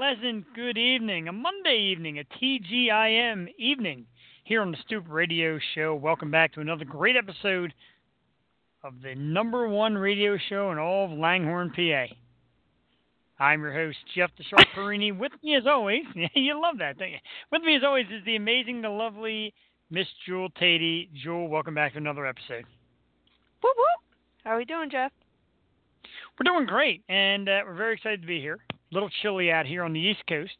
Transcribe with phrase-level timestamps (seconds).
[0.00, 1.28] Pleasant good evening.
[1.28, 4.06] A Monday evening, a TGIM evening
[4.44, 5.94] here on the Stoop Radio Show.
[5.94, 7.74] Welcome back to another great episode
[8.82, 12.06] of the number one radio show in all of Langhorne, PA.
[13.38, 15.12] I'm your host, Jeff the Shark Perini.
[15.20, 16.04] With me, as always,
[16.34, 17.18] you love that, don't you?
[17.52, 19.52] With me, as always, is the amazing, the lovely
[19.90, 21.10] Miss Jewel Tatey.
[21.12, 22.64] Jewel, welcome back to another episode.
[23.62, 24.16] Whoop whoop.
[24.44, 25.12] How are we doing, Jeff?
[26.38, 28.60] We're doing great, and uh, we're very excited to be here.
[28.90, 30.56] A little chilly out here on the East Coast.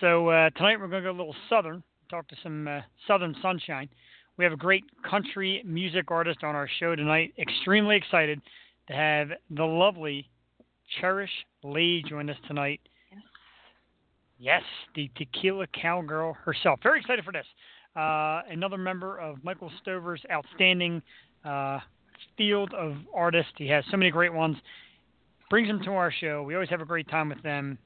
[0.00, 3.34] So uh, tonight we're going to go a little southern, talk to some uh, southern
[3.42, 3.88] sunshine.
[4.36, 7.34] We have a great country music artist on our show tonight.
[7.38, 8.40] Extremely excited
[8.86, 10.28] to have the lovely
[11.00, 11.30] Cherish
[11.64, 12.80] Lee join us tonight.
[13.10, 13.22] Yes.
[14.38, 14.62] Yes,
[14.94, 16.78] the tequila cowgirl herself.
[16.80, 17.46] Very excited for this.
[17.96, 21.02] Uh, another member of Michael Stover's outstanding
[21.44, 21.80] uh,
[22.38, 23.52] field of artists.
[23.56, 24.56] He has so many great ones.
[25.52, 26.42] Brings them to our show.
[26.42, 27.76] We always have a great time with them.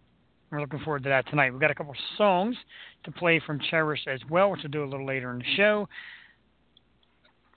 [0.53, 1.51] We're looking forward to that tonight.
[1.51, 2.55] We've got a couple songs
[3.03, 5.89] to play from Cherish as well, which we'll do a little later in the show.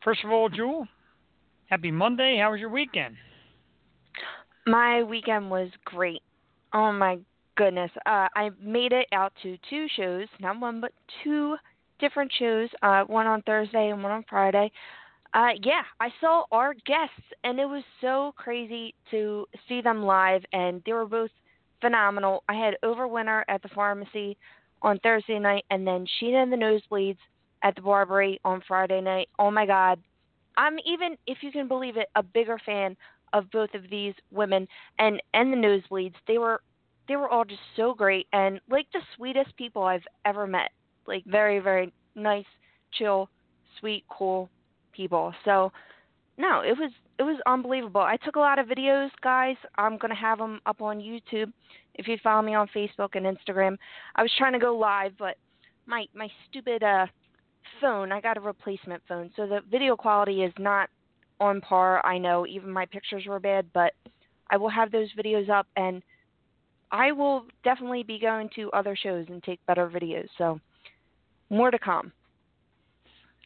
[0.03, 0.87] First of all, Jewel,
[1.67, 2.39] happy Monday.
[2.41, 3.17] How was your weekend?
[4.65, 6.23] My weekend was great.
[6.73, 7.19] Oh my
[7.55, 7.91] goodness.
[8.07, 10.91] Uh, I made it out to two shows, not one but
[11.23, 11.55] two
[11.99, 12.67] different shows.
[12.81, 14.71] Uh, one on Thursday and one on Friday.
[15.33, 20.41] Uh, yeah, I saw our guests, and it was so crazy to see them live,
[20.53, 21.30] and they were both
[21.81, 22.44] phenomenal.
[22.49, 24.38] I had Overwinter at the pharmacy
[24.81, 27.17] on Thursday night, and then Sheena and the Nosebleeds
[27.63, 29.30] at the Barbary on Friday night.
[29.38, 29.99] Oh my God,
[30.58, 32.97] I'm even, if you can believe it, a bigger fan
[33.33, 34.67] of both of these women
[34.98, 36.15] and and the Nosebleeds.
[36.27, 36.61] They were
[37.08, 40.71] they were all just so great and like the sweetest people I've ever met.
[41.05, 42.45] Like very very nice,
[42.92, 43.30] chill,
[43.80, 44.49] sweet, cool
[44.94, 45.33] people.
[45.45, 45.72] So
[46.38, 48.02] no, it was it was unbelievable.
[48.02, 49.58] I took a lot of videos, guys.
[49.77, 51.52] I'm gonna have them up on YouTube.
[51.95, 53.77] If you follow me on Facebook and Instagram,
[54.16, 55.36] I was trying to go live, but
[55.86, 57.08] my my stupid uh
[57.82, 58.11] phone.
[58.11, 60.89] I got a replacement phone, so the video quality is not
[61.39, 62.06] on par.
[62.06, 63.94] I know even my pictures were bad, but
[64.50, 66.02] I will have those videos up, and
[66.92, 70.27] I will definitely be going to other shows and take better videos.
[70.38, 70.60] So
[71.50, 72.11] more to come.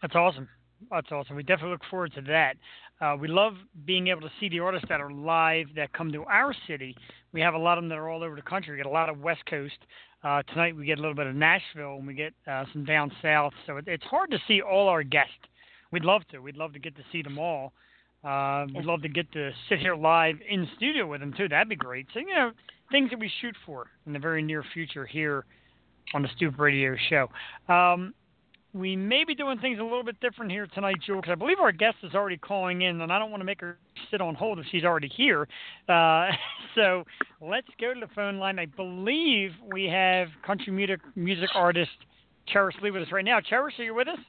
[0.01, 0.47] That's awesome.
[0.91, 1.35] That's awesome.
[1.35, 2.55] We definitely look forward to that.
[3.01, 3.53] Uh, we love
[3.85, 6.95] being able to see the artists that are live that come to our city.
[7.33, 8.71] We have a lot of them that are all over the country.
[8.71, 9.77] We get a lot of West Coast.
[10.23, 13.11] Uh, tonight we get a little bit of Nashville and we get uh, some down
[13.21, 13.53] south.
[13.67, 15.33] So it, it's hard to see all our guests.
[15.91, 16.39] We'd love to.
[16.39, 17.73] We'd love to get to see them all.
[18.23, 21.49] Uh, we'd love to get to sit here live in studio with them too.
[21.49, 22.07] That'd be great.
[22.13, 22.51] So you know,
[22.89, 25.45] things that we shoot for in the very near future here
[26.13, 27.27] on the Stoop Radio Show.
[27.73, 28.13] Um,
[28.73, 31.59] we may be doing things a little bit different here tonight, Jewel, because I believe
[31.59, 33.77] our guest is already calling in, and I don't want to make her
[34.09, 35.47] sit on hold if she's already here.
[35.87, 36.29] Uh,
[36.75, 37.03] so
[37.39, 38.57] let's go to the phone line.
[38.57, 41.91] I believe we have country music music artist
[42.47, 43.39] Cherish Lee with us right now.
[43.39, 44.19] Cherish, are you with us?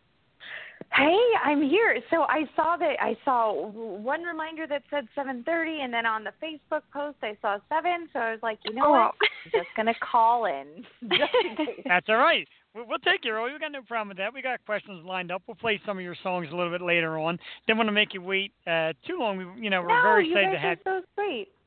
[0.92, 1.98] Hey, I'm here.
[2.10, 6.32] So I saw that I saw one reminder that said 7:30, and then on the
[6.42, 8.08] Facebook post I saw seven.
[8.12, 8.90] So I was like, you know Oh.
[8.90, 9.14] what?
[9.46, 10.84] I'm just gonna call in.
[11.08, 11.80] Just in case.
[11.86, 12.46] That's all right.
[12.74, 13.52] We'll, take you, Roy.
[13.52, 14.34] We got no problem with that.
[14.34, 15.42] We got questions lined up.
[15.46, 17.38] We'll play some of your songs a little bit later on.
[17.66, 19.38] Didn't want to make you wait uh, too long.
[19.38, 20.78] We, you know, we're no, very you excited guys to have.
[20.86, 21.48] are so sweet.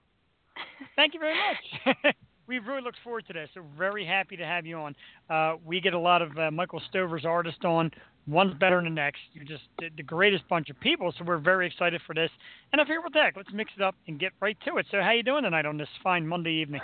[0.96, 2.16] Thank you very much.
[2.48, 3.50] we really looked forward to this.
[3.54, 4.96] So very happy to have you on.
[5.30, 7.92] Uh, we get a lot of uh, Michael Stover's artists on.
[8.28, 9.20] One's better than the next.
[9.34, 11.14] You're just the, greatest bunch of people.
[11.18, 12.30] So we're very excited for this.
[12.74, 14.86] And I figured with that, let's mix it up and get right to it.
[14.92, 16.82] So how you doing tonight on this fine Monday evening?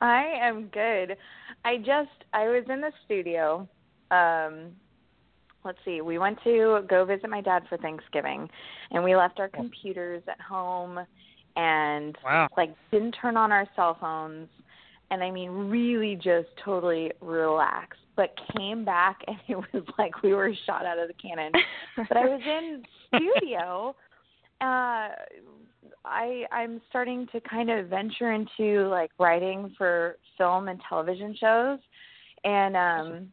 [0.00, 1.16] I am good.
[1.64, 3.68] I just I was in the studio.
[4.10, 4.72] Um
[5.64, 6.00] let's see.
[6.00, 8.48] We went to go visit my dad for Thanksgiving
[8.92, 10.98] and we left our computers at home
[11.56, 12.48] and Wow.
[12.56, 14.48] like didn't turn on our cell phones
[15.10, 20.32] and I mean really just totally relaxed but came back and it was like we
[20.32, 21.52] were shot out of the cannon.
[22.08, 23.94] but I was in studio
[24.62, 25.08] uh
[26.04, 31.78] I I'm starting to kind of venture into like writing for film and television shows
[32.44, 33.32] and um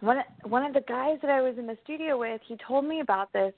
[0.00, 3.00] one one of the guys that I was in the studio with, he told me
[3.00, 3.52] about this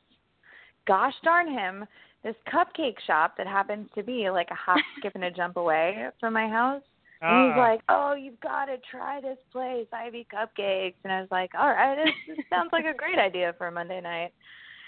[0.87, 1.87] gosh darn him,
[2.23, 6.09] this cupcake shop that happens to be like a hop, skip and a jump away
[6.21, 6.83] from my house.
[7.23, 7.61] And he's Ah.
[7.61, 11.71] like, "Oh, you've got to try this place, Ivy Cupcakes." And I was like, "All
[11.71, 14.33] right, this, this sounds like a great idea for a Monday night."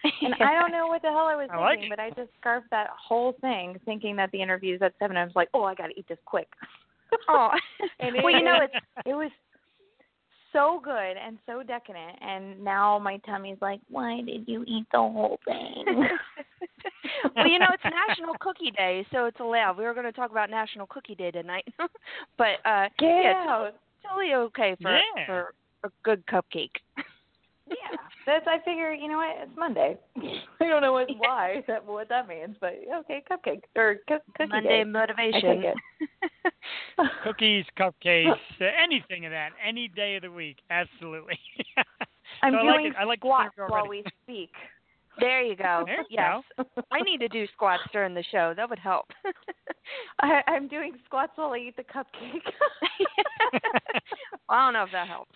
[0.05, 1.97] And I don't know what the hell I was I thinking, it.
[1.97, 5.17] but I just scarfed that whole thing, thinking that the interview's at seven.
[5.17, 6.49] I was like, "Oh, I got to eat this quick."
[7.29, 7.51] Oh,
[8.01, 8.75] And well, you know it's
[9.07, 9.31] It was
[10.53, 14.99] so good and so decadent, and now my tummy's like, "Why did you eat the
[14.99, 15.85] whole thing?"
[17.37, 19.77] well, you know, it's National Cookie Day, so it's allowed.
[19.79, 21.67] We were going to talk about National Cookie Day tonight,
[22.39, 23.71] but uh yeah, yeah, totally,
[24.09, 25.27] totally okay for Yeah.
[25.27, 25.55] for
[25.85, 26.71] a good cupcake.
[27.69, 27.97] Yeah.
[28.27, 28.93] That's I figure.
[28.93, 29.37] You know what?
[29.41, 29.97] It's Monday.
[30.61, 34.51] I don't know what why that what that means, but okay, cupcake or cu- cookie
[34.51, 34.85] Monday day.
[34.85, 35.63] motivation.
[37.25, 38.31] Cookies, cupcakes,
[38.61, 41.39] uh, anything of that, any day of the week, absolutely.
[42.43, 42.93] I'm I doing like it.
[42.99, 44.51] I like the squats while we speak.
[45.21, 45.85] there you go.
[45.87, 46.43] There you yes.
[46.91, 48.55] I need to do squats during the show.
[48.57, 49.07] That would help.
[50.21, 52.43] I, I'm doing squats while I eat the cupcake.
[54.49, 55.35] well, I don't know if that helps.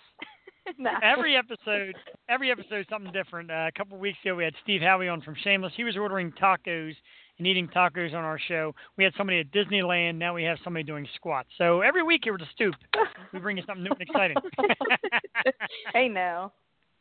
[1.02, 1.94] Every episode,
[2.28, 3.50] every episode, something different.
[3.50, 5.72] Uh, a couple of weeks ago, we had Steve Howey on from Shameless.
[5.76, 6.92] He was ordering tacos
[7.38, 8.74] and eating tacos on our show.
[8.96, 10.16] We had somebody at Disneyland.
[10.16, 11.48] Now we have somebody doing squats.
[11.58, 12.74] So every week here with the stoop,
[13.32, 14.36] we bring you something new and exciting.
[15.94, 16.52] hey now,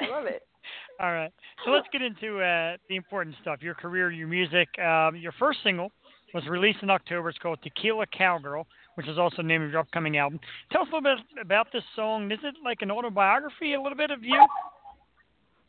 [0.02, 0.44] I love it.
[1.00, 1.32] All right.
[1.66, 3.62] So let's get into uh, the important stuff.
[3.62, 4.68] Your career, your music.
[4.80, 5.92] Um, your first single
[6.34, 7.30] was released in October.
[7.30, 8.68] It's called Tequila Cowgirl,
[9.00, 10.42] which is also the name of your upcoming album.
[10.74, 12.30] Tell us a little bit about this song.
[12.34, 14.46] Is it like an autobiography, a little bit of you?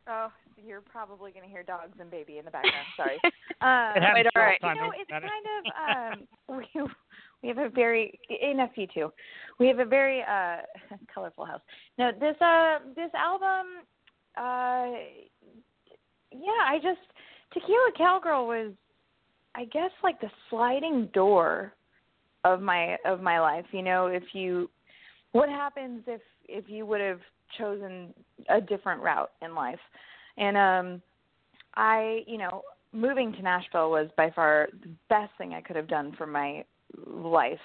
[0.09, 0.33] Oh,
[0.67, 2.87] you're probably going to hear dogs and baby in the background.
[2.97, 3.21] Sorry.
[3.61, 4.59] Um, It happens Wait, all right.
[4.61, 4.77] the time.
[4.77, 6.19] you know, it's kind of
[6.51, 6.83] um, we
[7.41, 9.13] we have a very enough you two.
[9.61, 10.63] We have a very uh
[11.15, 11.61] colorful house.
[11.99, 13.87] No, this uh this album,
[14.37, 14.99] uh,
[16.33, 16.99] yeah, I just
[17.53, 18.73] Tequila Cowgirl was,
[19.55, 21.75] I guess, like the sliding door
[22.45, 23.67] of my of my life.
[23.73, 24.71] You know, if you,
[25.33, 27.21] what happens if if you would have
[27.59, 28.15] chosen
[28.49, 29.79] a different route in life,
[30.37, 31.03] and um,
[31.75, 35.89] I, you know, moving to Nashville was by far the best thing I could have
[35.89, 36.65] done for my
[37.07, 37.59] life.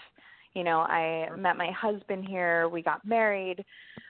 [0.53, 3.63] You know, I met my husband here, we got married,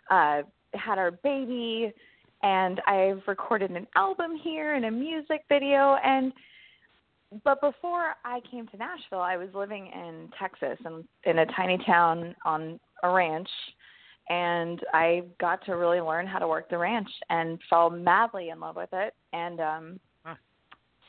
[0.09, 1.93] uh had our baby,
[2.43, 6.33] and I've recorded an album here and a music video and
[7.43, 11.77] but before I came to Nashville, I was living in Texas and in a tiny
[11.85, 13.49] town on a ranch
[14.29, 18.59] and I got to really learn how to work the ranch and fell madly in
[18.59, 19.13] love with it.
[19.33, 20.35] And um Huh.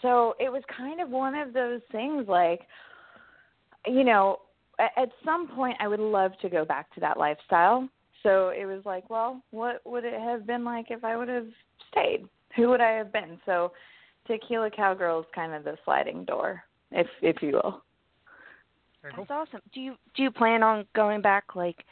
[0.02, 2.60] so it was kind of one of those things like
[3.86, 4.40] you know
[4.78, 7.88] at some point I would love to go back to that lifestyle.
[8.22, 11.48] So it was like well what would it have been like if I would have
[11.90, 12.28] stayed?
[12.56, 13.38] Who would I have been?
[13.46, 13.72] So
[14.26, 16.62] tequila cowgirl is kind of the sliding door
[16.92, 17.82] if if you will
[19.02, 19.26] Very cool.
[19.28, 19.62] That's awesome.
[19.72, 21.84] Do you do you plan on going back like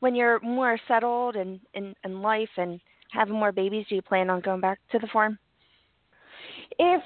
[0.00, 2.80] when you're more settled in in, in life and
[3.12, 3.86] having more babies?
[3.88, 5.38] Do you plan on going back to the farm?
[6.78, 7.02] if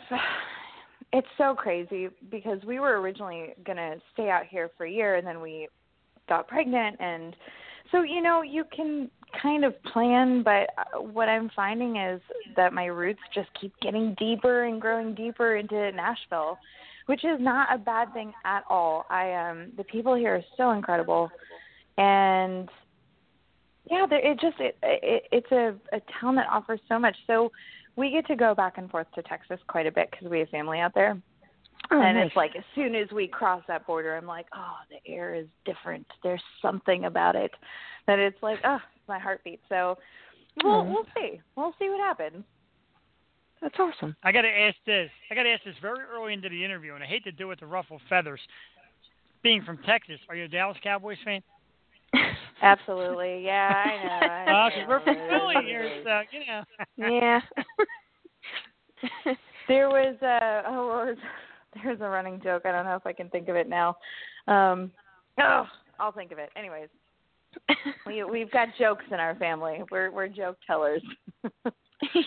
[1.13, 5.17] it's so crazy because we were originally going to stay out here for a year
[5.17, 5.69] and then we
[6.29, 7.37] got pregnant and
[7.91, 9.11] so you know you can
[9.41, 12.21] kind of plan but uh, what i'm finding is
[12.57, 16.59] that my roots just keep getting deeper and growing deeper into nashville
[17.07, 19.05] which is not a bad thing at all.
[19.11, 21.31] I um the people here are so incredible.
[21.99, 22.69] And
[23.91, 27.17] yeah it just it, it it's a a town that offers so much.
[27.27, 27.51] So
[27.97, 30.49] we get to go back and forth to Texas quite a bit because we have
[30.49, 31.21] family out there.
[31.93, 32.29] Oh, and nice.
[32.29, 35.47] it's like as soon as we cross that border, I'm like, oh, the air is
[35.67, 36.07] different.
[36.23, 37.51] There's something about it
[38.07, 39.61] that it's like, oh, my heartbeat.
[39.69, 39.99] So
[40.65, 40.89] we'll Mhm.
[40.89, 41.41] we'll see.
[41.55, 42.45] We'll see what happens.
[43.61, 44.17] That's awesome.
[44.25, 45.11] I got to ask this.
[45.31, 47.51] I got to ask this very early into the interview, and I hate to do
[47.53, 48.41] it to ruffle feathers.
[49.43, 51.43] Being from Texas, are you a Dallas Cowboys fan?
[52.63, 53.45] Absolutely.
[53.45, 54.27] Yeah, I know.
[54.27, 56.05] I Uh, we're from It is Philly what it here, is.
[56.05, 56.65] so you know.
[57.11, 57.41] yeah.
[59.69, 61.17] There was a oh, what was,
[61.75, 62.63] there's a running joke.
[62.65, 63.97] I don't know if I can think of it now.
[64.49, 64.91] Um,
[65.41, 65.65] oh,
[65.99, 66.51] I'll think of it.
[66.57, 66.89] Anyways,
[68.07, 69.81] we we've got jokes in our family.
[69.91, 71.03] We're we're joke tellers.
[71.43, 71.73] but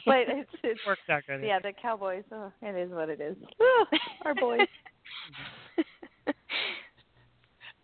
[0.07, 1.41] it's it's Worked out good.
[1.43, 2.23] yeah, the Cowboys.
[2.31, 3.35] Oh, it is what it is.
[3.59, 3.85] Oh,
[4.23, 4.67] our boys.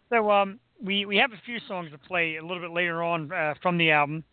[0.10, 3.32] So um, we we have a few songs to play a little bit later on
[3.32, 4.24] uh, from the album.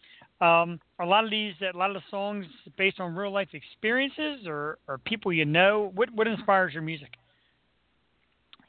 [0.40, 4.47] Um, a lot of these, a lot of the songs based on real life experiences
[4.47, 5.90] or, or people you know.
[5.95, 7.11] What what inspires your music?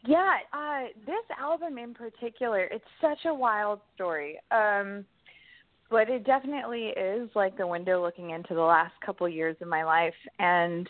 [0.06, 4.40] Yeah, uh, this album in particular, it's such a wild story.
[4.50, 5.06] Um,
[5.90, 9.68] but it definitely is like the window looking into the last couple of years of
[9.68, 10.14] my life.
[10.38, 10.88] And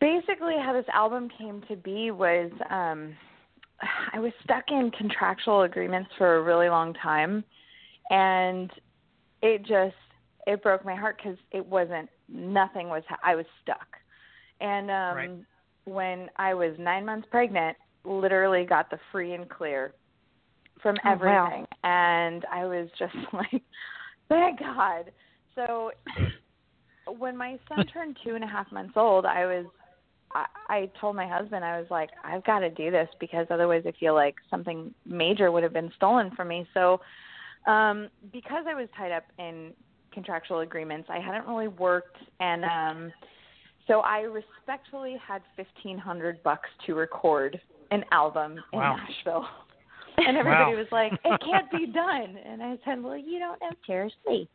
[0.00, 3.14] basically, how this album came to be was um,
[4.12, 7.44] I was stuck in contractual agreements for a really long time,
[8.10, 8.70] and
[9.42, 9.94] it just
[10.46, 13.86] it broke my heart because it wasn't nothing was I was stuck.
[14.60, 15.30] And um, Right.
[15.84, 19.94] when I was nine months pregnant, literally got the free and clear
[20.82, 21.46] from Oh, wow.
[21.46, 23.62] everything and i was just like
[24.28, 25.10] thank god
[25.54, 25.90] so
[27.18, 29.66] when my son turned two and a half months old i was
[30.34, 33.82] I, I told my husband I was like, I've got to do this because otherwise
[33.84, 36.68] I feel like something major would have been stolen from me.
[36.72, 37.00] So,
[37.66, 39.72] um, because I was tied up in
[40.12, 43.12] contractual agreements, I hadn't really worked, and um,
[43.86, 48.96] so I respectfully had fifteen hundred bucks to record an album wow.
[48.96, 49.46] in Nashville.
[50.16, 50.78] And everybody wow.
[50.78, 54.50] was like, "It can't be done." And I said, "Well, you don't know seriously."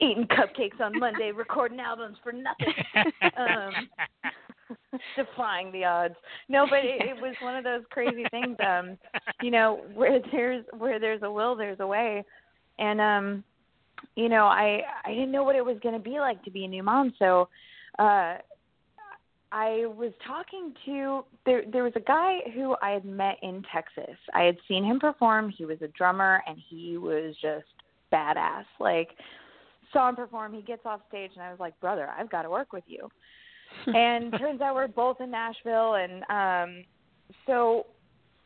[0.00, 2.74] Eating cupcakes on Monday, recording albums for nothing.
[3.36, 3.72] um,
[5.16, 6.14] defying the odds.
[6.48, 8.56] No, but it, it was one of those crazy things.
[8.66, 8.96] Um,
[9.40, 12.24] you know, where there's where there's a will, there's a way,
[12.78, 13.44] and um,
[14.16, 16.64] you know, I I didn't know what it was going to be like to be
[16.64, 17.48] a new mom, so
[17.98, 18.38] uh,
[19.50, 21.62] I was talking to there.
[21.70, 24.16] There was a guy who I had met in Texas.
[24.34, 25.50] I had seen him perform.
[25.50, 27.66] He was a drummer, and he was just
[28.12, 28.64] badass.
[28.80, 29.10] Like
[29.92, 30.54] saw him perform.
[30.54, 33.10] He gets off stage, and I was like, brother, I've got to work with you
[33.86, 36.84] and turns out we're both in Nashville and um
[37.46, 37.86] so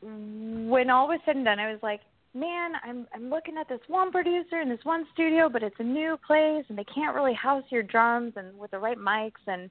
[0.02, 2.00] when all was said and done I was like,
[2.34, 5.84] Man, I'm I'm looking at this one producer in this one studio but it's a
[5.84, 9.70] new place and they can't really house your drums and with the right mics and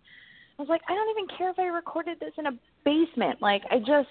[0.58, 2.52] I was like, I don't even care if I recorded this in a
[2.86, 3.42] basement.
[3.42, 4.08] Like I just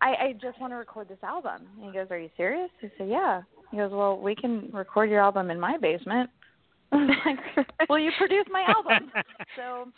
[0.00, 1.66] I, I just want to record this album.
[1.76, 2.70] And he goes, Are you serious?
[2.82, 3.42] I said, Yeah.
[3.70, 6.30] He goes, Well, we can record your album in my basement.
[6.92, 9.10] I'm like, Well you produce my album.
[9.56, 9.88] So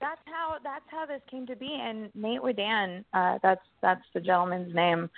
[0.00, 1.78] that's how that's how this came to be.
[1.80, 5.10] And Nate Wadan, uh, that's that's the gentleman's name.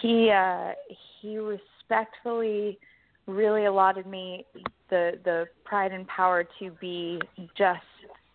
[0.00, 0.72] He uh,
[1.20, 2.78] he respectfully
[3.26, 4.44] really allotted me
[4.88, 7.20] the the pride and power to be
[7.56, 7.80] just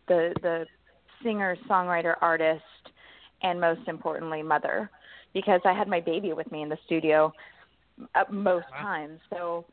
[0.07, 0.65] the the
[1.23, 2.63] singer songwriter artist
[3.41, 4.89] and most importantly mother
[5.33, 7.31] because I had my baby with me in the studio
[8.15, 8.81] uh, most wow.
[8.81, 9.19] times.
[9.29, 9.65] So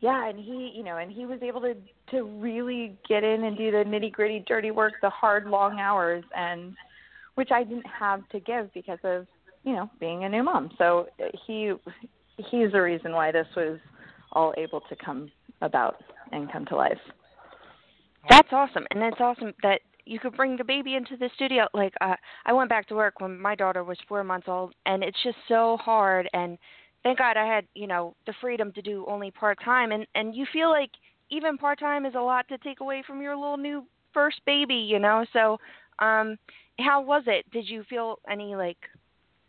[0.00, 1.74] yeah, and he, you know, and he was able to
[2.10, 6.24] to really get in and do the nitty gritty, dirty work, the hard, long hours,
[6.36, 6.74] and
[7.34, 9.26] which I didn't have to give because of
[9.64, 10.70] you know being a new mom.
[10.78, 11.06] So
[11.46, 11.72] he
[12.36, 13.78] he's the reason why this was
[14.32, 15.30] all able to come
[15.62, 15.96] about
[16.32, 16.98] and come to life.
[18.28, 21.66] That's awesome, and it's awesome that you could bring the baby into the studio.
[21.72, 25.02] Like uh, I went back to work when my daughter was four months old, and
[25.02, 26.58] it's just so hard and
[27.04, 30.34] thank God I had, you know, the freedom to do only part time and and
[30.34, 30.90] you feel like
[31.34, 34.74] even part time is a lot to take away from your little new first baby,
[34.74, 35.24] you know.
[35.32, 35.58] So,
[35.98, 36.36] um
[36.80, 37.44] how was it?
[37.52, 38.78] Did you feel any like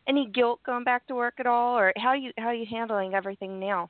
[0.07, 3.59] any guilt going back to work at all or how you how you handling everything
[3.59, 3.89] now?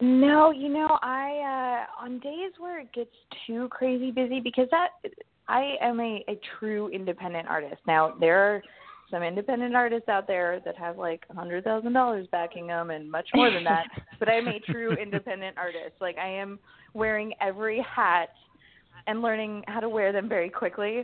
[0.00, 3.14] No, you know, I uh on days where it gets
[3.46, 4.88] too crazy busy because that
[5.48, 7.80] I am a, a true independent artist.
[7.86, 8.62] Now there are
[9.10, 13.10] some independent artists out there that have like a hundred thousand dollars backing them and
[13.10, 13.86] much more than that.
[14.18, 15.94] but I'm a true independent artist.
[16.00, 16.58] Like I am
[16.94, 18.30] wearing every hat
[19.06, 21.00] and learning how to wear them very quickly.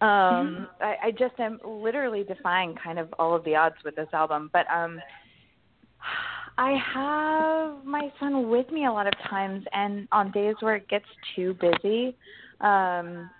[0.00, 0.64] Um mm-hmm.
[0.82, 4.50] I, I just am literally defying kind of all of the odds with this album.
[4.52, 5.00] But um
[6.58, 10.88] I have my son with me a lot of times and on days where it
[10.88, 12.16] gets too busy,
[12.60, 13.30] um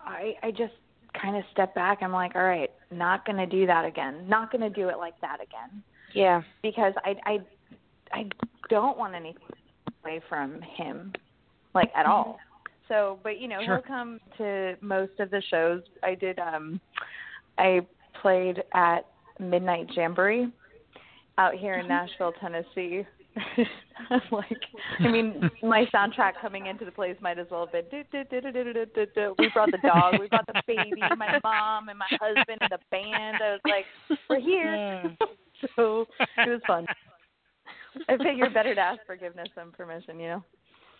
[0.00, 0.74] I I just
[1.20, 1.98] kind of step back.
[2.02, 4.26] I'm like, all right, not going to do that again.
[4.28, 5.82] Not going to do it like that again.
[6.14, 6.42] Yeah.
[6.62, 7.38] Because I I
[8.12, 8.28] I
[8.68, 9.42] don't want anything
[10.04, 11.12] away from him,
[11.74, 12.38] like at all.
[12.88, 13.76] So, but you know, sure.
[13.76, 15.82] he'll come to most of the shows.
[16.02, 16.38] I did.
[16.38, 16.80] um
[17.58, 17.86] I
[18.20, 19.06] played at
[19.38, 20.50] Midnight Jamboree
[21.38, 23.06] out here in Nashville, Tennessee.
[24.32, 24.60] like,
[24.98, 27.84] I mean, my soundtrack coming into the place might as well have been.
[27.90, 29.34] Do, do, do, do, do, do, do, do.
[29.38, 32.78] We brought the dog, we brought the baby, my mom, and my husband, and the
[32.90, 33.38] band.
[33.42, 35.16] I was like, we're here.
[35.76, 36.06] so
[36.38, 36.86] it was fun.
[38.08, 40.44] I figure better to ask forgiveness than permission, you know.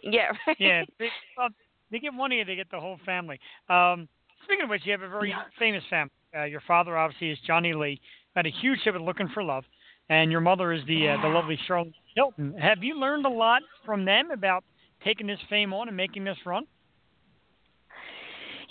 [0.02, 0.32] Yeah.
[0.46, 0.56] Right.
[0.58, 0.82] Yeah.
[0.98, 1.48] They, well,
[1.90, 3.38] they get one year, they get the whole family.
[3.68, 4.08] Um,
[4.44, 5.42] speaking of which, you have a very yeah.
[5.58, 6.12] famous family.
[6.36, 8.00] Uh, your father obviously is Johnny Lee.
[8.36, 9.64] Had a huge hit with "Looking for Love,"
[10.10, 12.52] and your mother is the uh, the lovely Charlene Tilton.
[12.58, 14.64] Have you learned a lot from them about
[15.02, 16.66] taking this fame on and making this run?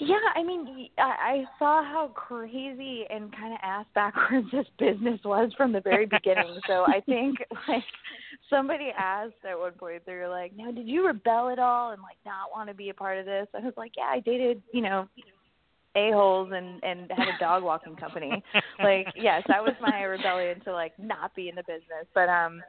[0.01, 5.51] Yeah, I mean, I saw how crazy and kind of ass backwards this business was
[5.57, 6.59] from the very beginning.
[6.67, 7.83] so I think like
[8.49, 12.01] somebody asked at one point, they were like, "Now, did you rebel at all and
[12.01, 14.61] like not want to be a part of this?" I was like, "Yeah, I dated,
[14.73, 15.07] you know,
[15.95, 18.43] a holes and and had a dog walking company.
[18.83, 22.05] like, yes, that was my rebellion to like not be in the business.
[22.13, 22.61] But um,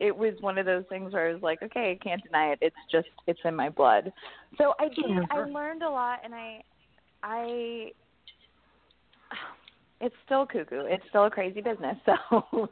[0.00, 2.58] it was one of those things where I was like, okay, I can't deny it.
[2.60, 4.12] It's just it's in my blood.
[4.58, 5.04] So I did.
[5.30, 6.62] I learned a lot, and I,
[7.22, 7.90] I.
[10.00, 10.84] It's still cuckoo.
[10.86, 11.96] It's still a crazy business.
[12.06, 12.68] So,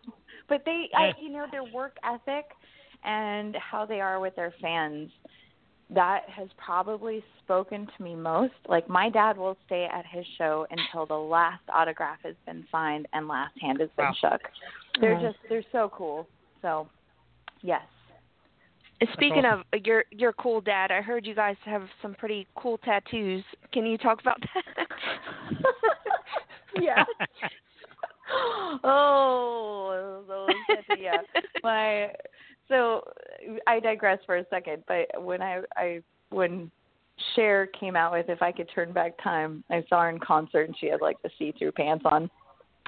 [0.48, 2.44] but they, I, you know, their work ethic
[3.04, 5.10] and how they are with their fans
[5.90, 8.54] that has probably spoken to me most.
[8.68, 13.06] Like my dad will stay at his show until the last autograph has been signed
[13.12, 14.14] and last hand has been Wow.
[14.14, 14.50] shook.
[15.00, 15.22] They're Wow.
[15.22, 16.28] just they're so cool.
[16.62, 16.88] So,
[17.60, 17.82] yes.
[19.14, 19.64] Speaking awesome.
[19.72, 23.44] of your your cool dad, I heard you guys have some pretty cool tattoos.
[23.72, 24.88] Can you talk about that?
[26.80, 27.04] yeah.
[28.84, 31.22] oh, those yeah.
[31.64, 32.12] My
[32.68, 33.02] so
[33.66, 36.70] I digress for a second, but when I I when
[37.34, 40.68] Cher came out with "If I Could Turn Back Time," I saw her in concert
[40.68, 42.30] and she had like the see-through pants on,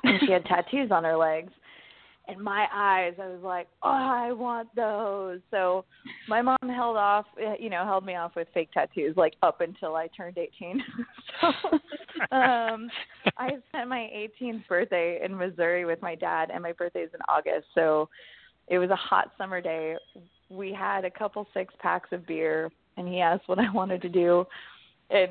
[0.02, 1.52] and she had tattoos on her legs.
[2.26, 5.40] And my eyes, I was like, oh, I want those.
[5.50, 5.84] So
[6.26, 9.60] my mom held off, eh, you know, held me off with fake tattoos like up
[9.60, 10.82] until I turned 18.
[11.40, 11.48] so
[12.34, 12.88] um
[13.36, 14.08] I spent my
[14.40, 17.66] 18th birthday in Missouri with my dad, and my birthday is in August.
[17.74, 18.08] So
[18.68, 19.96] it was a hot summer day.
[20.50, 24.08] We had a couple six packs of beer, and he asked what I wanted to
[24.08, 24.44] do,
[25.10, 25.30] and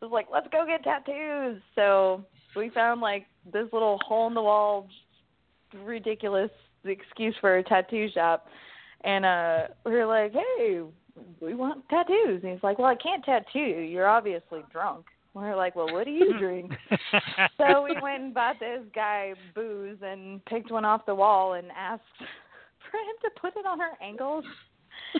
[0.00, 2.24] I was like, "Let's go get tattoos." So
[2.56, 4.88] we found like this little hole in the wall,
[5.84, 6.50] ridiculous
[6.84, 8.46] excuse for a tattoo shop,
[9.04, 10.80] and uh we were like, "Hey,
[11.40, 13.80] we want tattoos." And he's like, "Well, I can't tattoo you.
[13.80, 16.72] You're obviously drunk." We were like, "Well, what do you drink?"
[17.58, 21.68] so we went and bought this guy booze and picked one off the wall and
[21.76, 22.02] asked
[22.90, 24.44] for him to put it on our ankles.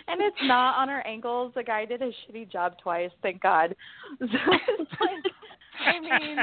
[0.07, 1.53] And it's not on our ankles.
[1.55, 3.75] The guy did a shitty job twice, thank God.
[4.19, 5.33] So it's like
[5.85, 6.37] I mean,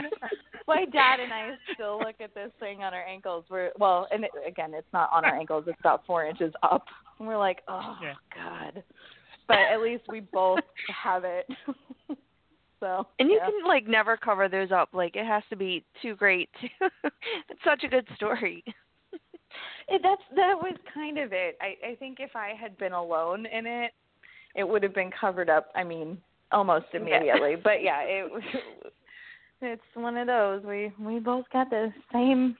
[0.66, 3.44] my dad and I still look at this thing on our ankles.
[3.48, 5.64] We're well, and it, again, it's not on our ankles.
[5.66, 6.86] It's about four inches up.
[7.18, 8.14] And we're like, oh Yeah.
[8.34, 8.82] God.
[9.46, 10.60] But at least we both
[11.02, 11.46] have it.
[12.80, 13.46] so and you yeah.
[13.46, 14.90] can like never cover those up.
[14.92, 16.48] Like it has to be too great.
[16.60, 16.90] To,
[17.48, 18.62] it's such a good story.
[19.88, 21.56] It, that's that was kind of it.
[21.60, 23.92] I I think if I had been alone in it,
[24.54, 25.68] it would have been covered up.
[25.74, 26.18] I mean,
[26.52, 27.00] almost Yeah.
[27.00, 27.56] immediately.
[27.62, 28.42] But yeah, it was
[29.62, 30.62] it's one of those.
[30.64, 32.56] We we both got the same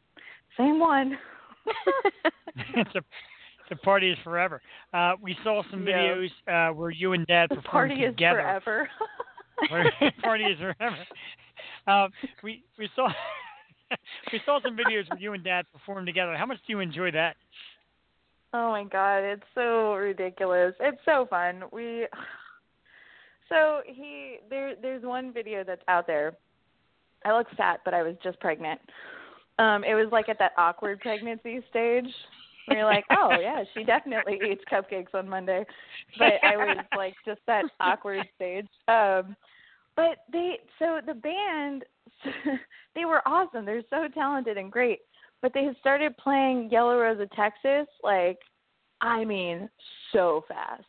[0.57, 1.19] same one.
[2.75, 3.01] it's a
[3.69, 4.63] the party is forever.
[4.95, 5.95] Uh, we saw some Yeah.
[6.49, 8.89] videos uh, where you and Dad the performed party is forever.
[9.71, 10.97] Where- party is forever.
[11.87, 12.11] Um,
[12.43, 13.09] we we saw
[14.33, 16.37] we saw some videos where you and Dad performed together.
[16.37, 17.37] How much do you enjoy that?
[18.55, 20.75] Oh my god, it's so ridiculous.
[20.81, 21.65] It's so fun.
[21.73, 22.07] We
[23.49, 26.35] So he there there's one video that's out there.
[27.25, 28.81] I look fat, but I was just pregnant.
[29.59, 32.07] Um it was like at that awkward pregnancy stage
[32.67, 35.65] where you're like, "Oh, yeah, she definitely eats cupcakes on Monday."
[36.19, 38.69] But I was like just that awkward stage.
[38.87, 39.35] Um
[39.97, 41.85] but they so the band
[42.95, 43.65] they were awesome.
[43.65, 45.01] They're so talented and great
[45.41, 48.39] but they had started playing Yellow Rose of Texas, like,
[49.01, 49.69] I mean,
[50.13, 50.85] so fast.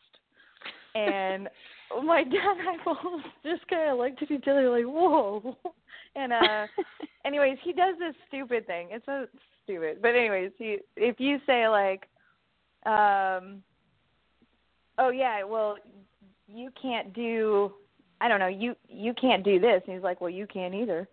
[0.96, 1.48] And
[2.04, 5.58] my dad and I both just kind of looked at each other like, whoa.
[6.16, 6.68] And uh,
[7.26, 8.88] anyways, he does this stupid thing.
[8.92, 9.28] It's so
[9.64, 12.08] stupid, but anyways, he if you say like,
[12.86, 13.62] um,
[14.98, 15.78] oh yeah, well,
[16.48, 17.72] you can't do,
[18.20, 21.08] I don't know, you you can't do this, and he's like, well, you can't either.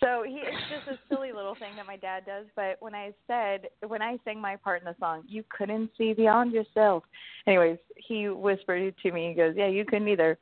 [0.00, 2.46] So he it's just a silly little thing that my dad does.
[2.54, 6.12] But when I said when I sang my part in the song, you couldn't see
[6.12, 7.04] beyond yourself.
[7.46, 10.38] Anyways, he whispered to me, he goes, Yeah, you couldn't either.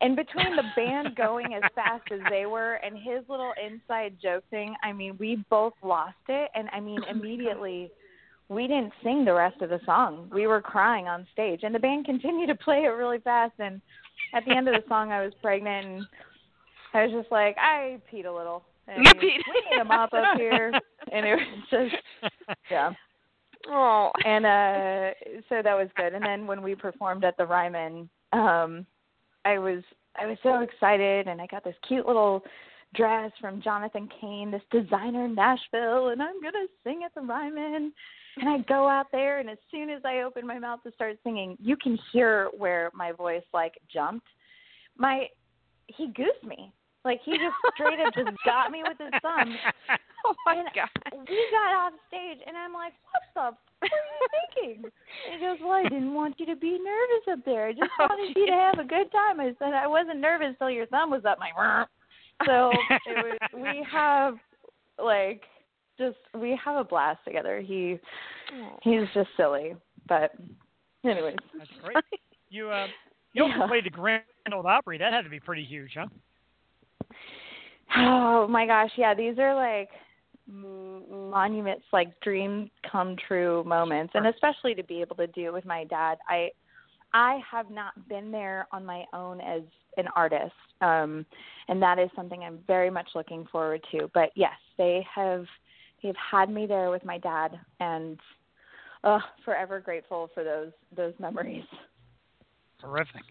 [0.00, 4.44] And between the band going as fast as they were and his little inside joke
[4.50, 7.90] thing, I mean, we both lost it and I mean oh immediately
[8.48, 10.28] we didn't sing the rest of the song.
[10.32, 13.80] We were crying on stage and the band continued to play it really fast and
[14.34, 16.06] at the end of the song I was pregnant and
[16.94, 18.64] I was just like, I peed a little.
[18.88, 19.40] And We need
[19.80, 20.72] a mop up here
[21.12, 22.32] and it was just
[22.70, 22.92] yeah.
[23.68, 24.10] Oh.
[24.24, 25.14] And uh
[25.48, 26.14] so that was good.
[26.14, 28.86] And then when we performed at the Ryman, um
[29.44, 29.82] I was
[30.20, 32.42] I was so excited and I got this cute little
[32.94, 37.92] dress from Jonathan Kane, this designer in Nashville, and I'm gonna sing at the Ryman.
[38.40, 41.18] And I go out there and as soon as I open my mouth to start
[41.24, 44.26] singing, you can hear where my voice like jumped.
[44.96, 45.26] My
[45.88, 46.72] he goosed me.
[47.04, 49.56] Like he just straight up just got me with his thumb
[50.26, 50.88] Oh my And god.
[51.28, 54.84] we got off stage and I'm like, What the f- are you thinking?
[55.24, 57.68] And he goes, Well, I didn't want you to be nervous up there.
[57.68, 59.40] I just Oh, wanted you to have a good time.
[59.40, 61.50] I said I wasn't nervous till your thumb was up my
[62.46, 62.72] so
[63.06, 64.34] it was we have
[65.02, 65.42] like
[65.98, 67.60] just we have a blast together.
[67.60, 67.98] He
[68.82, 69.74] he's just silly.
[70.08, 70.32] But
[71.04, 71.36] anyways.
[71.56, 71.98] That's great.
[72.50, 72.86] You uh,
[73.34, 73.66] you also Yeah.
[73.66, 74.98] played the Grand Ole Opry.
[74.98, 76.06] That had to be pretty huge, huh?
[78.00, 79.90] Oh my gosh, yeah, these are like
[80.48, 85.52] m- monuments, like dream come true moments, and especially to be able to do it
[85.52, 86.18] with my dad.
[86.28, 86.50] I
[87.12, 89.62] I have not been there on my own as
[89.96, 91.26] an artist, um,
[91.68, 94.10] and that is something I'm very much looking forward to.
[94.14, 95.46] But yes, they have
[96.02, 98.18] they've had me there with my dad, and
[99.02, 101.64] uh, forever grateful for those those memories.
[102.80, 103.22] Terrific.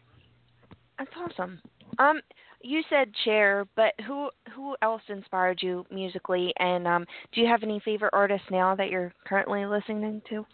[0.98, 1.62] That's awesome.
[2.00, 2.22] Um,
[2.68, 6.54] you said Cher, but who who else inspired you musically?
[6.60, 10.46] And um, do you have any favorite artists now that you're currently listening to?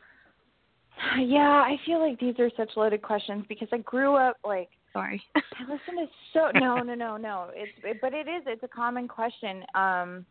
[1.19, 5.21] Yeah, I feel like these are such loaded questions because I grew up like Sorry.
[5.35, 8.67] I listen to so no no no no it's it, but it is it's a
[8.67, 10.23] common question um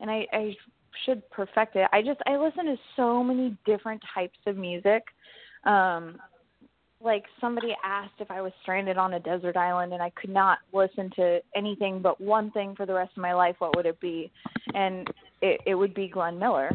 [0.00, 0.56] and I I
[1.04, 1.86] should perfect it.
[1.92, 5.02] I just I listen to so many different types of music.
[5.64, 6.18] Um
[7.02, 10.58] like somebody asked if I was stranded on a desert island and I could not
[10.72, 14.00] listen to anything but one thing for the rest of my life, what would it
[14.00, 14.30] be?
[14.74, 15.08] And
[15.42, 16.70] it it would be Glenn Miller.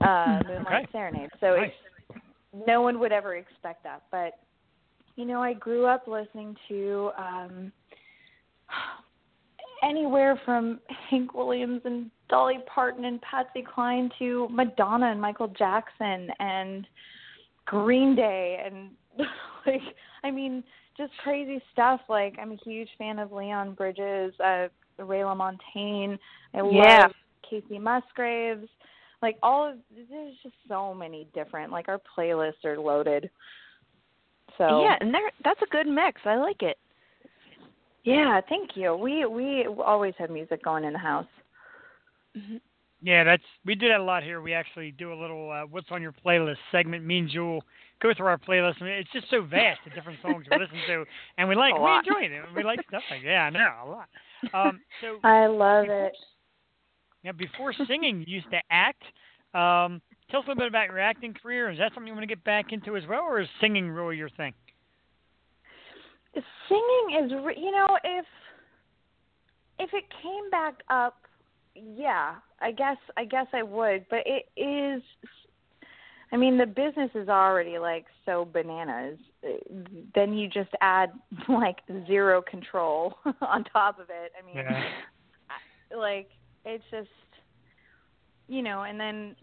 [0.00, 0.92] Uh Moonlight Okay.
[0.92, 1.30] Serenade.
[1.40, 1.70] So Nice.
[2.10, 2.20] it's
[2.66, 4.34] no one would ever expect that, but
[5.16, 7.72] you know, I grew up listening to um
[9.82, 10.78] anywhere from
[11.10, 16.86] Hank Williams and Dolly Parton and Patsy Cline to Madonna and Michael Jackson and
[17.66, 18.90] Green Day and
[19.66, 19.80] like
[20.24, 20.62] I mean
[20.96, 26.18] just crazy stuff like I'm a huge fan of Leon Bridges, uh Ray LaMontagne.
[26.54, 27.04] I Yeah.
[27.04, 27.12] love
[27.50, 28.68] Kacey Musgraves.
[29.22, 29.76] Like all of
[30.10, 33.30] there's just so many different like our playlists are loaded.
[34.58, 36.20] So Yeah, and there that's a good mix.
[36.24, 36.78] I like it.
[38.04, 38.94] yeah, thank you.
[38.96, 41.26] We we always have music going in the house.
[42.34, 42.56] hmm
[43.00, 44.40] Yeah, that's we do that a lot here.
[44.40, 47.04] We actually do a little uh, "What's on your playlist" segment.
[47.04, 47.64] Means you'll
[48.02, 48.74] go through our playlist.
[48.80, 51.04] I mean, it's just so vast, the different songs we listen to,
[51.38, 52.42] and we like we enjoy it.
[52.54, 54.08] We like stuff like yeah, I know a lot.
[54.52, 56.12] Um, so I love it.
[57.24, 59.02] now, before singing, you used to act.
[59.54, 61.70] Um, tell us a little bit about your acting career.
[61.70, 64.16] Is that something you want to get back into as well, or is singing really
[64.16, 64.52] your thing?
[66.68, 68.24] Singing is re- you know if
[69.78, 71.16] if it came back up,
[71.74, 75.02] yeah, I guess I guess I would, but it is
[76.32, 79.18] I mean the business is already like so bananas.
[80.14, 81.10] Then you just add
[81.48, 84.32] like zero control on top of it.
[84.40, 84.84] I mean Yeah.
[85.96, 86.30] Like
[86.64, 87.08] it's just
[88.48, 89.34] you know and then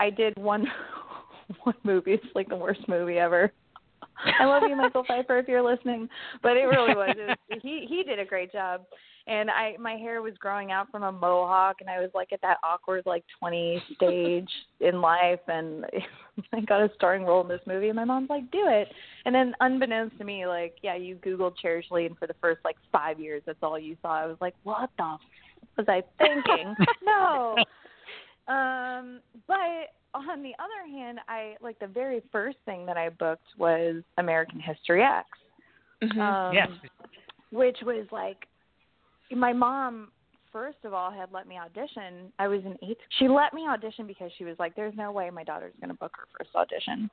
[0.00, 0.66] i did one
[1.62, 3.52] one movie it's like the worst movie ever
[4.40, 6.08] i love you michael pfeiffer if you're listening
[6.42, 8.82] but it really was, it was he he did a great job
[9.28, 12.40] and i my hair was growing out from a mohawk and i was like at
[12.40, 14.48] that awkward like 20 stage
[14.80, 15.84] in life and
[16.52, 18.88] i got a starring role in this movie and my mom's like do it.
[19.24, 22.60] And then unbeknownst to me like yeah you googled cherish lee and for the first
[22.64, 24.22] like five years that's all you saw.
[24.22, 25.20] I was like what the f-
[25.76, 26.74] was i thinking?
[27.04, 27.56] No.
[28.46, 33.42] Um but on the other hand i like the very first thing that i booked
[33.58, 35.28] was american history x.
[36.02, 36.18] Mhm.
[36.18, 36.68] um yes.
[37.50, 38.47] which was like
[39.34, 40.08] my mom
[40.52, 42.32] first of all had let me audition.
[42.38, 45.30] I was in eighth she let me audition because she was like there's no way
[45.30, 47.10] my daughter's going to book her first audition.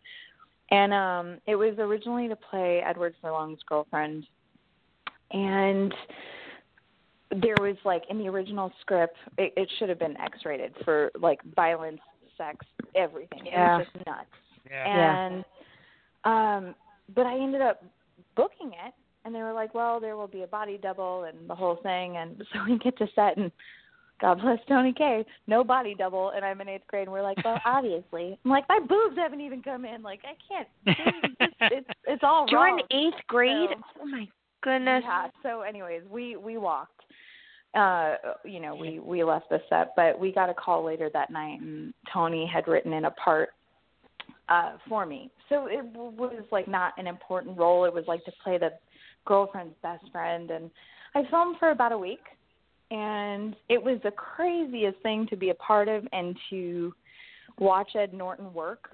[0.72, 4.26] And um it was originally to play edward furlong's girlfriend.
[5.32, 5.94] And
[7.32, 11.12] there was like in the original script it, it should have been x rated for
[11.20, 12.02] like violence
[12.38, 13.46] sex everything.
[13.46, 13.76] Yeah.
[13.76, 14.26] it was just nuts.
[14.70, 15.28] Yeah.
[15.28, 15.46] and
[16.24, 16.76] um
[17.14, 17.84] but I ended up
[18.36, 18.94] booking it
[19.26, 22.18] and they were like, Well, there will be a body double and the whole thing
[22.18, 23.52] and so we get to set and
[24.22, 27.44] God bless Tony Kaye, no body double and I'm in eighth grade and we're like,
[27.44, 28.40] Well, obviously.
[28.46, 30.68] I'm like, My boobs haven't even come in, like I can't
[31.42, 32.82] it's it's, it's all You're wrong.
[32.90, 33.70] in eighth grade.
[33.72, 34.28] So- oh my
[34.62, 35.04] goodness.
[35.06, 35.28] Yeah.
[35.44, 36.92] So, anyways, we we walked.
[37.76, 41.30] Uh, you know, we we left the set, but we got a call later that
[41.30, 43.50] night, and Tony had written in a part
[44.48, 45.30] uh for me.
[45.50, 47.84] So it w- was like not an important role.
[47.84, 48.70] It was like to play the
[49.26, 50.70] girlfriend's best friend, and
[51.14, 52.24] I filmed for about a week,
[52.92, 56.94] and it was the craziest thing to be a part of and to
[57.60, 58.90] watch Ed Norton work.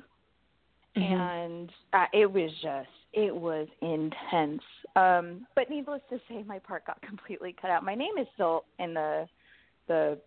[0.98, 1.04] Mhm.
[1.04, 4.62] and uh, it was just it was intense.
[4.98, 7.84] Um but needless to say my part got completely cut out.
[7.86, 9.26] My name is still in the
[9.88, 10.18] the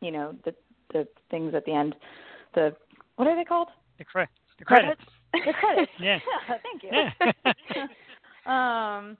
[0.00, 0.54] you know the
[0.94, 1.94] the things at the end.
[2.54, 2.74] The
[3.16, 3.68] what are they called?
[3.98, 5.02] The, cre- the credits.
[5.32, 5.92] the credits.
[6.00, 6.18] Yeah.
[6.62, 6.90] thank you.
[8.46, 8.98] Yeah.
[8.98, 9.18] um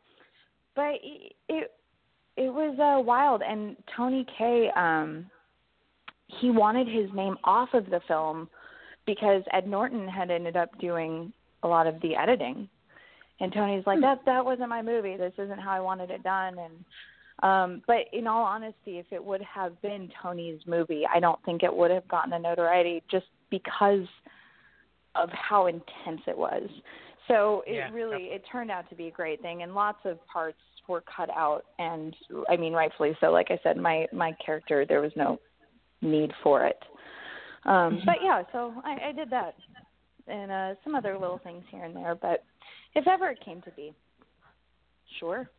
[0.79, 1.73] but it it,
[2.37, 3.43] it was uh wild.
[3.43, 5.27] And tony kaye um
[6.41, 8.49] he wanted his name off of the film
[9.07, 11.33] because ed norton had ended up doing
[11.65, 12.69] a lot of the editing.
[13.41, 15.17] And tony's like that that wasn't my movie.
[15.17, 16.57] This isn't how i wanted it done.
[16.59, 16.75] And
[17.43, 21.63] um but in all honesty if it would have been tony's movie i don't think
[21.63, 24.07] it would have gotten the notoriety just because
[25.15, 26.69] of how intense it was.
[27.27, 30.25] So it Yeah, really it turned out to be a great thing, and lots of
[30.27, 32.17] parts were cut out, and
[32.49, 33.31] I mean rightfully so.
[33.31, 35.39] Like I said, my my character there was no
[36.03, 36.79] need for it.
[37.65, 39.55] Um, but yeah, so I, I did that,
[40.27, 42.15] and uh, some other little things here and there.
[42.15, 42.45] But
[42.95, 43.95] if ever it came to be,
[45.21, 45.51] sure.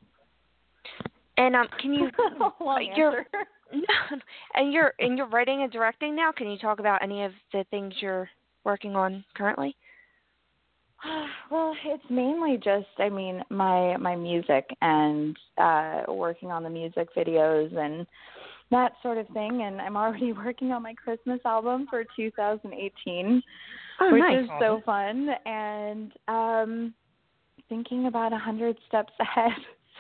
[1.38, 2.10] And um, can you?
[2.60, 3.26] Long you're-
[4.56, 6.32] and you're and you're writing and directing now.
[6.32, 8.30] Can you talk about any of the things you're
[8.64, 9.76] working on currently?
[11.52, 17.10] well, it's mainly just I mean my my music and uh working on the music
[17.16, 18.06] videos and
[18.72, 19.64] that sort of thing.
[19.64, 23.42] And I'm already working on my Christmas album for 2018
[24.02, 24.44] Oh, which nice.
[24.46, 25.30] is so fun.
[25.46, 26.94] And um
[27.68, 29.52] thinking about a hundred steps ahead.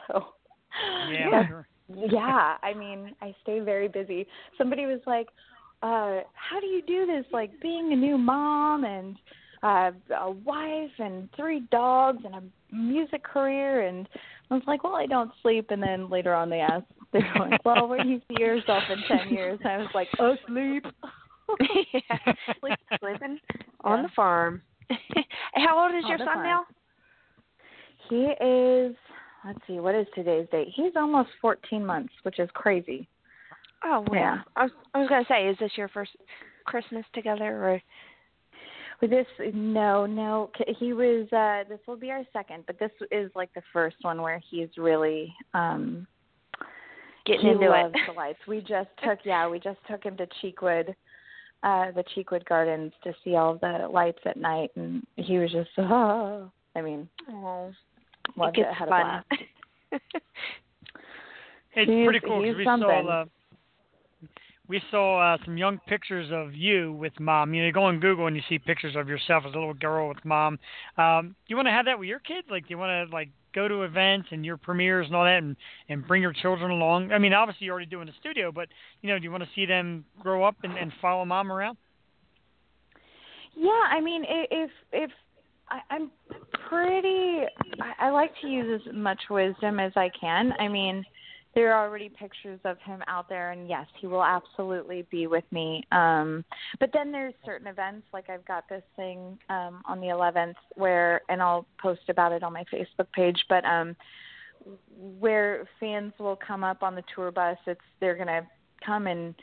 [0.08, 0.26] So
[1.02, 4.28] Yeah, yeah i mean i stay very busy.
[4.58, 5.28] Somebody was like
[5.82, 9.18] uh how do you do this like being a new mom and
[9.63, 14.08] uh a wife and three dogs and a music career and
[14.50, 17.45] i was like well i don't sleep and then later on they asked they were
[17.50, 20.86] like well where do you see yourself in ten years and i was like asleep
[21.93, 22.34] yeah.
[22.62, 23.39] Sleep, sleeping
[23.84, 24.04] on Yeah.
[24.04, 24.62] the farm.
[25.56, 26.43] How old is On your son farm.
[26.43, 26.63] now?
[28.10, 28.95] he is
[29.45, 33.08] let's see what is today's date he's almost fourteen months which is crazy
[33.86, 34.13] Oh, wow.
[34.13, 34.38] Yeah.
[34.58, 36.12] I was I was gonna say, is this your first
[36.65, 37.82] Christmas together, or
[39.02, 40.50] With this, no, no.
[40.78, 41.32] He was.
[41.32, 44.68] uh This will be our second, but this is like the first one where he's
[44.78, 46.06] really um
[47.26, 48.02] getting he into loves it?
[48.08, 48.40] the lights.
[48.48, 50.90] We just took, yeah, we just took him to Cheekwood,
[51.64, 55.70] uh the Cheekwood Gardens to see all the lights at night, and he was just,
[55.78, 56.52] oh.
[56.76, 57.72] I mean, Oh,
[58.38, 58.64] loved it it.
[58.66, 59.28] gets Had a blast.
[61.76, 62.88] It's He's- pretty cool 'cause he's we something.
[62.88, 63.26] saw uh,
[64.70, 67.54] we saw uh, some young pictures of you with mom.
[67.54, 69.74] You know, you go on Google and you see pictures of yourself as a little
[69.74, 70.60] girl with mom.
[70.96, 72.48] Um, do you want to have that with your kids?
[72.50, 75.40] Like, do you want to like go to events and your premieres and all that,
[75.40, 75.56] and
[75.90, 77.12] and bring your children along?
[77.12, 78.70] I mean, obviously you're already do in the studio, but
[79.02, 81.78] you know, do you want to see them grow up and, and follow mom around?
[83.56, 85.12] Yeah, I mean, if if
[85.70, 86.12] I, I'm
[86.70, 87.42] pretty,
[88.00, 90.54] I like to use as much wisdom as I can.
[90.60, 91.04] I mean,
[91.56, 95.44] there are already pictures of him out there, and yes, he will absolutely be with
[95.52, 95.84] me.
[95.92, 96.46] Um,
[96.80, 101.22] but then there's certain events, like I've got this thing um, on the 11th where,
[101.28, 103.96] and I'll post about it on my Facebook page, but um,
[105.20, 107.58] where fans will come up on the tour bus.
[107.66, 108.48] It's they're gonna
[108.86, 109.34] come and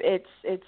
[0.00, 0.64] it's it's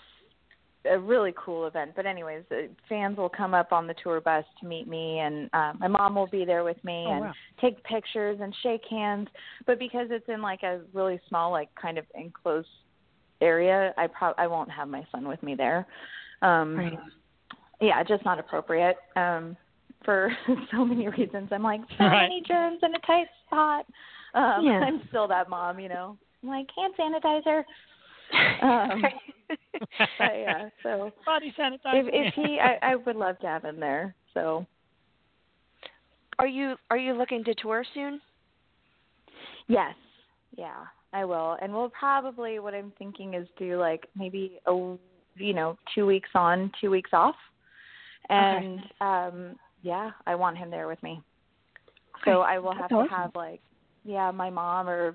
[0.91, 1.93] a really cool event.
[1.97, 5.51] But anyways, the fans will come up on the tour bus to meet me, and
[5.53, 7.33] uh, my mom will be there with me Oh, and wow.
[7.61, 9.29] take pictures and shake hands.
[9.67, 12.69] But because it's in like a really small, like kind of enclosed
[13.41, 15.87] area, I pro- I won't have my son with me there.
[16.43, 16.99] Um, Right.
[17.81, 18.97] Yeah, just not appropriate.
[19.17, 19.57] Um,
[20.05, 20.31] for
[20.71, 21.49] so many reasons.
[21.53, 22.23] I'm like, so Right.
[22.23, 23.87] many germs in a tight spot.
[24.35, 24.81] Um, Yeah.
[24.85, 26.17] I'm still that mom, you know.
[26.43, 27.65] I'm like, hand sanitizer.
[28.63, 29.03] Um,
[30.19, 31.79] but yeah, so Body sanitizer.
[31.95, 34.15] if if he I, I would love to have him there.
[34.35, 34.67] So
[36.39, 38.21] Are you are you looking to tour soon?
[39.69, 39.95] yes.
[40.57, 41.57] Yeah, I will.
[41.61, 44.73] And we'll probably what I'm thinking is do like maybe a
[45.39, 47.37] you know, two weeks on, two weeks off.
[48.29, 51.21] And um yeah, I want him there with me.
[52.25, 53.61] So I will That's have to have like
[54.05, 55.15] yeah, my mom or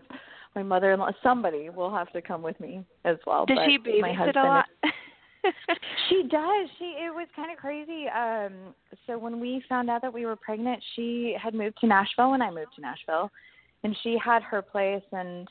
[0.55, 3.45] my mother in law somebody will have to come with me as well.
[3.45, 4.65] Does she babysit a lot?
[6.07, 6.69] She does.
[6.77, 8.05] She it was kind of crazy.
[8.07, 8.75] Um
[9.07, 12.43] so when we found out that we were pregnant, she had moved to Nashville when
[12.43, 13.31] I moved to Nashville
[13.83, 15.47] and she had her place and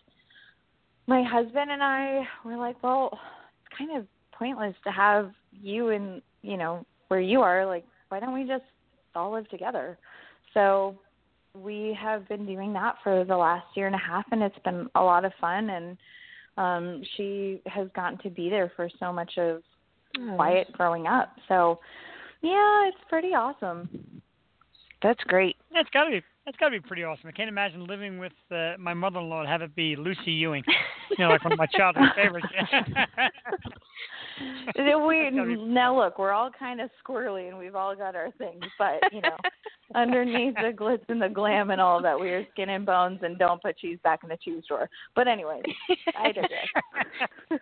[1.06, 6.22] my husband and I were like, well, it's kind of pointless to have you in,
[6.42, 7.66] you know, where you are.
[7.66, 8.62] Like, why don't we just
[9.16, 9.98] all live together?
[10.54, 10.96] So
[11.54, 14.88] we have been doing that for the last year and a half and it's been
[14.94, 15.96] a lot of fun and
[16.56, 19.62] um she has gotten to be there for so much of
[20.18, 21.36] Oh, Wyatt growing up.
[21.48, 21.78] So
[22.42, 23.88] yeah, it's pretty awesome.
[25.02, 25.56] That's great.
[25.72, 27.28] That's gotta be that's gotta be pretty awesome.
[27.28, 30.64] I can't imagine living with uh, my mother-in-law and have it be Lucy Ewing.
[31.16, 32.46] You know, like one of my childhood favorites.
[34.76, 38.64] we That's now look, we're all kind of squirrely and we've all got our things,
[38.78, 39.36] but you know,
[39.94, 43.38] underneath the glitz and the glam and all that, we are skin and bones and
[43.38, 44.88] don't put cheese back in the cheese drawer.
[45.14, 45.61] But anyway,
[46.18, 47.61] I digress.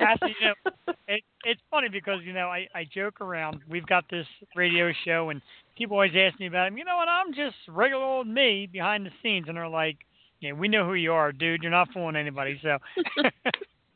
[0.00, 3.60] Actually, you know, it, it's funny because you know I I joke around.
[3.68, 5.40] We've got this radio show, and
[5.76, 6.78] people always ask me about it.
[6.78, 7.08] You know what?
[7.08, 9.98] I'm just regular old me behind the scenes, and they're like,
[10.40, 11.62] "Yeah, we know who you are, dude.
[11.62, 12.78] You're not fooling anybody." So,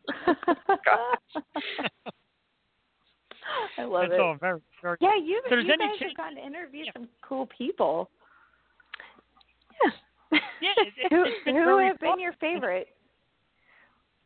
[3.78, 4.20] I love That's it.
[4.20, 4.96] all very, very.
[5.00, 6.92] Yeah, you, so you guys change- have gotten to interview Yeah.
[6.92, 8.10] some cool people.
[9.84, 10.38] Yeah.
[10.60, 12.88] Yeah, it, it, Who it's been who very have been your favorite?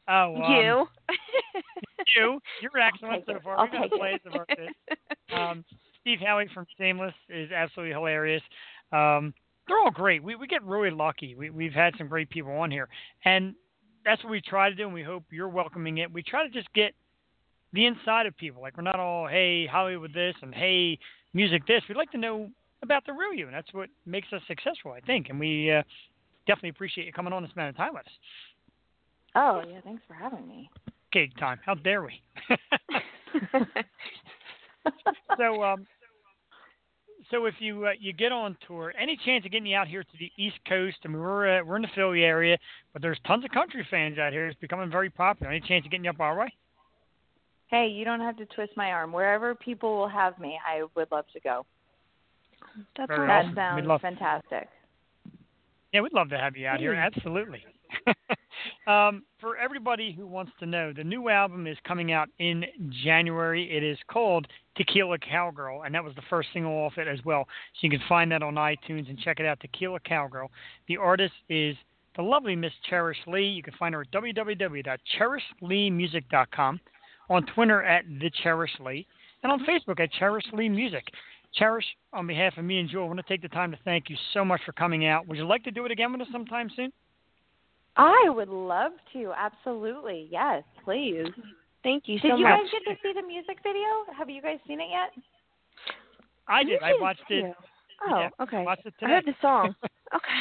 [0.08, 0.86] Oh, um, you.
[2.16, 2.40] you.
[2.62, 3.56] You're excellent so far.
[3.58, 3.98] I'll We've got take it.
[3.98, 4.98] plays of our bit.
[5.36, 5.64] Um,
[6.00, 8.42] Steve Howey from Shameless is absolutely hilarious.
[8.92, 9.34] Um,
[9.66, 10.22] they're all great.
[10.22, 11.34] We we get really lucky.
[11.34, 12.88] We we've had some great people on here,
[13.24, 13.54] and
[14.04, 14.84] that's what we try to do.
[14.84, 16.12] And we hope you're welcoming it.
[16.12, 16.94] We try to just get
[17.76, 18.60] the inside of people.
[18.60, 20.98] Like we're not all hey Hollywood this and hey
[21.32, 21.82] music this.
[21.88, 22.50] We'd like to know
[22.82, 25.28] about the real you, and that's what makes us successful, I think.
[25.28, 25.82] And we uh,
[26.46, 28.12] definitely appreciate you coming on and spending time with us.
[29.36, 30.68] Oh yeah, thanks for having me.
[31.12, 31.60] Okay, time.
[31.64, 32.20] How dare we?
[35.36, 35.86] so um
[37.30, 40.02] so if you uh, you get on tour, any chance of getting you out here
[40.02, 40.96] to the East Coast?
[41.04, 42.56] I mean, we're uh, we're in the Philly area,
[42.92, 44.46] but there's tons of country fans out here.
[44.46, 45.52] It's becoming very popular.
[45.52, 46.52] Any chance of getting you up our way?
[47.68, 49.12] Hey, you don't have to twist my arm.
[49.12, 51.66] Wherever people will have me, I would love to go.
[52.96, 54.68] That's Very That sounds love- fantastic.
[55.92, 56.94] Yeah, we'd love to have you out here.
[56.94, 57.64] Absolutely.
[58.86, 62.64] um, for everybody who wants to know, the new album is coming out in
[63.04, 63.74] January.
[63.74, 67.44] It is called Tequila Cowgirl, and that was the first single off it as well.
[67.74, 70.50] So you can find that on iTunes and check it out, Tequila Cowgirl.
[70.88, 71.74] The artist is
[72.16, 73.46] the lovely Miss Cherish Lee.
[73.46, 76.80] You can find her at www.cherishleemusic.com,
[77.28, 79.06] on Twitter at The Cherish Lee,
[79.42, 81.04] and on Facebook at Cherish Lee Music.
[81.54, 84.10] Cherish, on behalf of me and Jewel, I want to take the time to thank
[84.10, 85.26] you so much for coming out.
[85.26, 86.92] Would you like to do it again with us sometime soon?
[87.96, 89.32] I would love to.
[89.36, 90.28] Absolutely.
[90.30, 91.26] Yes, please.
[91.82, 92.30] Thank you so much.
[92.30, 92.60] Did so you much.
[92.60, 93.86] guys get to see the music video?
[94.18, 95.22] Have you guys seen it yet?
[96.48, 96.82] I did.
[96.82, 97.44] I watched it.
[97.46, 97.54] it.
[98.06, 98.64] Oh, Yeah, okay.
[98.64, 99.12] Watched it I today.
[99.12, 99.74] heard the song.
[100.14, 100.40] okay.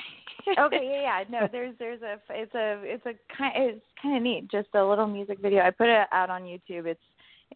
[0.60, 1.24] Okay, yeah, yeah.
[1.30, 4.50] No, there's there's a it's a it's a kind it's kind of neat.
[4.52, 5.62] Just a little music video.
[5.64, 6.86] I put it out on YouTube.
[6.86, 7.00] It's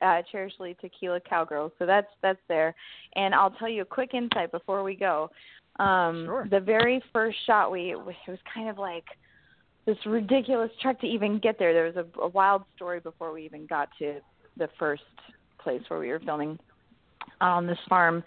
[0.02, 1.71] uh Cherish Lee Tequila Cowgirl.
[1.80, 2.73] So that's that's there.
[3.15, 5.30] And I'll tell you a quick insight before we go.
[5.80, 6.47] Um Sure.
[6.49, 9.06] the very first shot we it was kind of like
[9.86, 11.73] this ridiculous trek to even get there.
[11.73, 14.19] There was a, a wild story before we even got to
[14.58, 15.04] the first
[15.60, 16.60] place where we were filming
[17.41, 18.23] on this farm.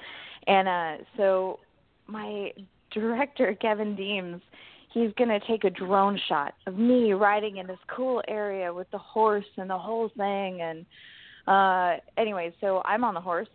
[0.47, 1.61] And uh so
[2.07, 2.53] my
[2.93, 4.41] director Kevin Deems,
[4.93, 8.99] he's gonna take a drone shot of me riding in this cool area with the
[8.99, 10.87] horse and the whole thing and
[11.47, 13.49] uh anyway, so I'm on the horse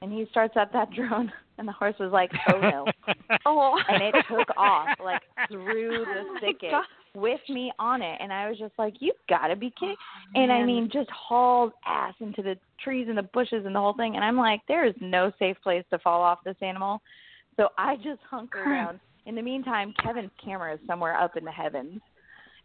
[0.00, 2.86] and he starts up that drone and the horse was like, Oh no
[3.46, 3.78] Oh.
[3.88, 6.72] and it took off like through Oh the my thicket
[7.14, 10.50] with me on it and I was just like, You've gotta be kidding Oh, and
[10.50, 14.16] I mean just hauled ass into the trees and the bushes and the whole thing
[14.16, 17.00] and I'm like, There is no safe place to fall off this animal.
[17.56, 19.00] So I just hunker down.
[19.26, 22.00] In the meantime, Kevin's camera is somewhere up in the heavens.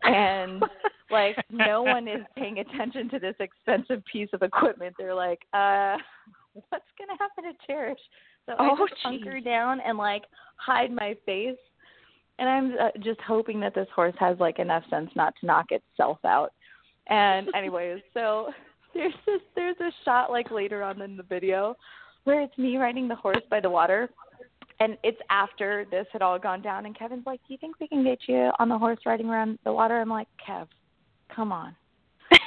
[0.03, 0.63] And
[1.11, 4.95] like no one is paying attention to this expensive piece of equipment.
[4.97, 5.97] They're like, uh
[6.69, 7.99] what's gonna happen to Cherish?
[8.45, 10.23] So I Oh, just hunker down and like
[10.57, 11.57] hide my face.
[12.39, 15.67] And I'm uh, just hoping that this horse has like enough sense not to knock
[15.71, 16.53] itself out.
[17.07, 18.51] And anyways, so
[18.93, 21.75] there's this there's a shot like later on in the video
[22.23, 24.09] where it's me riding the horse by the water
[24.79, 27.87] and it's after this had all gone down and Kevin's like, Do you think we
[27.87, 29.99] can get you on the horse riding around the water?
[29.99, 30.67] I'm like, Kev,
[31.35, 31.75] come on.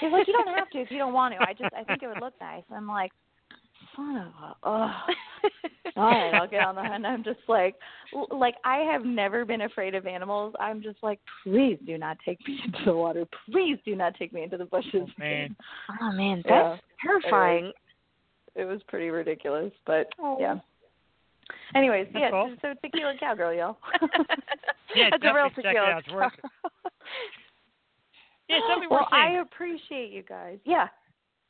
[0.01, 1.41] He's like, You don't have to if you don't want to.
[1.41, 2.63] I just I think it would look nice.
[2.73, 3.13] I'm like,
[3.97, 4.93] Son of a oh
[5.97, 7.75] all right, I'll get on the and I'm just like
[8.15, 10.55] l- like I have never been afraid of animals.
[10.61, 13.27] I'm just like, please do not take me into the water.
[13.51, 14.93] Please do not take me into the bushes.
[14.95, 15.57] Oh, man.
[16.01, 16.71] oh man, Yeah.
[16.71, 17.73] that's terrifying.
[18.55, 20.37] It was pretty ridiculous, but Oh.
[20.39, 20.57] yeah.
[21.75, 22.59] Anyways, That's yeah, awesome.
[22.63, 23.79] so tequila cowgirl, y'all.
[24.95, 25.91] Yeah, that's a real definitely check it tequila.
[25.91, 26.03] out.
[26.05, 26.93] It's worth it.
[28.49, 29.23] Yeah, it's well, worth seeing.
[29.23, 30.59] I appreciate you guys.
[30.65, 30.89] Yeah.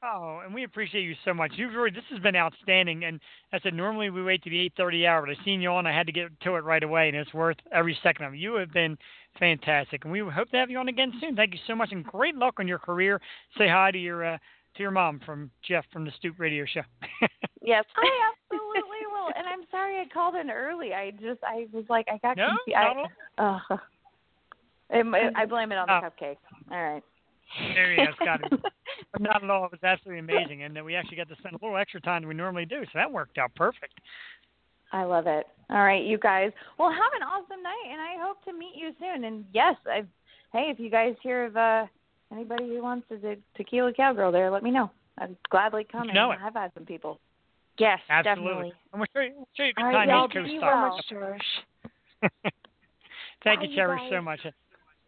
[0.03, 1.53] Oh, and we appreciate you so much.
[1.57, 3.05] You've really this has been outstanding.
[3.05, 3.21] And
[3.53, 5.87] I said normally we wait to the eight thirty hour, but I seen you on.
[5.87, 8.39] I had to get to it right away, and it's worth every second of it.
[8.39, 8.97] You have been
[9.39, 11.37] fantastic, and we hope to have you on again soon.
[11.37, 13.21] Thank you so much, and great luck on your career.
[13.59, 14.39] Say hi to your uh,
[14.77, 16.83] to your mom from Jeff from the Stoop Radio Show.
[17.63, 17.85] yes.
[17.97, 19.33] I absolutely will.
[19.37, 20.93] And I'm sorry I called in early.
[20.95, 22.77] I just I was like I got no, confused.
[22.77, 22.97] not
[23.39, 23.61] I, all.
[23.71, 23.79] Ugh.
[24.91, 26.11] It- I blame it on the Oh.
[26.11, 26.37] cupcake.
[26.71, 27.03] All right.
[27.75, 28.45] There you go, Scotty.
[29.13, 29.65] But not at all.
[29.65, 32.23] It was absolutely amazing, and then we actually got to spend a little extra time
[32.23, 33.95] than we normally do, so that worked out perfect.
[34.93, 35.47] I love it.
[35.71, 36.53] All right, you guys.
[36.79, 39.25] Well, have an awesome night, and I hope to meet you soon.
[39.25, 40.03] And yes, I.
[40.53, 41.87] Hey, if you guys hear of uh
[42.33, 44.91] anybody who wants a te- tequila cowgirl there, let me know.
[45.19, 46.43] I'd gladly come You know and it.
[46.43, 47.19] high five some people.
[47.79, 48.45] Yes, Absolutely.
[48.45, 48.73] definitely.
[48.93, 50.99] And we'll show you, show you good All right, time y'all, Coast well.
[53.45, 54.41] Thank you, you Cherish, so much.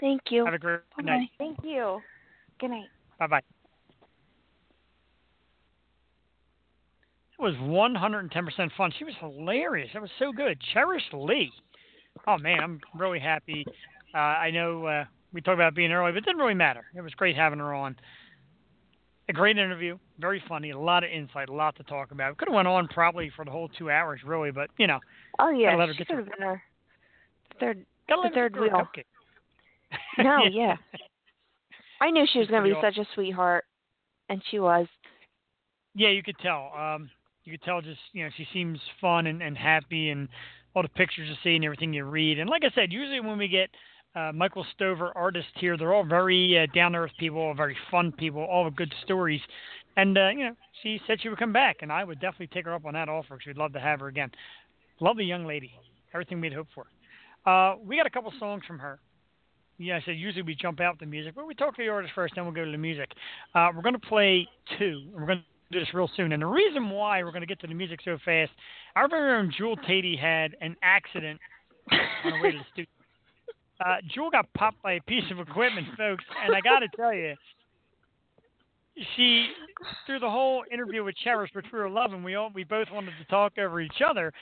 [0.00, 0.44] Thank you.
[0.46, 1.10] Have a great Bye-bye.
[1.10, 1.28] night.
[1.38, 2.00] Thank you.
[2.58, 2.86] Good night.
[3.18, 3.40] Bye bye.
[7.38, 8.92] It was 110% fun.
[8.98, 9.90] She was hilarious.
[9.92, 10.58] That was so good.
[10.72, 11.52] Cherish Lee.
[12.26, 13.64] Oh man, I'm really happy.
[14.14, 16.84] Uh, I know uh, we talked about being early, but it didn't really matter.
[16.94, 17.96] It was great having her on.
[19.28, 22.36] A great interview, very funny, a lot of insight, a lot to talk about.
[22.38, 24.98] Could have went on probably for the whole two hours, really, but you know.
[25.38, 26.62] Oh yeah, let her she get could have been our
[27.60, 28.70] third, the third wheel.
[28.70, 29.04] cupcake.
[30.18, 30.76] No, yeah.
[32.00, 33.64] I knew she was going to be pretty such a sweetheart,
[34.28, 34.86] and she was.
[35.94, 36.72] Yeah, you could tell.
[36.76, 37.10] Um,
[37.44, 40.28] you could tell just you know she seems fun and, and happy, and
[40.74, 42.38] all the pictures you see and everything you read.
[42.38, 43.70] And like I said, usually when we get
[44.14, 48.12] uh, Michael Stover artists here, they're all very uh, down to earth people, very fun
[48.12, 49.40] people, all with good stories.
[49.96, 52.64] And uh, you know, she said she would come back, and I would definitely take
[52.64, 54.30] her up on that offer because we'd love to have her again.
[55.00, 55.72] Lovely young lady,
[56.14, 56.86] everything we'd hoped for.
[57.44, 58.98] Uh, we got a couple songs from her.
[59.78, 62.12] Yeah, I said usually we jump out the music, but we talk to the artist
[62.14, 63.10] first, then we'll go to the music.
[63.54, 64.46] Uh, we're going to play
[64.78, 65.08] two.
[65.12, 66.32] We're going to do this real soon.
[66.32, 68.52] And the reason why we're going to get to the music so fast,
[68.94, 71.40] our very own Jewel Tatey had an accident
[71.90, 73.01] on the way to the studio.
[73.84, 77.12] Uh, Jewel got popped by a piece of equipment, folks, and I got to tell
[77.12, 77.34] you,
[79.16, 79.48] she
[80.06, 83.12] through the whole interview with Cherish, which we were loving, we all we both wanted
[83.18, 84.32] to talk over each other.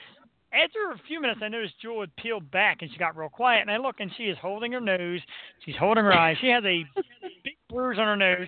[0.53, 3.61] After a few minutes, I noticed Jewel had peeled back and she got real quiet.
[3.61, 5.21] And I look and she is holding her nose.
[5.65, 6.35] She's holding her eyes.
[6.41, 6.83] She has a
[7.43, 8.47] big bruise on her nose.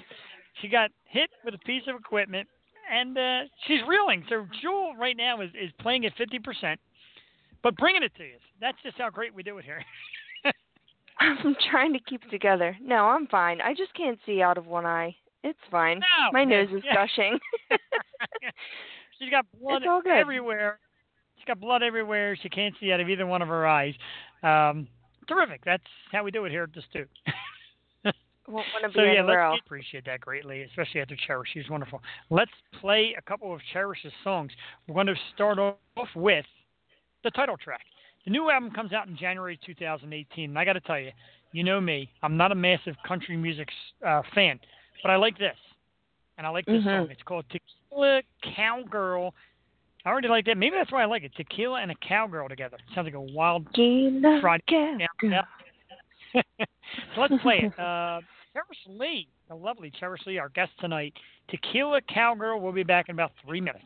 [0.62, 2.48] She got hit with a piece of equipment
[2.92, 4.26] and uh, she's reeling.
[4.28, 6.76] So Jewel right now is, is playing at 50%,
[7.64, 8.36] but bringing it to you.
[8.60, 9.82] That's just how great we do it here.
[11.44, 12.78] I'm trying to keep it together.
[12.82, 13.62] No, I'm fine.
[13.62, 15.16] I just can't see out of one eye.
[15.44, 16.00] It's fine.
[16.00, 16.94] No, My nose is yeah.
[16.96, 17.38] gushing.
[19.20, 20.12] She's got blood It's all good.
[20.14, 20.80] everywhere.
[21.38, 22.38] She's got blood everywhere.
[22.42, 23.94] She can't see out of either one of her eyes.
[24.42, 24.88] Um,
[25.28, 25.62] terrific.
[25.66, 27.10] That's how we do it here at the Stoop.
[28.48, 29.62] Won't want to be so yeah, anywhere let's else.
[29.66, 31.50] appreciate that greatly, especially after Cherish.
[31.54, 32.02] She's wonderful.
[32.30, 32.52] Let's
[32.82, 34.52] play a couple of Cherish's songs.
[34.88, 35.78] We're going to start off
[36.14, 36.46] with
[37.24, 37.82] the title track.
[38.26, 41.12] The new album comes out in January 2018, and I got to tell you,
[41.52, 43.68] you know me, I'm not a massive country music
[44.06, 44.60] uh, fan,
[45.02, 45.58] but I like this,
[46.38, 47.00] and I like this Mhm.
[47.02, 47.12] song.
[47.12, 48.22] It's called Tequila
[48.56, 49.34] Cowgirl.
[50.06, 50.58] I already like that.
[50.58, 51.34] Maybe that's why I like it.
[51.36, 52.78] Tequila and a cowgirl together.
[52.96, 55.00] sounds like a wild Gina Friday Gavin.
[55.00, 55.42] yeah,
[56.34, 56.42] yeah.
[57.16, 57.74] so let's play it.
[57.80, 58.22] Uh,
[58.54, 61.14] Cherish Lee, the lovely Cherish Lee, our guest tonight.
[61.50, 62.60] Tequila Cowgirl.
[62.62, 63.86] We'll be back in about three minutes.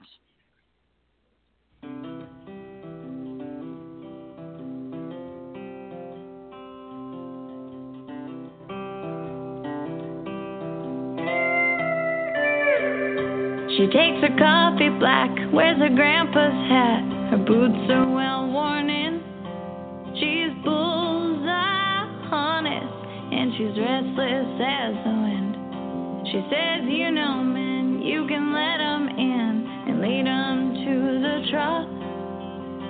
[13.77, 17.03] She takes her coffee black, wears her grandpa's hat.
[17.29, 19.21] Her boots are well worn in.
[20.17, 21.87] She's bullseye
[22.33, 22.97] honest,
[23.31, 25.53] and she's restless as the wind.
[26.25, 31.45] She says, You know, men, you can let 'em in and lead 'em to the
[31.51, 31.87] trough.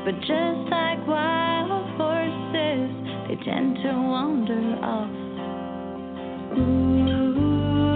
[0.05, 2.89] But just like wild horses,
[3.27, 5.11] they tend to wander off.
[6.57, 7.86] Ooh,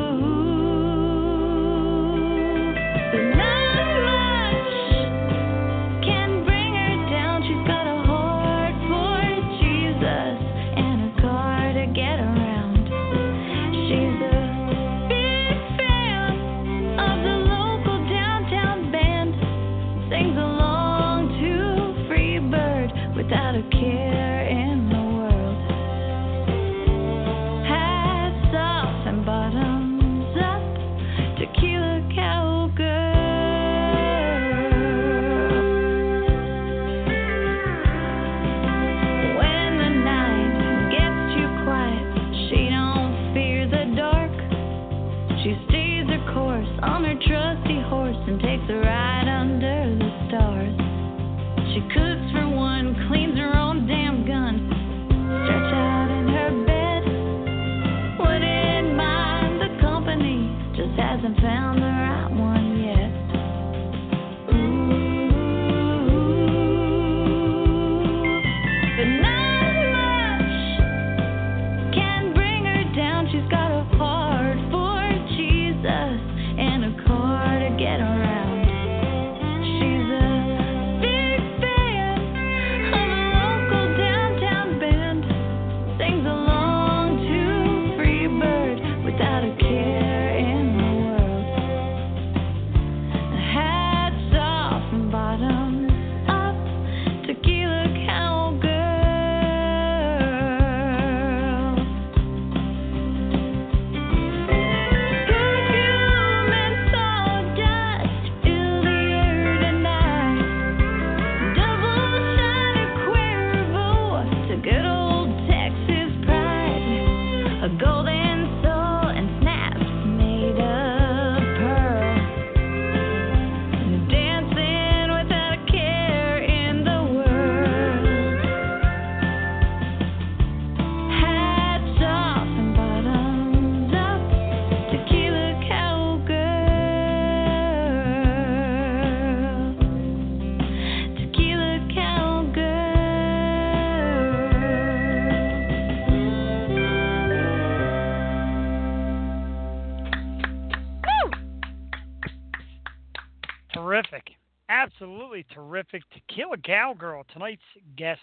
[155.41, 156.03] absolutely terrific.
[156.13, 157.61] Tequila Cowgirl, tonight's
[157.97, 158.19] guest,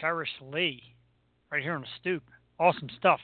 [0.00, 0.82] Cherish Lee,
[1.50, 2.22] right here on the stoop.
[2.58, 3.20] Awesome stuff.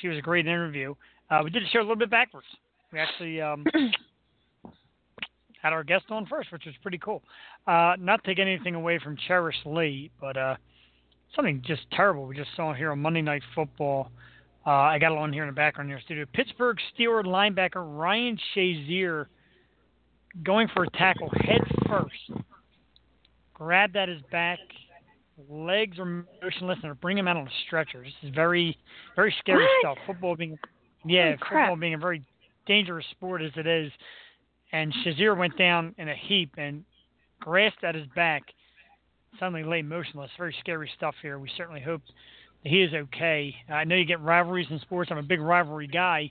[0.00, 0.94] She was a great interview.
[1.30, 2.46] Uh, we did the show a little bit backwards.
[2.92, 3.64] We actually um,
[5.62, 7.22] had our guest on first, which was pretty cool.
[7.66, 10.56] Uh, not take anything away from Cherish Lee, but uh,
[11.34, 14.10] something just terrible we just saw here on Monday Night Football.
[14.66, 16.26] Uh, I got it on here in the background here in the studio.
[16.32, 19.26] Pittsburgh Steelers linebacker Ryan Shazier
[20.42, 22.42] going for a tackle head first.
[23.54, 24.58] Grabbed at his back.
[25.50, 28.02] Legs are motionless and bring him out on a stretcher.
[28.02, 28.76] This is very,
[29.14, 29.70] very scary What?
[29.80, 29.98] stuff.
[30.06, 30.58] Football being,
[31.04, 31.64] yeah, Holy crap.
[31.68, 32.22] football being a very
[32.66, 33.92] dangerous sport as it is.
[34.72, 36.84] And Shazier went down in a heap and
[37.40, 38.42] grasped at his back,
[39.38, 40.30] suddenly lay motionless.
[40.38, 41.38] Very scary stuff here.
[41.38, 42.00] We certainly hope
[42.62, 43.54] that he is okay.
[43.68, 45.10] I know you get rivalries in sports.
[45.10, 46.30] I'm a big rivalry guy,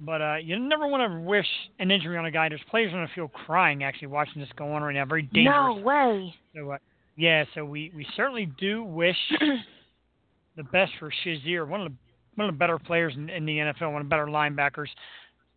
[0.00, 1.46] but uh, you never want to wish
[1.78, 2.48] an injury on a guy.
[2.48, 5.04] There's players on the field crying actually watching this go on right now.
[5.04, 5.76] Very dangerous.
[5.76, 6.34] No way.
[6.54, 6.78] So, uh,
[7.16, 9.16] yeah, so we, we certainly do wish
[10.56, 11.96] the best for Shazier, one of the
[12.36, 14.86] one of the better players in, in the NFL, one of the better linebackers,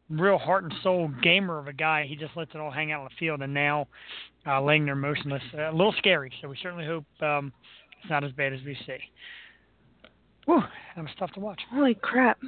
[0.10, 2.06] real heart and soul gamer of a guy.
[2.06, 3.88] He just lets it all hang out on the field, and now
[4.46, 6.34] uh, laying there motionless, uh, a little scary.
[6.42, 7.54] So we certainly hope um,
[8.02, 8.98] it's not as bad as we see.
[10.46, 10.62] Whew,
[10.96, 11.62] that was tough to watch.
[11.72, 12.40] Holy crap.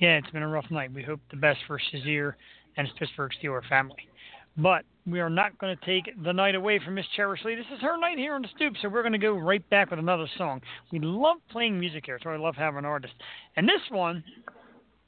[0.00, 0.92] Yeah, it's been a rough night.
[0.94, 2.32] We hope the best for Shazier
[2.76, 4.08] and his Pittsburgh Steeler family.
[4.56, 7.54] But we are not going to take the night away from Miss Cherish Lee.
[7.54, 9.90] This is her night here on the stoop, so we're going to go right back
[9.90, 10.62] with another song.
[10.90, 13.16] We love playing music here, so I love having artists.
[13.56, 14.24] And this one,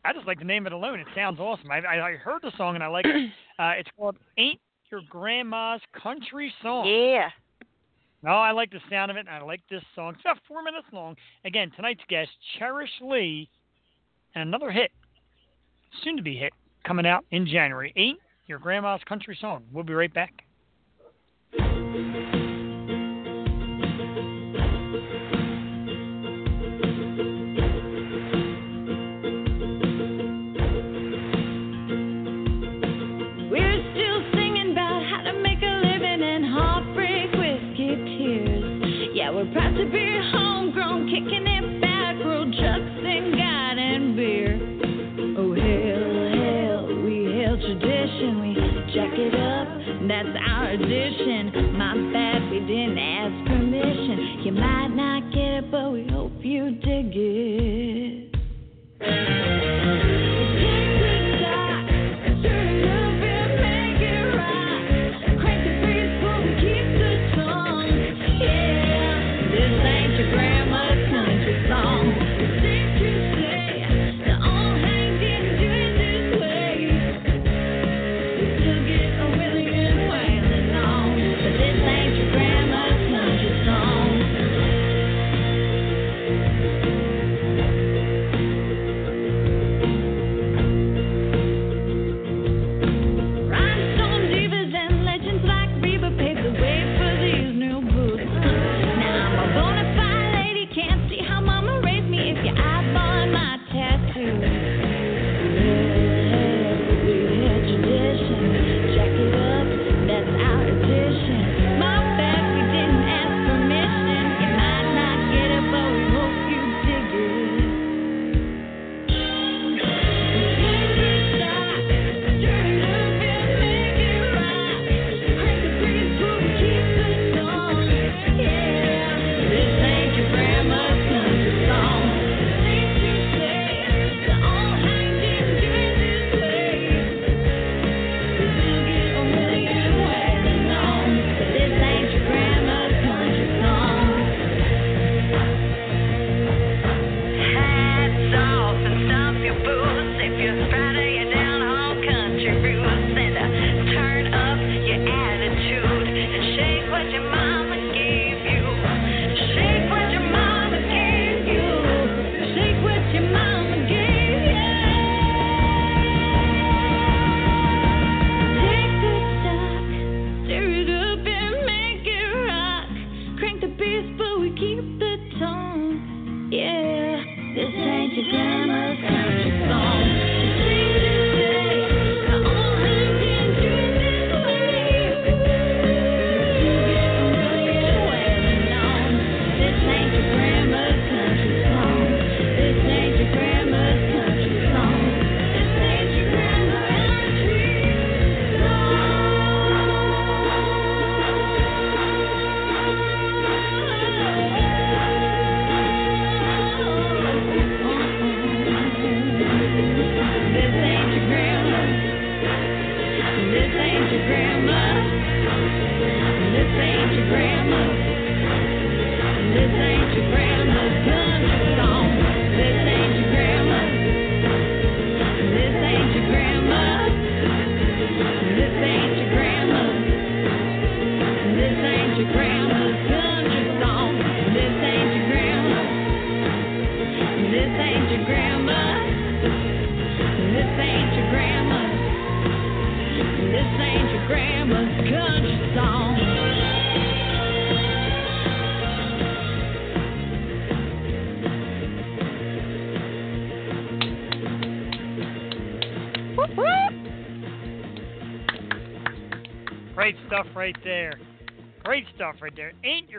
[0.05, 1.01] I just like the name of it alone.
[1.01, 1.71] It sounds awesome.
[1.71, 3.31] I, I, I heard the song and I like it.
[3.59, 4.59] Uh, it's called Ain't
[4.91, 6.89] Your Grandma's Country Song.
[6.89, 7.29] Yeah.
[8.25, 10.15] No, I like the sound of it, and I like this song.
[10.15, 11.15] It's about four minutes long.
[11.45, 13.49] Again, tonight's guest, Cherish Lee,
[14.35, 14.91] and another hit,
[16.03, 16.53] soon to be hit,
[16.85, 17.93] coming out in January.
[17.97, 19.65] Ain't Your Grandma's Country Song.
[19.73, 20.45] We'll be right back.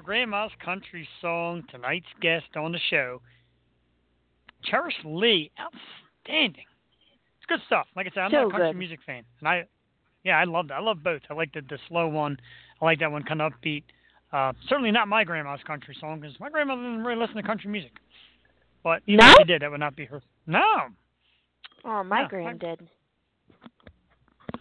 [0.04, 3.22] Grandma's Country Song, tonight's guest on the show.
[4.64, 6.66] Cherish Lee, outstanding.
[7.38, 7.88] It's good stuff.
[7.95, 8.78] Like I said, I'm So not a country good.
[8.78, 9.24] music fan.
[9.39, 9.64] And I
[10.24, 10.76] yeah, I love that.
[10.76, 11.22] I love both.
[11.30, 12.38] I like the, the slow one.
[12.82, 13.84] I like that one kind of upbeat.
[14.32, 17.70] Uh, certainly not my grandma's country song because my grandmother didn't really listen to country
[17.70, 17.91] music.
[18.84, 19.32] But even No?
[19.32, 20.22] if she did, that would not be her.
[20.47, 20.64] No.
[21.86, 22.80] Oh, my Yeah, grand did.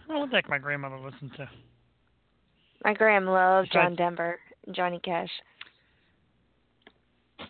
[0.05, 1.49] What don't think my grandmother listened to.
[2.83, 5.29] My gram loved John Denver and Johnny Cash.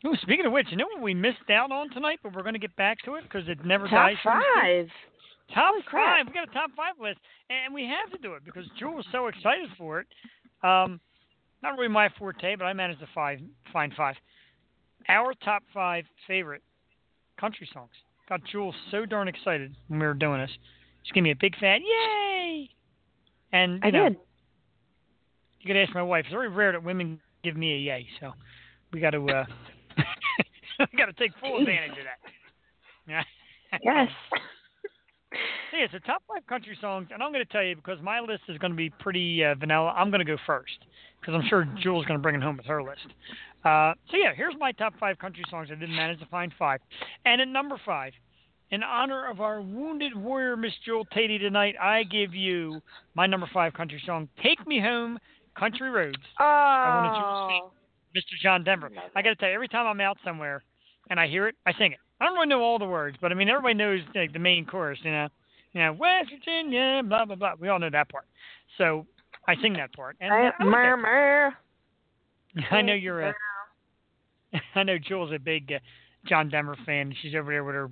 [0.06, 2.54] Ooh, speaking of which, you know what we missed out on tonight, but we're going
[2.54, 4.18] to get back to it because it never Top dies.
[4.24, 4.88] so to five.
[5.54, 6.18] Top Holy crap.
[6.18, 6.28] five.
[6.28, 9.06] We got a top five list, and we have to do it because Jewel was
[9.12, 10.08] so excited for it.
[10.64, 11.00] Um,
[11.62, 13.40] not really my forte, but I managed to five,
[13.72, 14.16] find five.
[15.10, 16.64] Our top five favorite
[17.40, 17.92] country songs.
[18.28, 20.52] Got Jewel so darn excited when we were doing this.
[21.04, 22.70] She gave me a big fat yay.
[23.52, 24.18] And I know, did.
[25.64, 26.26] You could ask my wife.
[26.26, 28.34] It's very rare that women give me a yay, so
[28.92, 29.46] we got to uh,
[30.80, 32.32] we got to take full advantage of that.
[33.08, 33.24] Yeah.
[33.84, 34.08] Yes.
[35.74, 38.44] it's a top five country songs, and I'm going to tell you because my list
[38.48, 39.96] is going to be pretty uh, vanilla.
[39.98, 40.78] I'm going to go first
[41.20, 43.08] because I'm sure Jules going to bring it home with her list.
[43.66, 45.70] Uh, so yeah, here's my top five country songs.
[45.72, 46.82] I didn't manage to find five,
[47.26, 48.14] and at number five,
[48.70, 52.80] in honor of our wounded warrior Miss Jewel Tatey tonight, I give you
[53.16, 55.18] my number five country song, "Take Me Home,
[55.58, 57.72] Country Roads." wanted you to Oh.
[58.16, 58.40] Mr.
[58.42, 58.92] John Denver.
[59.16, 60.64] I got to tell you, every time I'm out somewhere
[61.10, 62.00] and I hear it, I sing it.
[62.22, 64.66] I don't really know all the words, but I mean, everybody knows like, the main
[64.66, 65.28] chorus, you know.
[65.74, 67.54] You know, West Virginia, blah blah blah.
[67.60, 68.26] We all know that part.
[68.78, 69.08] So
[69.48, 71.56] I sing that part, and I, I, like that murmur.
[72.56, 72.66] part.
[72.72, 73.34] I know you're a.
[74.76, 75.80] I know Jules a big uh,
[76.28, 77.14] John Denver fan.
[77.22, 77.90] She's over there with her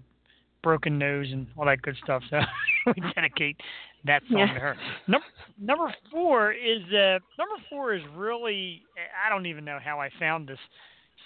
[0.62, 2.22] broken nose and all that good stuff.
[2.30, 2.39] So
[2.86, 3.57] we dedicate
[4.06, 4.54] that song Yeah.
[4.54, 4.76] to her.
[5.08, 5.26] Number
[5.60, 8.82] number four is uh number four is really
[9.26, 10.60] I don't even know how I found this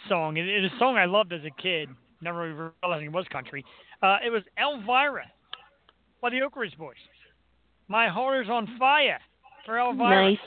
[0.10, 0.38] song.
[0.38, 1.90] It, it is a song I loved as a kid.
[2.22, 3.64] Never realizing it was country.
[4.02, 5.26] Uh, it was Elvira
[6.22, 6.96] by the Oak Ridge Boys.
[7.88, 9.20] My heart is on fire
[9.66, 10.32] for Elvira.
[10.32, 10.38] Nice.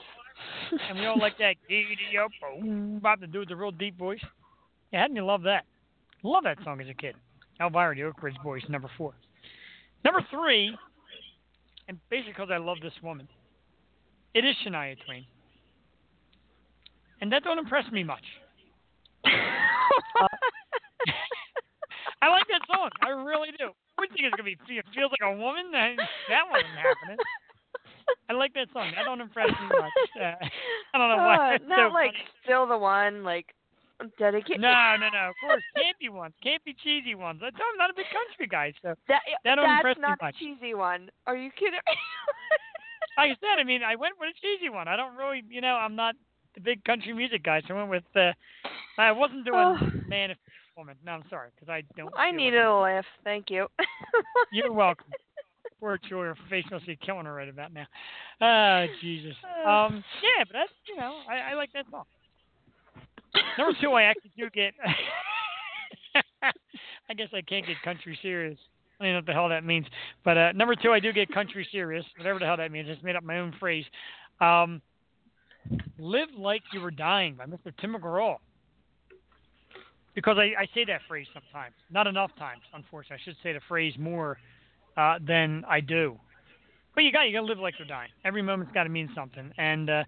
[0.89, 2.31] And we all like that giddy up,
[3.03, 4.21] bop, the dude with the real deep voice.
[4.93, 5.65] Yeah, hadn't you love that?
[6.23, 7.15] Love that song as a kid.
[7.61, 9.15] Elvira, the Oak Ridge Boys, number four.
[10.05, 10.77] Number three,
[11.89, 13.29] and basically because I love this woman,
[14.35, 15.25] it is Shania Twain.
[17.21, 18.23] And that don't impress me much.
[22.21, 22.91] I like that song.
[23.03, 23.71] I really do.
[23.99, 25.73] I think it's gonna be it feels like a woman.
[25.73, 25.97] That
[26.29, 27.19] that wasn't happening.
[28.31, 28.93] I like that song.
[28.95, 29.93] That don't impress me much.
[30.19, 30.35] Uh,
[30.95, 31.55] I don't know why.
[31.55, 32.25] Uh, not so like funny.
[32.45, 33.47] still the one, like
[34.19, 34.61] dedicated.
[34.61, 35.31] No, no, no.
[35.31, 37.41] Of course, campy ones, campy cheesy ones.
[37.43, 40.19] I I'm not a big country guy, so That, That don't that's impress me not
[40.23, 40.35] much.
[40.37, 41.11] a cheesy one.
[41.27, 41.81] Are you kidding
[43.17, 44.87] like I said, I mean, I went with a cheesy one.
[44.89, 46.15] I don't really, you know, I'm not
[46.55, 48.17] the big country music guy, so I went with.
[48.17, 48.33] uh
[48.99, 49.77] I wasn't doing Oh.
[50.09, 50.39] man if
[50.77, 50.97] woman.
[51.05, 52.13] No, I'm sorry, because I don't.
[52.17, 53.05] I needed a laugh.
[53.25, 53.67] Thank you.
[54.53, 55.07] You're welcome.
[55.81, 57.87] Poor her face must be killing her right about now.
[58.41, 59.35] Oh, Jesus.
[59.67, 62.05] Um, yeah, but that's, you know, I, I like that song.
[63.59, 64.75] Number two, I actually do get.
[67.11, 68.59] I guess I can't get country serious.
[69.01, 69.87] I don't know what the hell that means.
[70.25, 72.89] But uh, number two, I do get country serious, whatever the hell that means.
[72.89, 73.85] I just made up my own phrase.
[74.41, 74.83] Um,
[75.99, 77.73] Live Like You Were Dying by Mr.
[77.81, 78.37] Tim McGraw.
[80.15, 81.75] Because I, I say that phrase sometimes.
[81.91, 83.19] Not enough times, unfortunately.
[83.23, 84.39] I should say the phrase more
[84.97, 86.19] uh, than I do.
[86.95, 88.11] But you got you got to live like you're dying.
[88.25, 89.53] Every moment's got to mean something.
[89.59, 90.05] And uh,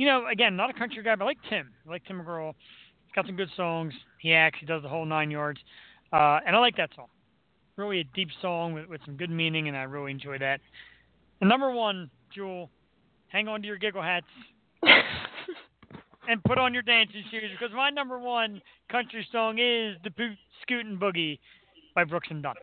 [0.00, 1.68] you know, again, not a country guy, but I like Tim.
[1.86, 2.54] I like Tim McGraw.
[3.04, 3.92] He's got some good songs.
[4.18, 4.56] He acts.
[4.58, 5.60] He does the whole nine yards.
[6.10, 7.08] Uh, and I like that song.
[7.76, 10.60] Really a deep song with, with some good meaning, and I really enjoy that.
[11.42, 12.70] And number one, Jewel,
[13.28, 14.24] hang on to your giggle hats
[14.82, 20.38] and put on your dancing shoes because my number one country song is "The Boot
[20.62, 21.38] Scootin' Boogie"
[21.94, 22.54] by Brooks and Dunn.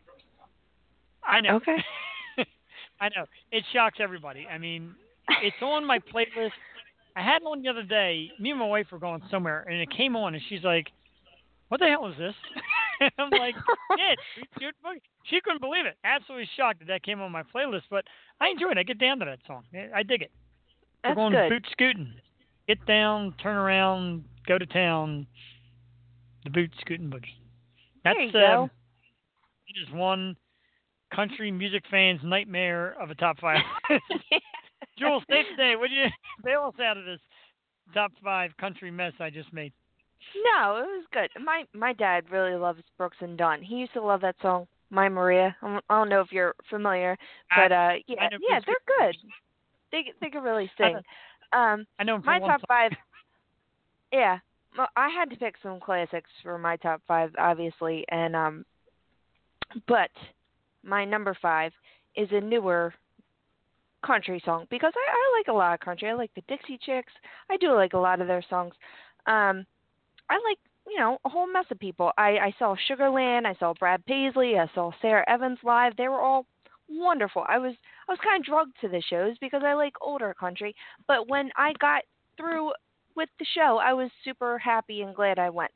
[1.23, 1.57] I know.
[1.57, 1.77] Okay.
[2.99, 3.25] I know.
[3.51, 4.47] It shocks everybody.
[4.51, 4.95] I mean,
[5.43, 6.49] it's on my playlist.
[7.17, 8.29] I had one the other day.
[8.39, 10.87] Me and my wife were going somewhere, and it came on, and she's like,
[11.69, 12.35] "What the hell is this?"
[13.01, 13.55] and I'm like,
[13.97, 15.97] "Yeah, it's Boot Scootin' Boogie." She couldn't believe it.
[16.03, 18.05] Absolutely shocked that that came on my playlist, but
[18.39, 18.77] I enjoy it.
[18.77, 19.63] I get down to that song.
[19.95, 20.31] I dig it.
[21.03, 21.49] That's We're going good.
[21.49, 22.13] boot scooting.
[22.67, 25.25] Get down, turn around, go to town.
[26.43, 27.33] The boot scooting boogie.
[28.03, 28.63] That's There you go.
[28.63, 28.71] um,
[29.67, 30.37] it is one
[31.13, 33.61] country music fan's nightmare of a top five.
[34.97, 35.75] Jules, stay today.
[35.75, 36.05] Would you
[36.43, 37.19] bail us out of this
[37.93, 39.71] top five country mess I just made?
[40.53, 41.29] No, it was good.
[41.41, 43.61] My my dad really loves Brooks and Dunn.
[43.61, 45.55] He used to love that song, My Maria.
[45.61, 47.17] I don't- know if you're familiar,
[47.55, 49.15] but uh yeah, yeah, they're good.
[49.91, 50.95] They they can really sing.
[51.53, 52.91] Um, I know my top five.
[54.11, 54.39] Yeah,
[54.77, 58.65] well, I had to pick some classics for my top five, obviously, and um,
[59.87, 60.11] but
[60.83, 61.71] my number five
[62.15, 62.93] is a newer
[64.07, 66.09] country song because I, I like a lot of country.
[66.09, 67.13] I like the Dixie Chicks.
[67.51, 68.73] I do like a lot of their songs.
[69.25, 69.65] Um,
[70.29, 72.11] I like you know a whole mess of people.
[72.17, 73.45] I I saw Sugarland.
[73.45, 74.57] I saw Brad Paisley.
[74.57, 75.95] I saw Sara Evans live.
[75.97, 76.45] They were all
[76.89, 77.45] wonderful.
[77.47, 77.73] I was
[78.07, 80.73] I was kind of drugged to the shows because I like older country.
[81.07, 82.03] But when I got
[82.37, 82.71] through
[83.15, 85.71] with the show, I was super happy and glad I went.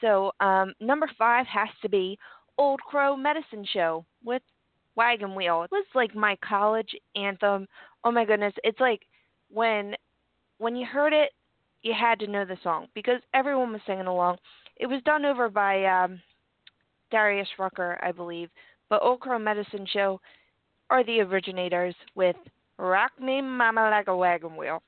[0.00, 2.18] So um, number five has to be
[2.58, 4.42] Old Crow Medicine Show with
[5.00, 5.62] Wagon Wheel.
[5.62, 7.66] It was like my college anthem.
[8.04, 9.00] Oh my goodness, it's like
[9.50, 9.94] when
[10.58, 11.30] when you heard it,
[11.82, 14.36] you had to know the song because everyone was singing along.
[14.76, 16.20] It was done over by um,
[17.10, 18.50] Darius Rucker, I believe.
[18.90, 20.20] But Old Crow Medicine Show
[20.90, 22.36] are the originators with
[22.76, 24.82] Rock Me Mama Like a Wagon Wheel.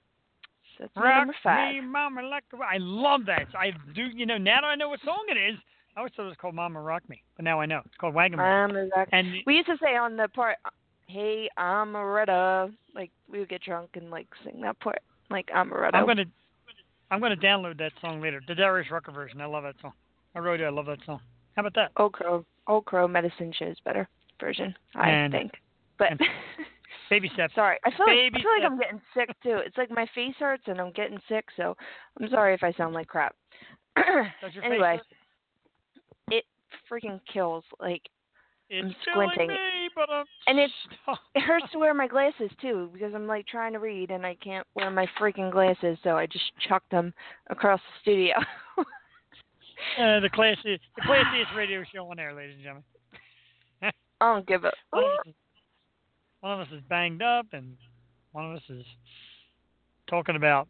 [0.76, 1.74] So that's Rock number five.
[1.74, 2.56] me, mama, like a...
[2.58, 3.46] I love that.
[3.58, 4.02] I do.
[4.14, 5.58] You know, now that I know what song it is,
[5.96, 8.14] I always thought it was called Mama Rock Me, but now I know it's called
[8.14, 8.46] Wagon Wheel.
[8.46, 10.56] Mama Like and We used to say on the part,
[11.06, 15.94] "Hey, I'm Amaretta," like we would get drunk and like sing that part, like Amaretta.
[15.94, 16.24] I'm gonna,
[17.10, 18.40] I'm gonna download that song later.
[18.48, 19.40] The Darius Rucker version.
[19.40, 19.92] I love that song.
[20.34, 20.64] I really do.
[20.64, 21.20] I love that song.
[21.56, 21.90] How about that?
[21.98, 24.08] Old Crow, Old Crow Medicine Show's better
[24.40, 25.52] version, I And- think.
[25.98, 26.12] But
[27.10, 27.54] Baby steps.
[27.54, 29.56] sorry, I feel like, I feel like I'm getting sick too.
[29.66, 31.76] It's like my face hurts and I'm getting sick, so
[32.18, 33.36] I'm sorry if I sound like crap.
[33.96, 34.98] Does your face anyway,
[36.90, 37.64] freaking kills.
[37.80, 38.02] Like
[38.70, 39.48] It's I'm squinting.
[39.48, 43.72] me, I'm And it's- it hurts to wear my glasses too because I'm like trying
[43.74, 47.12] to read and I can't wear my freaking glasses, so I just chuck them
[47.50, 48.34] across the studio.
[49.98, 52.84] Uh, the classy, the classiest radio show on air, ladies and gentlemen.
[54.20, 54.70] I don't give a.
[54.90, 55.34] One of, us is,
[56.40, 57.76] one of us is banged up, and
[58.30, 58.84] one of us is
[60.08, 60.68] talking about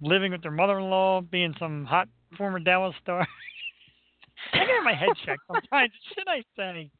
[0.00, 3.26] living with their mother-in-law, being some hot former Dallas star.
[4.52, 5.42] I got my head checked.
[5.72, 5.88] I'm.
[6.14, 6.90] Should I say?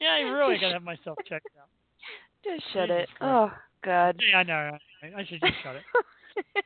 [0.00, 1.68] Yeah, I really got to have myself checked out.
[2.44, 3.18] Just shut Jesus it.
[3.18, 3.22] Christ.
[3.22, 3.50] Oh
[3.84, 4.20] God.
[4.30, 4.78] Yeah, I know.
[5.02, 5.82] I, I should just shut it.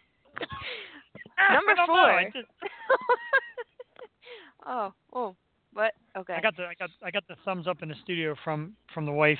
[1.53, 2.30] Number I don't I four.
[2.34, 2.53] just-
[4.66, 5.37] oh, oh,
[5.74, 5.93] what?
[6.16, 6.32] Okay.
[6.34, 9.05] I got the I got I got the thumbs up in the studio from from
[9.05, 9.39] the wife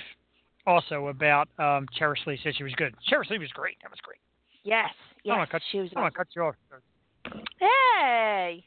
[0.67, 2.93] also about um Cherish Lee said she was good.
[3.07, 3.77] Cherish Lee was great.
[3.81, 4.19] That was great.
[4.63, 5.33] yes, I yes.
[5.33, 5.89] wanna cut- she was.
[5.95, 6.55] I'm gonna cut you off.
[7.59, 8.63] Hey.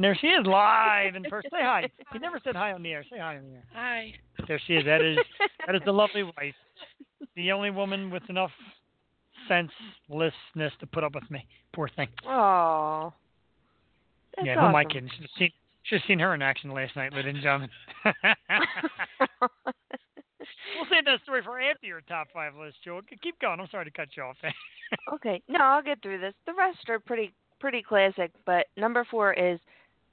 [0.00, 1.50] And there she is live in person.
[1.52, 1.86] Say hi.
[2.14, 3.04] You never said hi on the air.
[3.12, 3.64] Say hi on the air.
[3.74, 4.14] Hi.
[4.48, 4.86] There she is.
[4.86, 5.18] That is
[5.66, 6.54] that is the lovely wife.
[7.36, 8.50] The only woman with enough
[9.46, 11.46] senselessness to put up with me.
[11.74, 12.08] Poor thing.
[12.26, 13.12] Oh.
[14.36, 14.90] That's yeah, who am I awesome.
[14.90, 15.10] kidding?
[15.10, 15.50] Should have seen
[15.82, 17.70] should have seen her in action last night, ladies and gentlemen.
[18.04, 18.14] we'll
[20.90, 23.02] save that story for after your top five list, Joe.
[23.22, 23.60] Keep going.
[23.60, 24.36] I'm sorry to cut you off.
[25.14, 25.42] okay.
[25.46, 26.32] No, I'll get through this.
[26.46, 29.60] The rest are pretty pretty classic, but number four is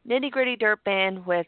[0.09, 1.47] Nitty Gritty Dirt Band with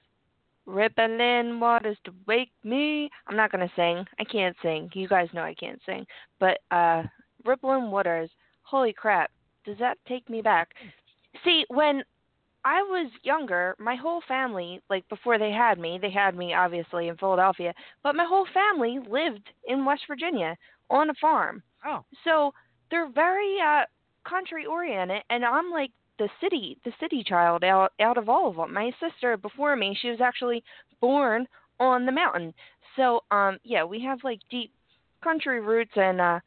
[0.66, 3.10] Rippling Waters to Wake Me.
[3.28, 4.06] I'm not gonna sing.
[4.20, 4.90] I can't sing.
[4.94, 6.06] You guys know I can't sing.
[6.40, 7.04] But uh
[7.46, 8.30] Rippling Waters,
[8.64, 9.32] holy crap,
[9.66, 10.70] does that take me back?
[11.44, 12.04] See, when
[12.66, 17.08] I was younger, my whole family, like before they had me, they had me obviously
[17.08, 20.58] in Philadelphia, but my whole family lived in West Virginia
[20.90, 21.64] on a farm.
[21.86, 22.54] Oh, So
[22.92, 23.84] they're very uh
[24.28, 28.58] country oriented and I'm like the city the city child out out of all of
[28.58, 28.74] them.
[28.74, 30.64] My sister before me, she was actually
[31.02, 31.48] born
[31.80, 32.54] on the mountain.
[32.96, 34.72] So um yeah, we have like deep
[35.24, 36.40] country roots and uh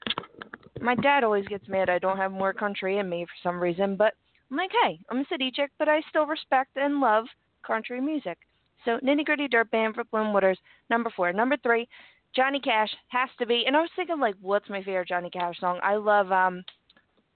[0.81, 3.97] my dad always gets mad I don't have more country in me for some reason,
[3.97, 4.15] but
[4.51, 7.25] I'm like, hey, I'm a city chick, but I still respect and love
[7.67, 8.39] country music.
[8.85, 10.59] So Nitty Gritty Dirt Band for Bloom Waters,
[10.91, 11.33] number four.
[11.33, 11.89] Number three,
[12.35, 13.65] Johnny Cash has to be.
[13.67, 15.79] And I was thinking like, what's my favorite Johnny Cash song?
[15.83, 16.65] I love um,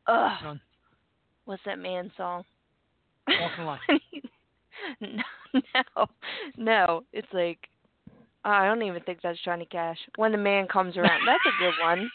[0.06, 0.58] ugh.
[1.46, 2.44] What's that man song?
[3.28, 3.78] Walk the line.
[5.00, 6.06] no, no,
[6.56, 7.04] no.
[7.12, 7.58] It's like
[8.44, 9.98] I don't even think that's Johnny Cash.
[10.16, 12.10] When the man comes around, that's a good one.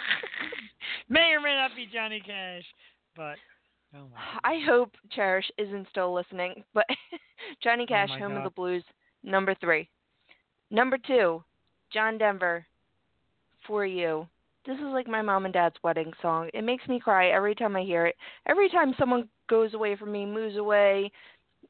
[1.08, 2.64] may or may not be Johnny Cash,
[3.14, 3.36] but
[3.94, 4.40] oh my.
[4.42, 6.86] I hope Cherish isn't still listening, but
[7.62, 8.82] Johnny oh Cash, Oh Home of the Blues,
[9.22, 9.88] number three.
[10.70, 11.42] Number two,
[11.92, 12.66] John Denver,
[13.66, 14.26] For You.
[14.66, 16.50] This is like my mom and dad's wedding song.
[16.52, 18.16] It makes me cry every time I hear it.
[18.46, 21.10] Every time someone goes away from me, moves away,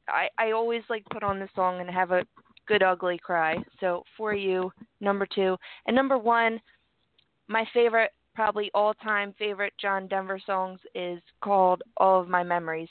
[0.08, 2.24] I, I always like put on this song and have a
[2.66, 3.56] good ugly cry.
[3.80, 4.70] So For You,
[5.00, 5.56] number two.
[5.86, 6.60] And number one,
[7.48, 12.88] my favorite, probably all time favorite John Denver songs is called All of My Memories.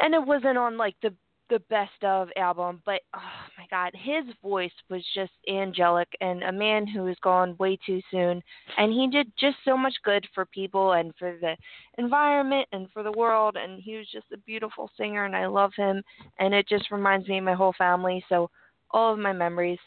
[0.00, 1.14] And it wasn't on like the
[1.50, 3.20] the best of album, but oh
[3.58, 8.00] my god, his voice was just angelic and a man who was gone way too
[8.10, 8.42] soon.
[8.78, 11.56] And he did just so much good for people and for the
[11.98, 13.56] environment and for the world.
[13.56, 16.02] And he was just a beautiful singer, and I love him.
[16.38, 18.24] And it just reminds me of my whole family.
[18.28, 18.48] So
[18.90, 19.80] all of my memories,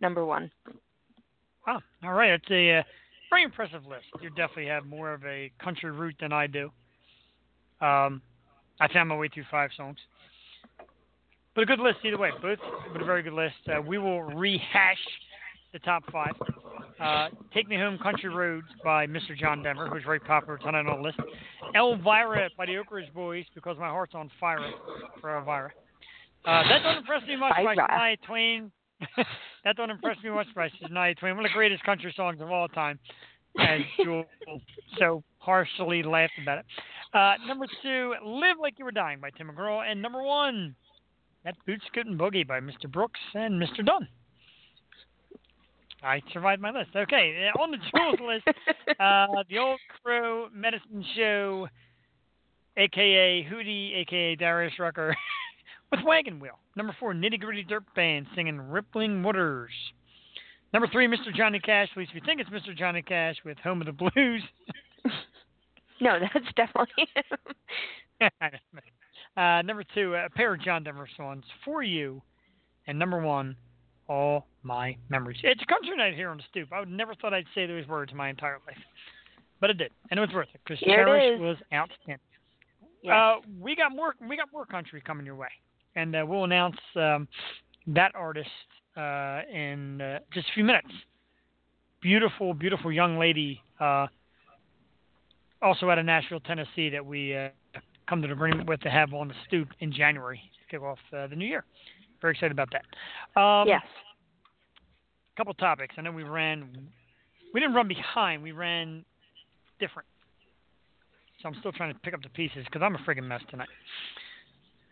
[0.00, 0.50] number one.
[1.66, 1.80] Wow.
[2.04, 2.32] All right.
[2.32, 2.82] It's a uh,
[3.30, 4.04] very impressive list.
[4.20, 6.70] You definitely have more of a country root than I do.
[7.80, 8.22] Um,
[8.80, 9.98] I found my way through five songs.
[11.54, 12.30] But a good list either way.
[12.42, 12.58] Both,
[12.92, 13.54] but a very good list.
[13.68, 14.98] Uh, we will rehash
[15.72, 16.32] the top five.
[17.00, 19.36] Uh, Take Me Home Country Roads by Mr.
[19.38, 20.56] John Denver, who's very popular.
[20.56, 21.18] It's on our list.
[21.74, 24.58] Elvira by the Oak Ridge Boys, because my heart's on fire
[25.20, 25.70] for Elvira.
[26.44, 28.70] Uh, that don't impress me much by Shania Twain.
[29.64, 31.36] that don't impress me much by Shania Twain.
[31.36, 32.98] One of the greatest country songs of all time.
[33.56, 34.24] And Jewel
[34.98, 36.64] so harshly laughed about it.
[37.12, 39.88] Uh, number two, Live Like You Were Dying by Tim McGraw.
[39.88, 40.74] And number one,
[41.44, 42.90] That Boot Scootin' Boogie by Mr.
[42.90, 43.84] Brooks and Mr.
[43.84, 44.08] Dunn.
[46.02, 46.90] I survived my list.
[46.94, 48.56] Okay, on the Jules list,
[49.00, 51.68] uh, the Old Crow Medicine Show,
[52.76, 55.14] aka Hootie, aka Darius Rucker,
[55.90, 56.58] with Wagon Wheel.
[56.76, 59.72] Number four, Nitty Gritty Dirt Band singing Rippling Waters.
[60.72, 61.34] Number three, Mr.
[61.34, 61.88] Johnny Cash.
[61.92, 62.76] At least we think it's Mr.
[62.76, 64.42] Johnny Cash with Home of the Blues.
[66.00, 68.30] no, that's definitely him.
[69.36, 72.22] Uh, number two, a pair of John Denver songs for you.
[72.86, 73.56] And number one,
[74.08, 75.38] all my memories.
[75.42, 76.72] It's a country night here on the stoop.
[76.72, 78.76] I would never thought I'd say those words in my entire life,
[79.60, 82.20] but it did, and it was worth it because Cherish was outstanding.
[83.10, 84.14] Uh, we got more.
[84.26, 85.48] We got more country coming your way,
[85.94, 87.28] and uh, we'll announce um,
[87.88, 88.48] that artist
[88.96, 90.88] uh, in uh, just a few minutes.
[92.00, 94.06] Beautiful, beautiful young lady, uh,
[95.62, 97.48] also out of Nashville, Tennessee, that we uh,
[98.08, 100.98] come to an agreement with to have on the stoop in January to kick off
[101.10, 101.64] the new year.
[102.20, 103.40] Very excited about that.
[103.40, 103.82] Um, yes.
[105.34, 105.94] A couple topics.
[105.98, 106.88] I know we ran.
[107.52, 108.42] We didn't run behind.
[108.42, 109.04] We ran
[109.78, 110.08] different.
[111.42, 113.68] So I'm still trying to pick up the pieces because I'm a friggin' mess tonight.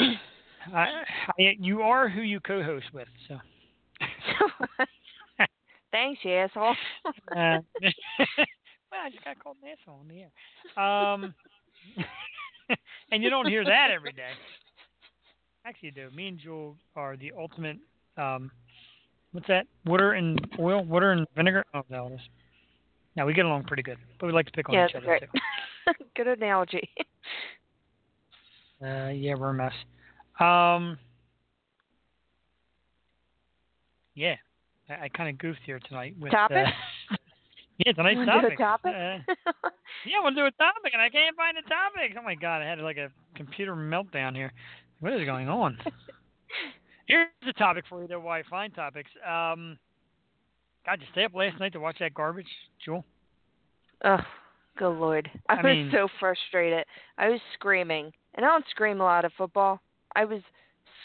[0.01, 0.15] I,
[0.75, 3.39] I, you are who you co-host with, so.
[5.91, 6.75] Thanks, you asshole.
[7.07, 10.85] uh, well, I just got called an asshole on the air.
[10.85, 11.35] Um,
[13.13, 14.31] and you don't hear that every day.
[15.65, 16.17] Actually, you do.
[16.17, 17.79] Me and Jewel are the ultimate.
[18.17, 18.51] Um,
[19.33, 19.67] what's that?
[19.87, 21.65] Water and oil, water and vinegar.
[21.75, 22.21] Oh, that is.
[23.15, 25.07] Now we get along pretty good, but we like to pick on yeah, each other
[25.07, 25.23] great.
[25.23, 25.95] too.
[26.17, 26.89] good analogy.
[28.85, 29.73] uh, yeah, we're a mess.
[30.41, 30.99] Um,
[34.15, 34.37] yeah,
[34.89, 36.67] I, I kind of goofed here tonight with topic.
[36.67, 36.71] Uh,
[37.85, 38.49] yeah, tonight's you topic.
[38.51, 38.95] Do a topic?
[38.95, 39.33] Uh,
[40.07, 42.17] yeah, we'll do a topic, and I can't find a topic.
[42.19, 44.53] Oh my god, I had like a computer meltdown here.
[45.01, 45.79] What is going on?
[47.07, 48.21] Here's a topic for you, though.
[48.21, 49.11] Why I find topics.
[49.27, 49.79] Um,
[50.87, 52.47] God, you stay up last night to watch that garbage,
[52.85, 53.05] Jewel?
[54.05, 54.19] Oh,
[54.79, 55.31] good lord!
[55.49, 56.85] I, I was mean, so frustrated.
[57.19, 59.81] I was screaming, and I don't scream a lot of football.
[60.15, 60.41] I was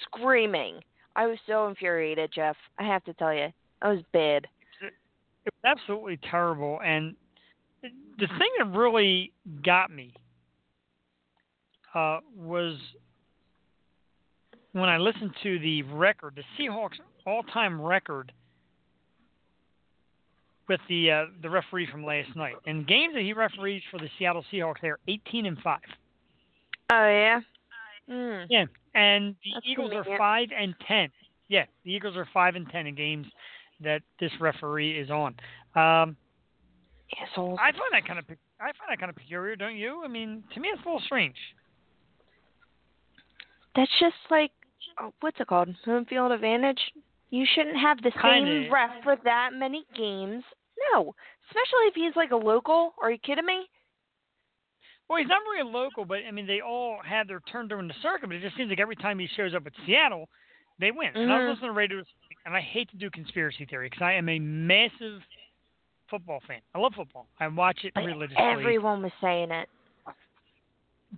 [0.03, 0.80] screaming.
[1.15, 2.55] I was so infuriated, Jeff.
[2.78, 3.47] I have to tell you,
[3.82, 4.47] I was bad.
[5.47, 7.15] It was absolutely terrible, and
[7.81, 9.31] the thing that really
[9.63, 10.13] got me
[11.95, 12.75] uh, was
[14.73, 18.33] when I listened to the record, the Seahawks all-time record
[20.67, 24.09] with the uh, the referee from last night, and games that he referees for the
[24.19, 25.79] Seattle Seahawks, they are 18 and five.
[26.91, 27.39] Oh yeah.
[28.09, 28.47] Mm.
[28.49, 30.07] Yeah, and the That's Eagles convenient.
[30.09, 31.07] are five and ten.
[31.47, 33.27] Yeah, the Eagles are five and ten in games
[33.82, 35.36] that this referee is on.
[35.75, 36.15] Um,
[37.21, 37.59] Assholes.
[37.61, 38.25] I find that kind of
[38.59, 40.01] I find that kind of peculiar, don't you?
[40.03, 41.36] I mean, to me, it's a little strange.
[43.75, 44.51] That's just like
[44.99, 45.69] oh, what's it called?
[45.86, 46.80] Home field advantage.
[47.30, 48.63] You shouldn't have the Kinda.
[48.63, 50.43] same ref for that many games.
[50.93, 51.13] No,
[51.49, 52.93] especially if he's like a local.
[53.01, 53.67] Are you kidding me?
[55.09, 57.93] Well, he's not really local, but I mean, they all had their turn during the
[58.01, 58.28] circuit.
[58.28, 60.28] But it just seems like every time he shows up at Seattle,
[60.80, 61.11] they win.
[61.15, 62.03] And I was listening to radio,
[62.47, 65.19] and I hate to do conspiracy theory because I am a massive
[66.09, 66.61] football fan.
[66.73, 67.27] I love football.
[67.41, 68.41] I watch it But religiously.
[68.41, 69.67] everyone was saying it.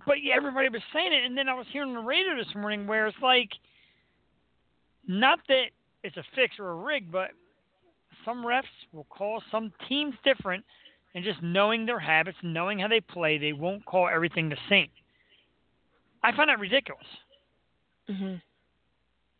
[0.04, 2.84] but yeah, everybody was saying it, and then I was hearing the radio this morning
[2.88, 3.48] where it's like,
[5.06, 5.66] not that
[6.02, 7.30] it's a fix or a rig, but
[8.24, 10.64] some refs will call some teams different,
[11.14, 14.88] and just knowing their habits, knowing how they play, they won't call everything the same.
[16.24, 17.06] I find that ridiculous.
[18.08, 18.34] hmm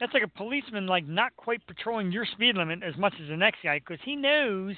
[0.00, 3.36] That's like a policeman like not quite patrolling your speed limit as much as the
[3.36, 4.74] next guy because he knows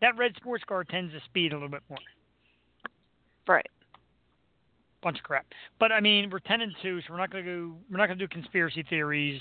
[0.00, 1.98] that red sports car tends to speed a little bit more.
[3.46, 3.66] Right.
[5.02, 5.46] bunch of crap.
[5.78, 7.74] But I mean, we're ten and two, so we're not going to go.
[7.90, 9.40] We're not going to do conspiracy theories.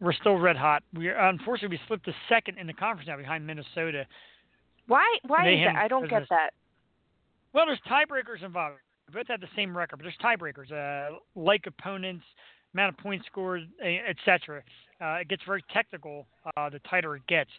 [0.00, 0.82] We're still red hot.
[0.92, 4.06] We unfortunately we slipped to second in the conference now behind Minnesota.
[4.88, 5.04] Why?
[5.26, 5.76] Why is that?
[5.76, 6.50] I don't get that.
[7.52, 8.76] Well, there's tiebreakers involved.
[9.08, 10.72] We both have the same record, but there's tiebreakers.
[10.72, 12.24] Uh, like opponents,
[12.74, 14.62] amount of points scored, etc.
[15.00, 17.50] Uh, it gets very technical uh, the tighter it gets.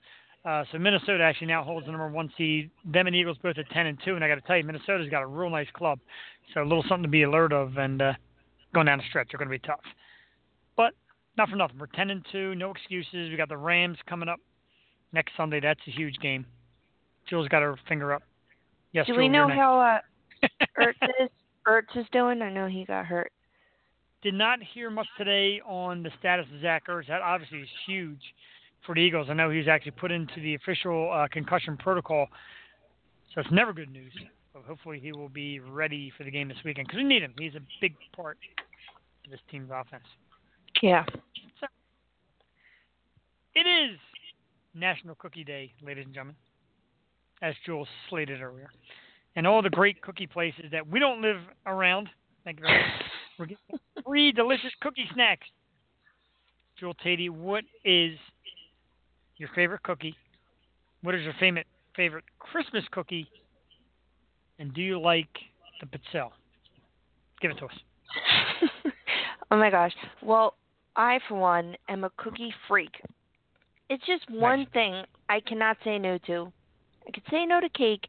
[0.45, 2.69] Uh, so Minnesota actually now holds the number one seed.
[2.85, 5.09] Them and Eagles both at 10 and 2, and I got to tell you, Minnesota's
[5.09, 5.99] got a real nice club.
[6.53, 8.13] So a little something to be alert of, and uh,
[8.73, 9.81] going down the stretch, they're going to be tough.
[10.77, 10.93] But
[11.37, 11.77] not for nothing.
[11.77, 13.29] We're 10 and 2, no excuses.
[13.29, 14.39] We got the Rams coming up
[15.11, 15.59] next Sunday.
[15.59, 16.45] That's a huge game.
[17.29, 18.23] Jules got her finger up.
[18.93, 20.47] Yes, Do we know how uh,
[20.79, 21.29] Ertz is?
[21.67, 22.41] Ertz is doing?
[22.41, 23.31] I know he got hurt.
[24.21, 27.07] Did not hear much today on the status of Zach Ertz.
[27.07, 28.21] That obviously is huge
[28.85, 29.27] for the Eagles.
[29.29, 32.27] I know he was actually put into the official uh, concussion protocol,
[33.33, 34.11] so it's never good news.
[34.53, 37.33] But hopefully he will be ready for the game this weekend because we need him.
[37.39, 38.37] He's a big part
[39.23, 40.03] of this team's offense.
[40.81, 41.05] Yeah.
[41.61, 41.67] So,
[43.55, 43.97] It is
[44.73, 46.35] National Cookie Day, ladies and gentlemen,
[47.41, 48.69] as Jules slated earlier.
[49.35, 52.09] And all the great cookie places that we don't live around.
[52.43, 53.08] Thank you very much.
[53.39, 55.47] We're getting free delicious cookie snacks.
[56.77, 58.17] Jewel Tatey, what is
[59.37, 60.13] your favorite cookie?
[61.01, 63.29] What is your favorite favorite Christmas cookie?
[64.59, 65.29] And do you like
[65.79, 66.31] the pizzelle?
[67.41, 67.71] Give it to us.
[69.51, 69.93] oh my gosh.
[70.21, 70.55] Well,
[70.97, 72.91] I for one am a cookie freak.
[73.89, 74.67] It's just one Nice.
[74.73, 76.51] thing I cannot say no to.
[77.07, 78.07] I could say no to cake,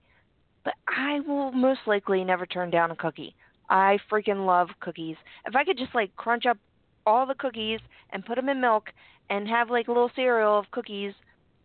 [0.65, 3.37] but I will most likely never turn down a cookie.
[3.71, 5.17] I freaking love cookies.
[5.47, 6.59] If I could just like crunch up
[7.07, 8.91] all the cookies and put them in milk
[9.31, 11.15] and have like a little cereal of cookies,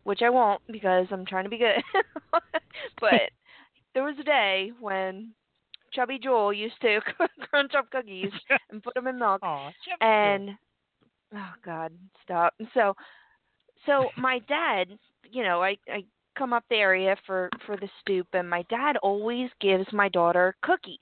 [0.03, 1.83] which I won't because I'm trying to be good.
[3.01, 3.31] but
[3.93, 5.31] there was a day when
[5.93, 6.99] Chubby Joel used to
[7.49, 8.31] crunch up cookies
[8.69, 10.51] and put them in milk Aw, Chef and
[11.33, 11.91] oh god
[12.23, 12.93] stop so
[13.85, 14.87] so my dad
[15.31, 16.03] you know i i
[16.37, 20.55] come up the area for for the stoop and my dad always gives my daughter
[20.61, 20.99] cookies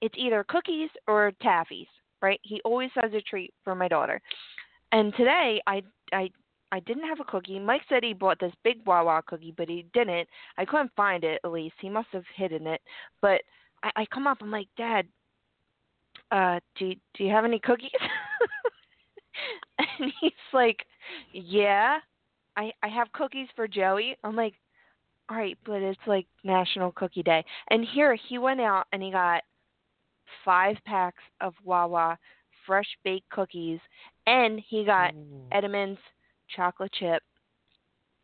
[0.00, 1.86] it's either cookies or taffies
[2.22, 4.20] right he always has a treat for my daughter
[4.92, 5.82] and today i
[6.12, 6.30] i
[6.70, 7.58] I didn't have a cookie.
[7.58, 10.28] Mike said he bought this big Wawa cookie, but he didn't.
[10.56, 11.40] I couldn't find it.
[11.44, 12.80] At least he must have hidden it.
[13.22, 13.40] But
[13.82, 14.38] I, I come up.
[14.40, 15.06] I'm like, Dad,
[16.30, 17.90] uh, do you, do you have any cookies?
[19.78, 20.84] and he's like,
[21.32, 21.98] Yeah,
[22.56, 24.16] I I have cookies for Joey.
[24.22, 24.54] I'm like,
[25.30, 27.44] All right, but it's like National Cookie Day.
[27.70, 29.42] And here he went out and he got
[30.44, 32.18] five packs of Wawa
[32.66, 33.80] fresh baked cookies,
[34.26, 35.14] and he got.
[35.52, 35.98] Edam's
[36.54, 37.22] chocolate chip,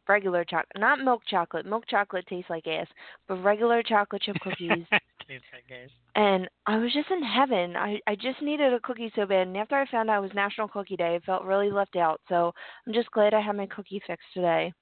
[0.09, 1.67] regular chocolate, not milk chocolate.
[1.67, 2.87] Milk chocolate tastes like ass,
[3.29, 4.85] but regular chocolate chip cookies.
[5.27, 5.89] Tastes like gas.
[6.17, 7.77] and I was just in heaven.
[7.77, 10.35] I I just needed a cookie so bad, and after I found out it was
[10.35, 12.21] National Cookie Day, I felt really left out.
[12.29, 12.53] So
[12.87, 14.73] I'm just glad I had my cookie fix today.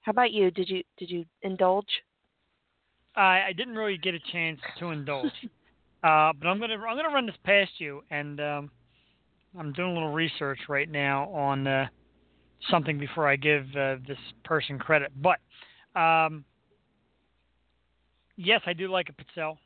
[0.00, 0.50] How about you?
[0.50, 1.88] Did you did you indulge?
[3.16, 5.32] I, I didn't really get a chance to indulge,
[6.02, 8.70] uh, but I'm gonna I'm gonna run this past you, and um,
[9.58, 11.86] I'm doing a little research right now on uh,
[12.70, 15.12] something before I give uh, this person credit.
[15.20, 15.38] But
[16.00, 16.44] um,
[18.36, 19.56] yes, I do like a pizzelle.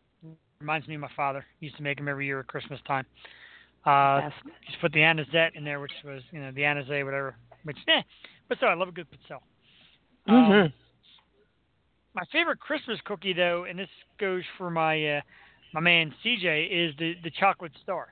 [0.61, 1.45] Reminds me of my father.
[1.61, 3.05] He used to make them every year at Christmas time.
[3.85, 4.31] Uh,
[4.67, 7.37] just put the anisette in there, which was you know the anisette whatever.
[7.65, 8.03] Which eh,
[8.49, 9.43] but still I love a good pizzelle.
[10.27, 10.73] Um, Mhm.
[12.15, 15.21] my favorite Christmas cookie, though, and this goes for my uh,
[15.75, 18.09] my man CJ, is the the chocolate star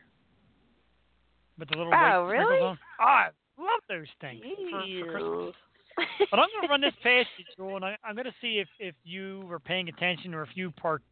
[1.58, 2.60] with the little Oh, really?
[2.60, 2.78] on.
[3.00, 5.54] Oh, I love those things for, for Christmas.
[6.30, 8.94] But I'm gonna run this past you, Joel, and I, I'm gonna see if if
[9.04, 11.02] you were paying attention or if you part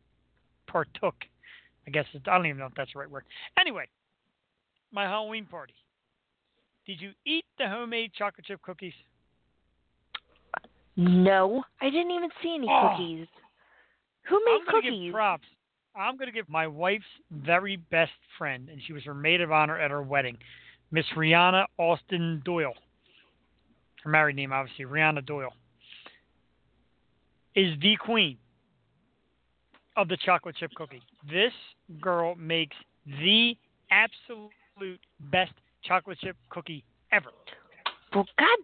[0.66, 1.14] partook.
[1.86, 3.24] I guess it's, I don't even know if that's the right word.
[3.58, 3.86] Anyway,
[4.92, 5.74] my Halloween party.
[6.86, 8.94] Did you eat the homemade chocolate chip cookies?
[10.96, 12.88] No, I didn't even see any Oh.
[12.90, 13.26] cookies.
[14.28, 15.04] Who made I'm cookies?
[15.04, 15.46] give props.
[15.96, 19.78] I'm gonna give my wife's very best friend, and she was her maid of honor
[19.78, 20.36] at her wedding,
[20.90, 22.74] Miss Rihanna Austin Doyle.
[24.04, 25.52] Her married name, obviously, Rihanna Doyle,
[27.54, 28.38] is the queen
[29.96, 31.02] of the chocolate chip cookie.
[31.28, 31.52] This
[32.00, 32.76] girl makes
[33.06, 33.56] the
[33.90, 35.52] absolute best
[35.84, 37.30] chocolate chip cookie ever.
[38.14, 38.58] Well, God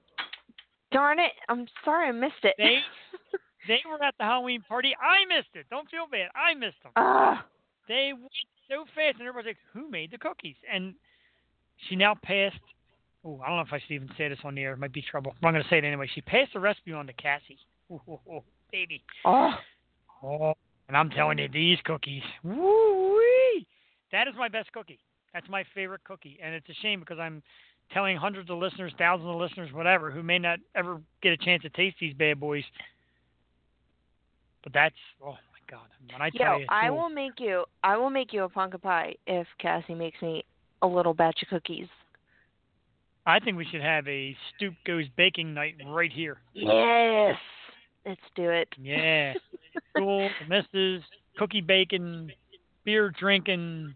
[0.93, 1.33] darn it!
[1.49, 2.55] I'm sorry I missed it.
[3.67, 4.95] they were at the Halloween party.
[5.01, 5.67] I missed it.
[5.71, 6.29] Don't feel bad.
[6.35, 6.93] I missed them.
[6.97, 7.45] Ah,
[7.89, 8.31] They went
[8.69, 10.95] so fast, and everybody's like, "Who made the cookies?" And
[11.89, 12.59] she now passed.
[13.25, 14.73] Oh, I don't know if I should even say this on the air.
[14.75, 15.35] It might be trouble.
[15.41, 16.09] But I'm going to say it anyway.
[16.15, 17.59] She passed the recipe on to Cassie.
[17.91, 19.03] Ooh, ooh, ooh, baby.
[19.25, 19.51] oh,
[20.23, 20.55] Oh,
[20.89, 23.67] and I'm telling you, these cookies, woo wee,
[24.13, 25.01] That is my best cookie.
[25.35, 27.43] That's my favorite cookie, and it's a shame because I'm
[27.93, 31.63] telling hundreds of listeners, thousands of listeners, whatever, who may not ever get a chance
[31.63, 32.65] to taste these bad boys.
[34.63, 35.87] But that's oh my god!
[36.13, 37.65] When I tell Yo, you, I you'll- make you.
[37.83, 40.45] I will make you a pumpkin pie if Cassie makes me
[40.83, 41.89] a little batch of cookies.
[43.27, 46.39] I think we should have a stoop goes baking night right here.
[46.55, 47.35] Yes,
[48.05, 48.69] let's do it.
[48.81, 49.35] Yeah,
[49.97, 51.03] cool, the missus,
[51.37, 52.31] cookie baking,
[52.85, 53.95] beer drinking.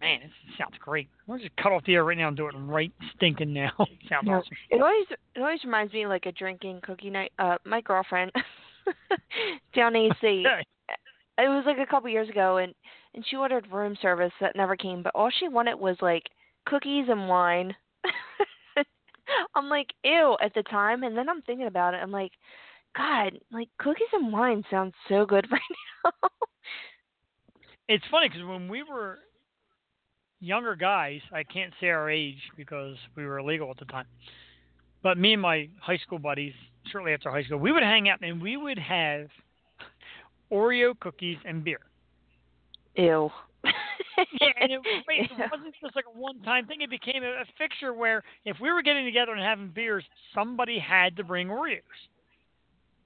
[0.00, 1.08] Man, this sounds great.
[1.26, 3.72] We'll just cut off the air right now and do it right stinking now.
[4.08, 4.56] sounds awesome.
[4.70, 7.32] It always it always reminds me like a drinking cookie night.
[7.40, 8.30] Uh, my girlfriend
[9.74, 10.12] down AC.
[10.22, 12.74] It was like a couple years ago, and
[13.14, 16.24] and she ordered room service that never came, but all she wanted was like
[16.66, 17.74] cookies and wine.
[19.54, 21.98] I'm like, ew, at the time, and then I'm thinking about it.
[22.02, 22.32] I'm like,
[22.96, 25.60] God, like cookies and wine sounds so good right
[26.04, 26.28] now.
[27.88, 29.18] It's funny because when we were
[30.40, 34.06] younger guys, I can't say our age because we were illegal at the time.
[35.02, 36.54] But me and my high school buddies,
[36.90, 39.28] shortly after high school, we would hang out and we would have
[40.50, 41.80] Oreo cookies and beer.
[42.96, 43.30] ew.
[44.40, 46.80] Yeah, and it, it wasn't just like a one-time thing.
[46.80, 50.02] It became a, a fixture where if we were getting together and having beers,
[50.34, 51.78] somebody had to bring Oreos.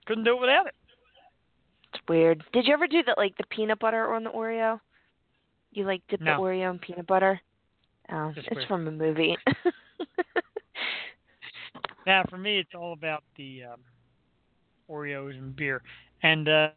[0.06, 0.74] Couldn't do it without it.
[1.92, 2.42] It's weird.
[2.54, 4.80] Did you ever do that, like the peanut butter on the Oreo?
[5.72, 6.36] You like dip No.
[6.38, 7.38] the Oreo in peanut butter?
[8.10, 8.68] Oh, Just it's weird.
[8.68, 9.36] from a movie.
[12.06, 13.80] Now, for me, it's all about the um,
[14.90, 15.82] Oreos and beer,
[16.22, 16.68] and uh,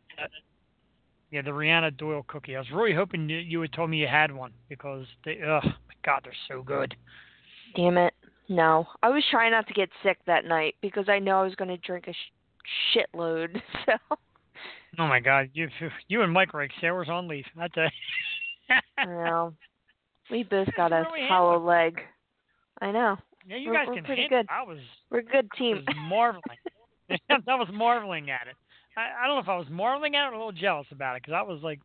[1.32, 2.56] yeah, the Rihanna Doyle cookie.
[2.56, 5.62] I was really hoping you, you had told me you had one because they, oh
[5.64, 6.96] my God, they're so good.
[7.76, 8.14] Damn it.
[8.48, 8.86] No.
[9.02, 11.70] I was trying not to get sick that night because I know I was going
[11.70, 13.62] to drink a sh- shitload.
[13.86, 14.18] So,
[14.98, 15.68] Oh my God, you
[16.08, 17.46] you and Mike are like sailors on leave.
[17.60, 18.76] I tell you.
[19.08, 19.54] well,
[20.32, 22.00] we both got a Really hollow leg.
[22.82, 23.18] I know.
[23.48, 24.40] Yeah, you we're- guys we're can pretty handle.
[24.44, 24.48] good.
[24.50, 25.84] I was We're a good team.
[25.88, 26.58] I was marveling.
[27.48, 28.56] I was marveling at it.
[28.98, 31.16] I, I don't know if I was marveling at it or a little jealous about
[31.16, 31.80] it because I was like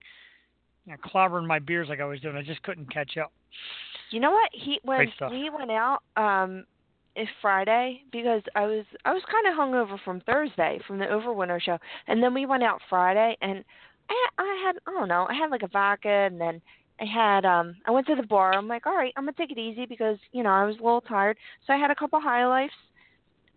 [0.87, 2.37] you know, clobbering my beers like I was doing.
[2.37, 3.33] I just couldn't catch up.
[4.11, 4.51] You know what?
[4.53, 6.65] He when we went out um
[7.17, 11.61] is Friday because I was I was kind of hungover from Thursday from the Overwinter
[11.61, 13.65] show, and then we went out Friday, and
[14.09, 16.63] I I had I don't know I had like a vodka, and then
[17.01, 18.53] I had um I went to the bar.
[18.53, 20.83] I'm like, all right, I'm gonna take it easy because you know I was a
[20.83, 21.37] little tired,
[21.67, 22.75] so I had a couple high lifes.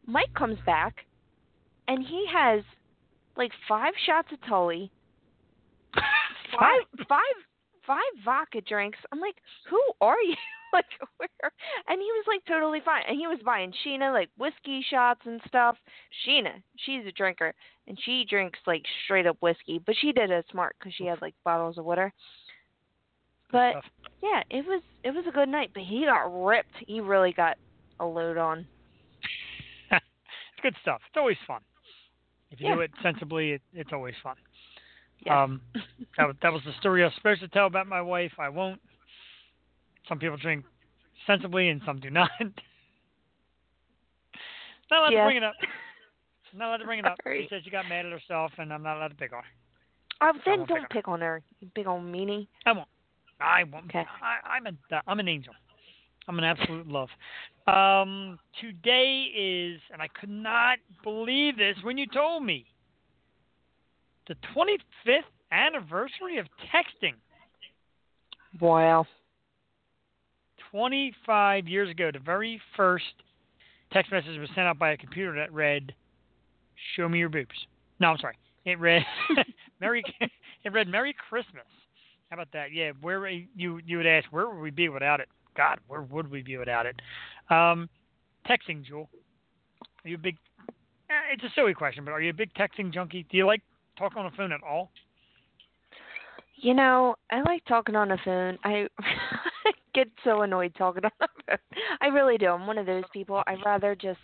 [0.05, 1.05] Mike comes back,
[1.87, 2.63] and he has
[3.37, 4.91] like five shots of Tully,
[5.93, 7.19] five five
[7.85, 8.99] five vodka drinks.
[9.11, 9.35] I'm like,
[9.69, 10.35] who are you?
[10.73, 10.85] like
[11.17, 11.51] where?
[11.87, 13.03] And he was like totally fine.
[13.07, 15.75] And he was buying Sheena like whiskey shots and stuff.
[16.25, 17.53] Sheena, she's a drinker,
[17.87, 21.21] and she drinks like straight up whiskey, but she did it smart because she had
[21.21, 22.13] like bottles of water.
[23.53, 23.75] But
[24.21, 25.69] yeah, it was it was a good night.
[25.73, 26.73] But he got ripped.
[26.85, 27.57] He really got
[27.99, 28.65] a load on.
[29.91, 30.03] it's
[30.61, 30.99] good stuff.
[31.07, 31.61] It's always fun.
[32.51, 34.35] If you do it sensibly, it, it's always fun.
[35.25, 35.43] Yeah.
[35.43, 35.61] Um,
[36.17, 38.33] that, was- that was the story I was supposed to tell about my wife.
[38.37, 38.81] I won't.
[40.09, 40.65] Some people drink
[41.25, 42.29] sensibly and some do not.
[42.39, 42.51] not
[44.91, 45.21] allowed Yeah.
[45.21, 45.53] to bring it up.
[46.55, 47.17] Not allowed to bring it up.
[47.25, 49.49] She said she got mad at herself, and I'm not allowed to pick on her.
[50.21, 52.47] Oh, then don't pick pick on her, you big old meanie.
[52.65, 52.87] I won't.
[53.43, 53.85] I won't.
[53.85, 54.05] Okay.
[54.21, 55.01] I, I'm a.
[55.07, 55.53] I'm an angel.
[56.27, 57.09] I'm an absolute love.
[57.67, 62.65] Um, today is, and I could not believe this when you told me,
[64.27, 65.19] the 25th
[65.51, 67.15] anniversary of texting.
[68.61, 69.05] Wow.
[70.71, 73.03] 25 years ago, the very first
[73.91, 75.93] text message was sent out by a computer that read,
[76.95, 77.67] "Show me your boobs."
[77.99, 78.37] No, I'm sorry.
[78.65, 79.05] It read,
[79.81, 80.03] "Merry."
[80.65, 81.65] It read, "Merry Christmas."
[82.33, 82.73] How about that?
[82.73, 82.93] Yeah.
[83.01, 85.29] Where you you would ask, where would we be without it?
[85.55, 86.95] God, where would we be without it?
[87.51, 87.87] Um,
[88.49, 89.07] texting, Jewel.
[90.03, 90.37] Are you a big?
[91.11, 93.27] Eh, it's a silly question, but are you a big texting junkie?
[93.29, 93.61] Do you like
[93.99, 94.89] talk on the phone at all?
[96.55, 98.57] You know, I like talking on the phone.
[98.63, 98.87] I
[99.93, 101.57] get so annoyed talking on the phone.
[102.01, 102.47] I really do.
[102.47, 103.43] I'm one of those people.
[103.45, 104.17] I'd rather just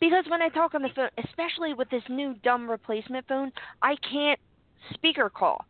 [0.00, 3.96] because when I talk on the phone, especially with this new dumb replacement phone, I
[4.12, 4.38] can't
[4.92, 5.64] speaker call.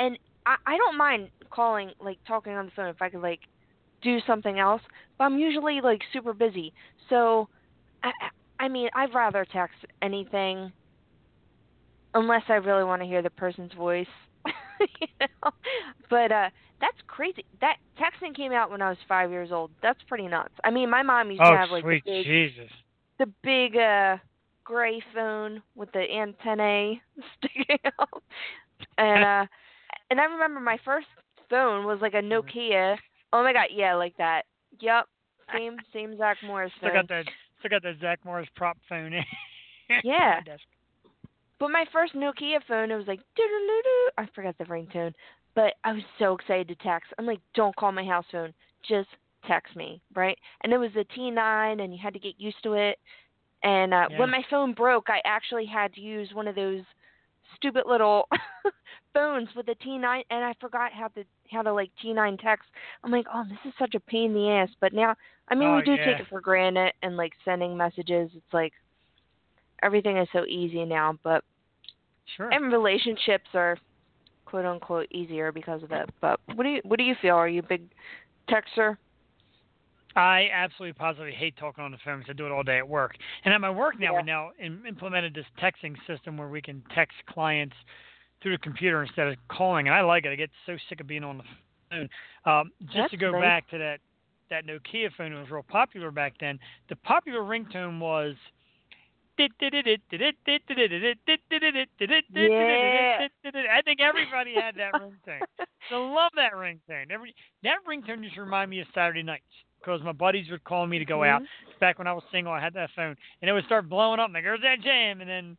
[0.00, 3.40] And I I don't mind calling like talking on the phone if I could like
[4.02, 4.82] do something else,
[5.18, 6.72] but I'm usually like super busy.
[7.08, 7.48] So
[8.02, 8.10] I
[8.58, 10.72] I mean, I'd rather text anything
[12.14, 14.06] unless I really want to hear the person's voice.
[14.80, 15.50] you know?
[16.08, 16.50] But uh
[16.80, 17.44] that's crazy.
[17.60, 19.70] That texting came out when I was 5 years old.
[19.82, 20.54] That's pretty nuts.
[20.64, 22.70] I mean, my mom used Oh, to have like sweet the big Jesus!
[23.18, 24.16] the big uh
[24.64, 27.00] gray phone with the antennae
[27.38, 28.22] sticking out.
[28.98, 29.46] And uh
[30.10, 31.06] and I remember my first
[31.48, 32.96] phone was like a Nokia.
[33.32, 34.42] Oh my god, yeah, like that.
[34.80, 35.06] Yep.
[35.54, 36.96] Same same Zach Morris Still phone.
[36.98, 37.24] got that.
[37.58, 39.12] Still got that Zach Morris prop phone.
[40.04, 40.40] Yeah.
[41.58, 44.10] But my first Nokia phone, it was like doo-doo-doo-doo.
[44.18, 45.12] I forgot the ringtone,
[45.54, 47.12] but I was so excited to text.
[47.18, 48.54] I'm like, don't call my house phone,
[48.88, 49.08] just
[49.48, 50.38] text me, right?
[50.62, 52.98] And it was a T9, and you had to get used to it.
[53.64, 54.18] And uh, Yeah.
[54.20, 56.82] when my phone broke, I actually had to use one of those
[57.56, 58.28] stupid little
[59.14, 62.68] phones with a T9, and I forgot how to how to like T9 text.
[63.04, 64.68] I'm like, oh, this is such a pain in the ass.
[64.80, 65.14] But now,
[65.48, 66.04] I mean, Oh, we do yeah.
[66.04, 68.72] take it for granted, and like sending messages, it's like
[69.82, 71.18] everything is so easy now.
[71.22, 71.44] But
[72.36, 72.48] Sure.
[72.52, 73.76] and relationships are
[74.44, 76.08] quote unquote easier because of it.
[76.20, 77.34] But what do you what do you feel?
[77.34, 77.82] Are you a big
[78.48, 78.96] texter?
[80.16, 82.88] I absolutely positively hate talking on the phone because I do it all day at
[82.88, 83.16] work.
[83.44, 84.20] And at my work now, Yeah.
[84.20, 87.76] we now im- implemented this texting system where we can text clients
[88.42, 90.30] through the computer instead of calling, and I like it.
[90.30, 91.44] I get so sick of being on the
[91.90, 92.08] phone.
[92.44, 93.42] Um, just That's to go nice.
[93.42, 94.00] back to that
[94.48, 96.58] that Nokia phone, it was real popular back then.
[96.88, 98.34] The popular ringtone was.
[102.32, 103.28] Yeah.
[103.72, 105.40] I think everybody had that ringtone.
[105.90, 107.10] I love that ringtone.
[107.10, 109.44] Every that ringtone used to remind me of Saturday nights
[109.80, 111.42] because my buddies would call me to go out.
[111.80, 114.28] Back when I was single, I had that phone, and it would start blowing up.
[114.28, 115.56] I'm like, "There's that jam!" And then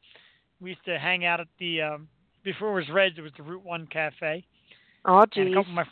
[0.60, 2.08] we used to hang out at the um,
[2.44, 4.46] before it was Reds, it was the Route One Cafe.
[5.06, 5.54] Oh And a geez.
[5.56, 5.86] couple of my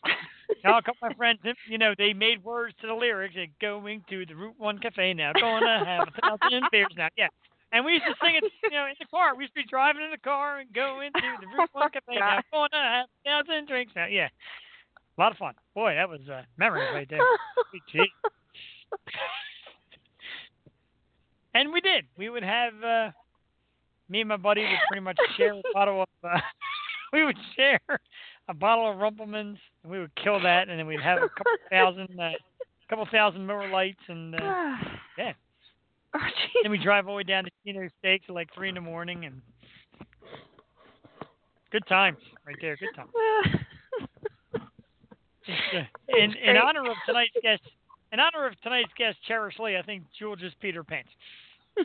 [0.64, 3.36] now a couple of my friends, you know, they made words to the lyrics.
[3.38, 7.10] Like, going to the Route One Cafe now, gonna have a thousand beers now.
[7.18, 7.28] Yeah.
[7.72, 9.36] And we used to sing it, you know, in the car.
[9.36, 12.18] We used to be driving in the car and go into the Route One Cafe
[12.18, 14.08] now, gonna have a thousand drinks now.
[14.08, 14.30] Yeah.
[15.20, 15.54] A lot of fun.
[15.76, 17.20] Boy, that was a memory right there.
[17.92, 18.10] Gee.
[21.54, 22.06] And we did.
[22.18, 23.12] We would have uh
[24.08, 26.40] me and my buddy would pretty much share a bottle of uh,
[27.14, 27.82] we would share
[28.48, 31.28] a bottle of Rumple Minze and we would kill that and then we'd have a
[31.28, 32.32] couple thousand uh,
[32.90, 34.40] couple thousand Miller lights and uh,
[35.18, 35.34] yeah.
[36.16, 36.20] Oh,
[36.64, 38.82] then we drive all the way down to Geno's Steaks at like three in the
[38.82, 39.42] morning and
[41.74, 43.12] good times right there, good times.
[46.10, 47.62] In in honor of tonight's guest
[48.12, 51.10] in honor of tonight's guest, Cherish Lee, I think Jewel just Peter her pants.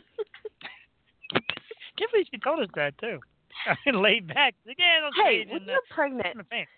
[1.97, 3.19] Can't believe she told us that too.
[3.67, 4.53] I mean, laid back.
[4.65, 6.71] Like, yeah, hey, when you're pregnant, my pants.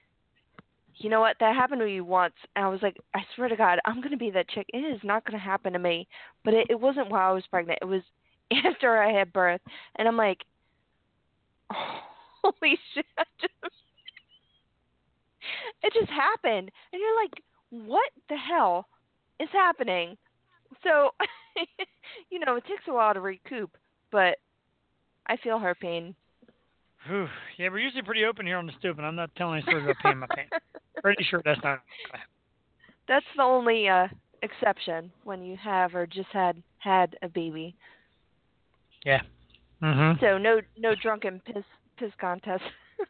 [0.97, 1.38] you know what?
[1.39, 4.18] That happened to me once, and I was like, I swear to God, I'm gonna
[4.18, 4.68] be that chick.
[4.73, 6.07] It is not gonna happen to me.
[6.43, 7.80] But it, it wasn't while I was pregnant.
[7.81, 8.01] It was
[8.65, 9.61] after I had birth,
[9.97, 10.39] and I'm like,
[11.73, 11.99] oh,
[12.43, 13.05] holy shit!
[13.18, 13.73] I just-
[15.83, 18.87] it just happened, and you're like, what the hell
[19.39, 20.17] is happening?
[20.83, 21.11] So,
[22.29, 23.71] you know, it takes a while to recoup,
[24.11, 24.37] but
[25.27, 26.15] I feel her pain.
[27.07, 27.27] Whew.
[27.57, 29.83] Yeah, we're usually pretty open here on the stoop, and I'm not telling any stories
[29.85, 30.47] about peeing my pain.
[31.01, 31.79] Pretty sure that's not.
[33.07, 34.07] That's the only uh
[34.43, 37.75] exception when you have or just had had a baby.
[39.05, 39.21] Yeah.
[39.81, 40.19] Mhm.
[40.19, 41.63] So no no drunken piss
[41.97, 42.63] piss contest.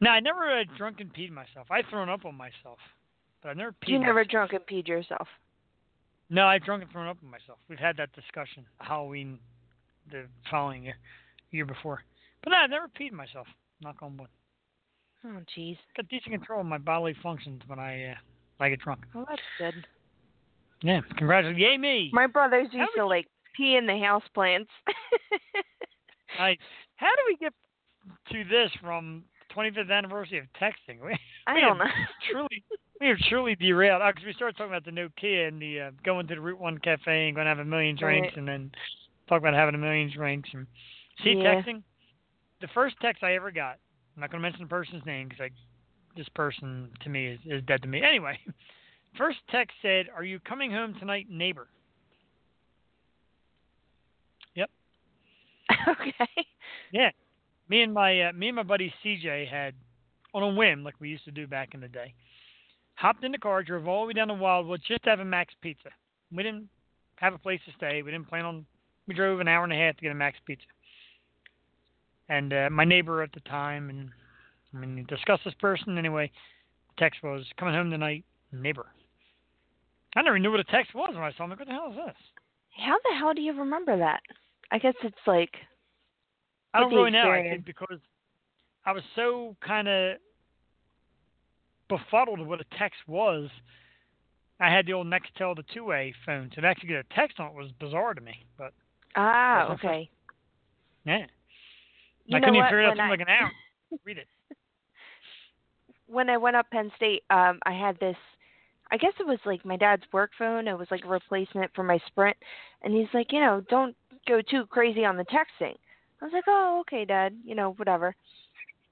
[0.00, 1.66] No, I never uh, drunk and peed myself.
[1.70, 2.78] I've thrown up on myself,
[3.42, 3.88] but I never peed.
[3.88, 5.28] you never drunk and peed yourself.
[6.30, 7.58] No, I've drunk and thrown up on myself.
[7.68, 9.38] We've had that discussion Halloween,
[10.10, 10.96] the following year,
[11.50, 12.02] year before.
[12.42, 13.46] But no, I've never peed myself.
[13.82, 14.28] Knock on wood.
[15.24, 15.76] Oh jeez.
[15.96, 18.14] Got decent control of my bodily functions when I uh,
[18.56, 19.04] when I get drunk.
[19.14, 19.74] Well that's good.
[20.82, 21.60] Yeah, congratulations.
[21.60, 22.10] Yay me.
[22.12, 24.70] My brothers used to like pee in the house plants.
[26.38, 26.56] Nice.
[26.96, 27.52] How do we get
[28.32, 29.24] to this from
[29.56, 30.98] 25th anniversary of texting?
[31.04, 31.16] We,
[31.46, 31.84] I we don't know.
[32.30, 32.62] truly,
[33.00, 34.02] we have truly derailed.
[34.06, 36.78] Because we started talking about the Nokia and the uh, going to the Route One
[36.78, 38.36] Cafe and going to have a million drinks, Right.
[38.36, 38.70] and then
[39.28, 40.66] talk about having a million drinks and
[41.24, 41.62] see Yeah.
[41.62, 41.82] texting.
[42.60, 43.78] The first text I ever got.
[44.16, 45.50] I'm not going to mention the person's name because I,
[46.16, 48.02] this person to me is, is dead to me.
[48.06, 48.38] Anyway,
[49.16, 51.68] first text said, "Are you coming home tonight, neighbor?"
[54.54, 54.70] Yep.
[55.88, 56.46] Okay.
[56.92, 57.10] Yeah,
[57.70, 59.74] me and my uh, me and my buddy CJ had
[60.34, 62.12] on a whim, like we used to do back in the day.
[62.94, 65.24] Hopped in the car, drove all the way down to Wildwood just to have a
[65.24, 65.88] Mack's Pizza.
[66.34, 66.68] We didn't
[67.16, 68.02] have a place to stay.
[68.02, 68.66] We didn't plan on.
[69.06, 70.66] We drove an hour and a half to get a Mack's Pizza.
[72.28, 74.10] And uh, my neighbor at the time, and
[74.74, 76.30] I mean, discussed this person anyway.
[76.90, 78.86] The text was coming home tonight, neighbor.
[80.16, 81.50] I never knew what a text was when I saw him.
[81.50, 82.16] Like, what the hell is this?
[82.76, 84.20] How the hell do you remember that?
[84.72, 85.54] I guess it's like
[86.74, 87.30] I don't really know.
[87.30, 87.98] I think because
[88.86, 90.16] I was so kind of
[91.88, 93.48] befuddled with what a text was.
[94.60, 97.48] I had the old Nextel, the two-way phone, so to actually get a text on
[97.48, 98.44] it was bizarre to me.
[98.58, 98.72] But
[99.16, 100.08] ah, okay.
[101.06, 101.24] yeah,
[102.26, 103.50] You I couldn't even figure it out for I- like an hour.
[104.04, 104.28] Read it.
[106.06, 108.16] when I went up Penn State, um, I had this.
[108.92, 110.68] I guess it was like my dad's work phone.
[110.68, 112.36] It was like a replacement for my Sprint,
[112.82, 113.96] and he's like, you know, don't
[114.28, 115.76] go too crazy on the texting.
[116.20, 117.36] I was like, oh, okay, Dad.
[117.44, 118.14] You know, whatever.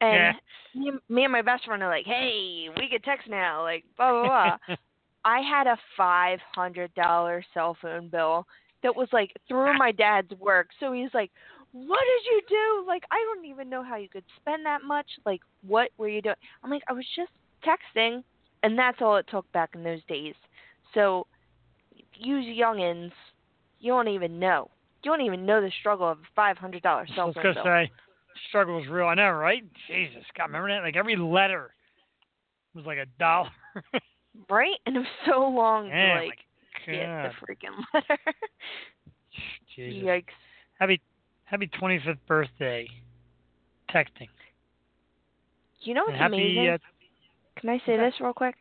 [0.01, 0.33] And Yeah.
[0.75, 3.63] me, and- me and my best friend are like, hey, we can text now.
[3.63, 4.23] Like, blah blah
[4.67, 4.77] blah.
[5.25, 8.47] I had a five hundred dollar cell phone bill
[8.83, 10.69] that was like through my dad's work.
[10.79, 11.31] So he's like,
[11.73, 12.85] "What did you do?
[12.87, 15.07] Like, I don't even know how you could spend that much.
[15.27, 17.33] Like, what were you doing?" I'm like, "I was just
[17.65, 18.23] texting,"
[18.63, 20.35] and that's all it took back in those days.
[20.95, 21.27] So,
[22.15, 23.13] you youngins,
[23.81, 24.71] you don't even know.
[25.03, 27.55] You don't even know the struggle of a five hundred dollar I cell was phone
[27.55, 27.93] gonna say,
[28.49, 29.07] struggle was real.
[29.07, 29.63] I know, right?
[29.87, 30.83] Jesus, God, remember that?
[30.83, 31.71] Like every letter
[32.75, 33.51] was like a dollar.
[34.49, 34.77] Right?
[34.87, 36.39] And it was so long Man, to like
[36.87, 38.19] get the freaking letter.
[39.75, 40.05] Jesus.
[40.05, 40.25] Yikes.
[40.79, 41.01] Happy
[41.45, 42.87] happy 25th birthday.
[43.93, 44.29] Texting.
[45.81, 46.69] You know what's happy amazing?
[46.69, 46.79] uh,
[47.61, 48.55] Can I say this real quick?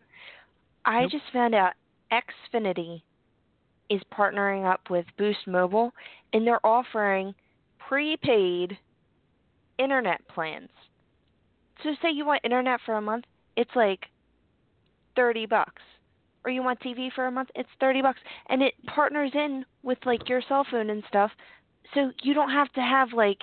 [0.85, 1.11] I Nope.
[1.11, 1.73] just found out
[2.11, 3.03] Xfinity
[3.89, 5.91] is partnering up with Boost Mobile
[6.33, 7.33] and they're offering
[7.87, 8.77] prepaid
[9.77, 10.69] internet plans.
[11.83, 13.99] So say you want internet for a month, it's like
[15.15, 15.81] 30 bucks.
[16.45, 18.19] Or you want TV for a month, it's 30 bucks.
[18.49, 21.31] And it partners in with like your cell phone and stuff.
[21.93, 23.39] So you don't have to have like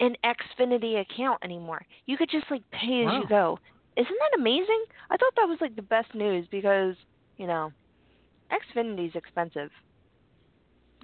[0.00, 1.82] an Xfinity account anymore.
[2.06, 3.20] You could just like pay as Wow.
[3.22, 3.58] you go.
[3.96, 4.84] Isn't that amazing?
[5.10, 6.94] I thought that was like the best news because,
[7.36, 7.72] you know,
[8.50, 9.70] Xfinity's expensive.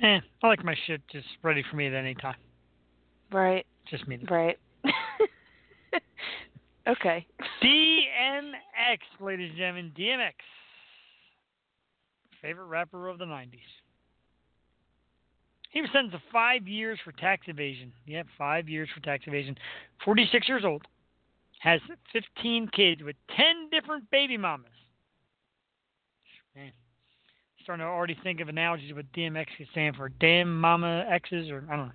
[0.02, 2.36] eh, I like my shit just ready for me at any time.
[3.32, 4.18] Right, Just me.
[4.30, 4.56] right.
[6.88, 7.26] okay.
[7.62, 10.32] DMX, ladies and gentlemen, DMX.
[12.42, 13.58] Favorite rapper of the 90s.
[15.70, 17.92] He was sentenced to five years for tax evasion.
[18.06, 19.56] Yep, five years for tax evasion.
[20.04, 20.82] 46 years old.
[21.60, 21.80] Has
[22.12, 24.70] 15 kids with 10 different baby mamas.
[26.54, 26.70] Man,
[27.66, 30.08] starting to already think of analogies what DMX could stand for.
[30.08, 31.92] Damn mama X's, or I don't know.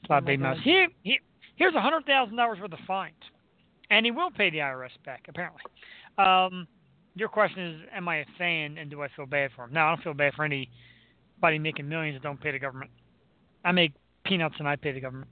[0.00, 0.40] It's a lot of God.
[0.40, 0.58] mamas.
[0.64, 1.20] He, he,
[1.56, 3.12] here's a $100,000 worth of fines
[3.90, 5.60] and he will pay the IRS back apparently.
[6.16, 6.66] Um,
[7.14, 9.72] your question is, am I a fan and do I feel bad for him?
[9.72, 12.90] No, I don't feel bad for anybody making millions that don't pay the government.
[13.64, 13.92] I make
[14.24, 15.30] peanuts and I pay the government.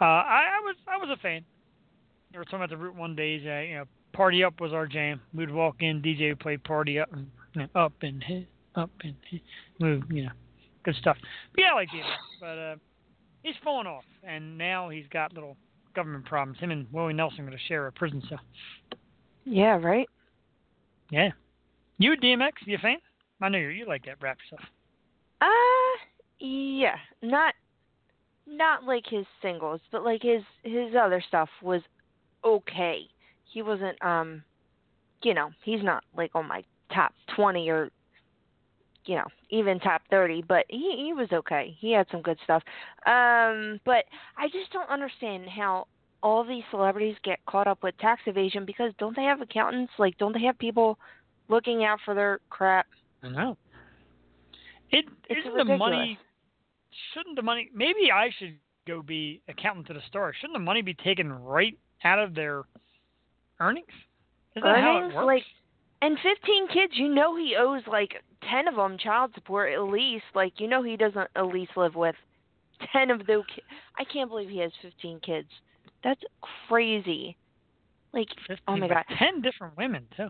[0.00, 1.44] Uh, I, I was I was a fan.
[2.32, 3.42] They were talking about the Route One days.
[3.44, 5.20] Uh, you know, Party Up was our jam.
[5.34, 8.46] We'd walk in, DJ would play Party Up, and, you know, up and hit,
[8.78, 9.14] up and
[9.80, 10.02] move.
[10.10, 10.32] You know,
[10.84, 11.16] good stuff.
[11.54, 12.76] But yeah, I like DMX, but uh,
[13.42, 15.56] he's falling off, and now he's got little
[15.94, 16.58] government problems.
[16.60, 18.40] Him and Willie Nelson are going to share a prison cell.
[19.44, 20.08] Yeah, right?
[21.10, 21.30] Yeah.
[21.98, 22.52] You DMX?
[22.66, 22.98] You a fan?
[23.40, 24.60] I know you you like that rap stuff.
[25.40, 25.46] Uh
[26.40, 26.96] yeah.
[27.22, 27.54] Not
[28.46, 31.82] not like his singles, but like his his other stuff was
[32.44, 33.02] okay.
[33.52, 34.42] He wasn't um
[35.22, 37.90] you know, he's not like on my top twenty or
[39.08, 41.74] you know, even top thirty, but he he was okay.
[41.80, 42.62] He had some good stuff.
[43.06, 44.04] Um but
[44.36, 45.88] I just don't understand how
[46.22, 49.92] all these celebrities get caught up with tax evasion because don't they have accountants?
[49.98, 50.98] Like don't they have people
[51.48, 52.86] looking out for their crap?
[53.22, 53.56] I know.
[54.90, 56.18] It It's isn't the money.
[57.14, 57.70] Shouldn't the money?
[57.74, 58.56] Maybe I should
[58.86, 60.34] go be accountant to the star.
[60.38, 62.64] Shouldn't the money be taken right out of their
[63.58, 63.86] earnings?
[64.54, 65.26] Is that how it works?
[65.26, 65.42] like
[66.02, 70.24] and 15 kids you know he owes like 10 of them child support at least
[70.34, 72.14] like you know he doesn't at least live with
[72.92, 73.66] 10 of those kids.
[73.98, 75.48] i can't believe he has 15 kids
[76.04, 76.22] that's
[76.68, 77.36] crazy
[78.12, 79.04] like 15, oh my God.
[79.18, 80.28] ten different women too.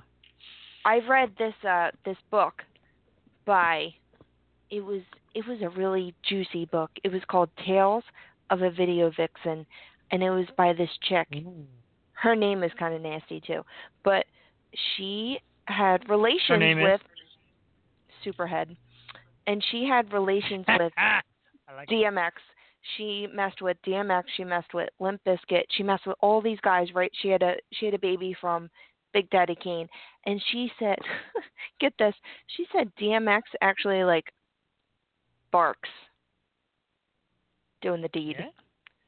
[0.84, 2.62] i've read this uh this book
[3.44, 3.88] by
[4.70, 5.02] it was
[5.34, 8.04] it was a really juicy book it was called tales
[8.50, 9.66] of a video vixen
[10.10, 11.28] and it was by this chick
[12.22, 13.64] her name is kind of nasty too,
[14.04, 14.26] but
[14.96, 15.38] she
[15.68, 16.84] had relations name is?
[16.84, 17.00] with
[18.34, 18.76] Superhead,
[19.46, 20.92] and she had relations with
[21.74, 21.94] like it.
[21.94, 22.32] DMX.
[22.96, 24.24] She messed with DMX.
[24.36, 25.64] She messed with Limp Bizkit.
[25.70, 26.88] She messed with all these guys.
[26.94, 27.12] Right?
[27.22, 28.70] She had a she had a baby from
[29.12, 29.88] Big Daddy Kane,
[30.26, 30.96] and she said,
[31.80, 32.14] "Get this."
[32.56, 34.24] She said DMX actually like
[35.50, 35.88] barks
[37.80, 38.46] doing the deed Yeah?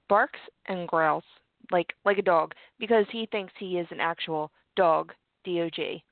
[0.09, 1.25] barks and growls
[1.71, 5.13] like like a dog because he thinks he is an actual dog
[5.45, 6.03] dog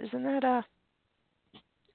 [0.00, 0.62] isn't that uh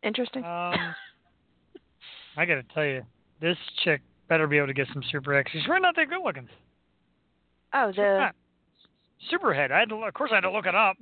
[0.03, 0.49] interesting Um,
[2.37, 3.03] I got to tell you,
[3.41, 5.51] this chick better be able to get some super X.
[5.51, 6.49] She's really not that good looking.
[7.73, 8.31] oh the.
[9.31, 9.71] Superhead.
[9.71, 10.97] I had to, of course I had to look it up.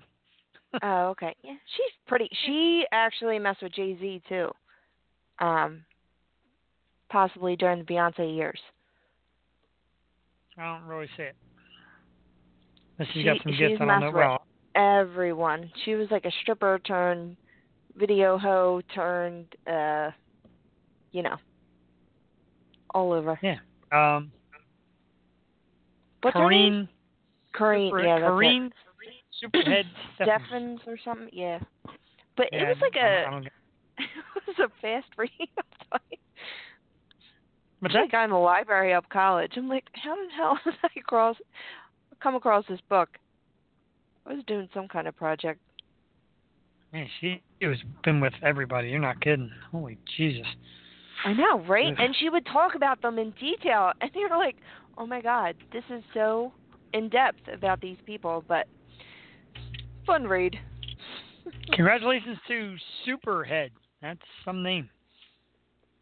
[0.84, 4.50] oh okay yeah she's pretty she actually messed with jay-z too
[5.40, 5.84] um
[7.10, 8.58] possibly during the beyonce years
[10.58, 11.36] I don't really see it.
[12.98, 14.00] Unless she's She- got some gifts I don't know.
[14.00, 14.46] messed with- Well,
[14.76, 15.72] everyone.
[15.84, 17.38] She was like a stripper turned
[17.98, 20.12] video hoe turned uh
[21.12, 21.36] you know
[22.94, 23.40] all over.
[23.42, 23.58] Yeah.
[23.92, 24.32] Um
[26.22, 26.88] What's her name?
[27.56, 28.72] Karrine Karrine, Super- yeah, that's Karrine
[29.44, 29.84] Superhead.
[30.16, 30.42] Stephens.
[30.48, 31.60] Steffens or something, yeah.
[32.38, 33.26] But Yeah, it was like I a
[34.00, 35.30] I it was a fast read.
[37.80, 38.12] What's I that?
[38.12, 39.54] got in the library up college.
[39.58, 41.36] I'm like, how the hell did I cross
[42.22, 43.10] come across this book?
[44.26, 45.60] I was doing some kind of project.
[46.94, 48.90] Man, she it was been with everybody.
[48.90, 49.52] You're not kidding.
[49.72, 50.46] Holy Jesus.
[51.26, 51.94] I know, right?
[51.98, 54.56] And she would talk about them in detail, and you're like,
[54.98, 56.52] oh my god, this is so
[56.94, 58.44] in depth about these people.
[58.48, 58.68] But
[60.06, 60.56] fun read.
[61.74, 62.76] Congratulations to
[63.08, 63.70] Superhead.
[64.02, 64.90] That's some name.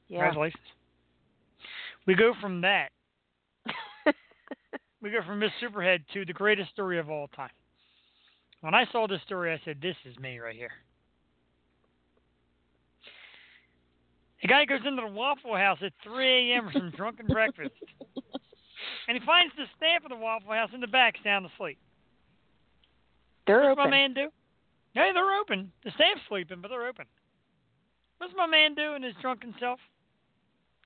[0.08, 0.20] Yeah.
[0.20, 0.64] Congratulations.
[2.08, 2.90] We go from that.
[5.02, 7.50] We go from Miss Superhead to the greatest story of all time.
[8.62, 10.74] When I saw this story, I said, "This is me right here."
[14.44, 16.68] A guy goes into the Waffle House at 3 a.m.
[16.68, 17.74] for some drunken breakfast,
[19.08, 21.78] and he finds the staff of the Waffle House in the back sound asleep.
[23.48, 23.70] They're open.
[23.70, 23.92] What's my open.
[23.92, 24.30] man do?
[24.94, 25.72] Hey, they're open.
[25.84, 27.06] The staff's sleeping, but they're open.
[28.18, 29.80] What's my man do in his drunken self?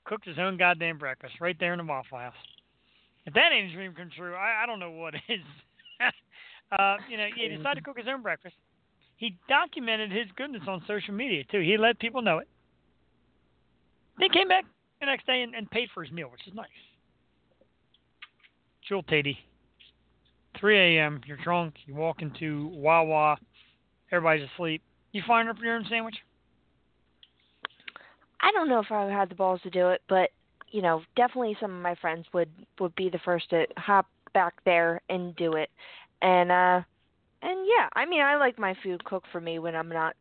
[0.06, 2.34] Cooks his own goddamn breakfast right there in the Waffle House.
[3.26, 5.40] If that ain't a dream come true, I, I don't know what is.
[6.72, 8.56] Uh, you know, he decided to cook his own breakfast.
[9.18, 11.60] He documented his goodness on social media too.
[11.60, 12.48] He let people know it.
[14.18, 14.66] Then he came back
[15.00, 16.68] the next day and, and paid for his meal, which is nice.
[18.88, 19.38] Jewel Tatey,
[20.60, 21.22] 3 a.m.
[21.26, 21.76] You're drunk.
[21.86, 23.38] You walk into Wawa.
[24.12, 24.82] Everybody's asleep.
[25.14, 26.16] You find up your own sandwich.
[28.42, 30.30] I don't know if I had the balls to do it, but
[30.70, 32.50] you know, definitely some of my friends would
[32.80, 35.70] would be the first to hop back there and do it.
[36.24, 36.82] And uh
[37.42, 40.16] and yeah, I mean, I like my food cooked for me when I'm not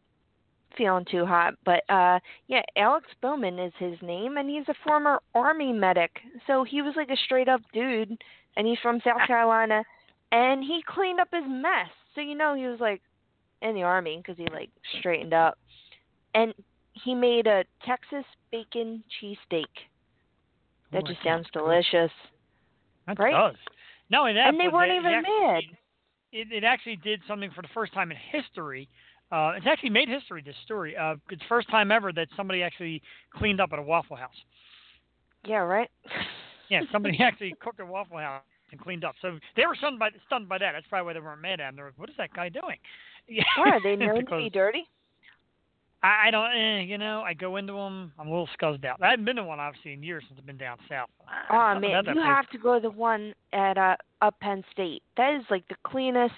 [0.76, 2.18] feeling too hot, but uh
[2.48, 6.10] yeah, Alex Bowman is his name and he's a former army medic.
[6.46, 8.22] So he was like a straight up dude
[8.56, 9.82] and he's from South Carolina
[10.32, 11.88] and he cleaned up his mess.
[12.14, 13.00] So you know he was like
[13.62, 15.56] in the army because he like straightened up.
[16.34, 16.54] And
[16.92, 19.64] he made a Texas bacon cheesesteak.
[20.92, 22.10] That Ooh, just sounds delicious.
[23.06, 23.32] That Right?
[23.32, 23.56] does.
[24.10, 25.62] Not only that, and they weren't even mad.
[26.32, 28.88] It, it actually did something for the first time in history.
[29.30, 30.42] Uh, it's actually made history.
[30.44, 30.96] This story.
[30.96, 33.02] Uh, it's first time ever that somebody actually
[33.34, 34.36] cleaned up at a Waffle House.
[35.44, 35.90] Yeah, right?
[36.68, 39.14] Yeah, somebody actually cooked a Waffle House and cleaned up.
[39.22, 40.72] So they were stunned by stunned by that.
[40.72, 41.76] That's probably why they weren't mad at him.
[41.76, 42.76] They were, what is that guy doing?
[43.28, 44.88] Yeah, are they known to be dirty?
[46.02, 48.12] I, I don't, eh, you know, I go into them.
[48.18, 48.98] I'm a little scuzzed out.
[49.00, 51.08] I haven't been to one obviously in years since I've been down south.
[51.50, 52.24] Oh man, you place.
[52.24, 55.02] have to go to the one at uh up Penn State.
[55.16, 56.34] That is like the cleanest,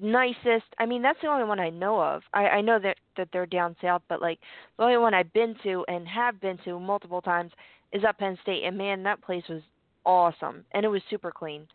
[0.00, 0.66] nicest.
[0.78, 2.22] I mean, that's the only one I know of.
[2.32, 4.38] I I know that that they're down south, but like
[4.76, 7.50] the only one I've been to and have been to multiple times
[7.92, 8.64] is up Penn State.
[8.64, 9.62] And man, that place was
[10.06, 11.66] awesome, and it was super clean.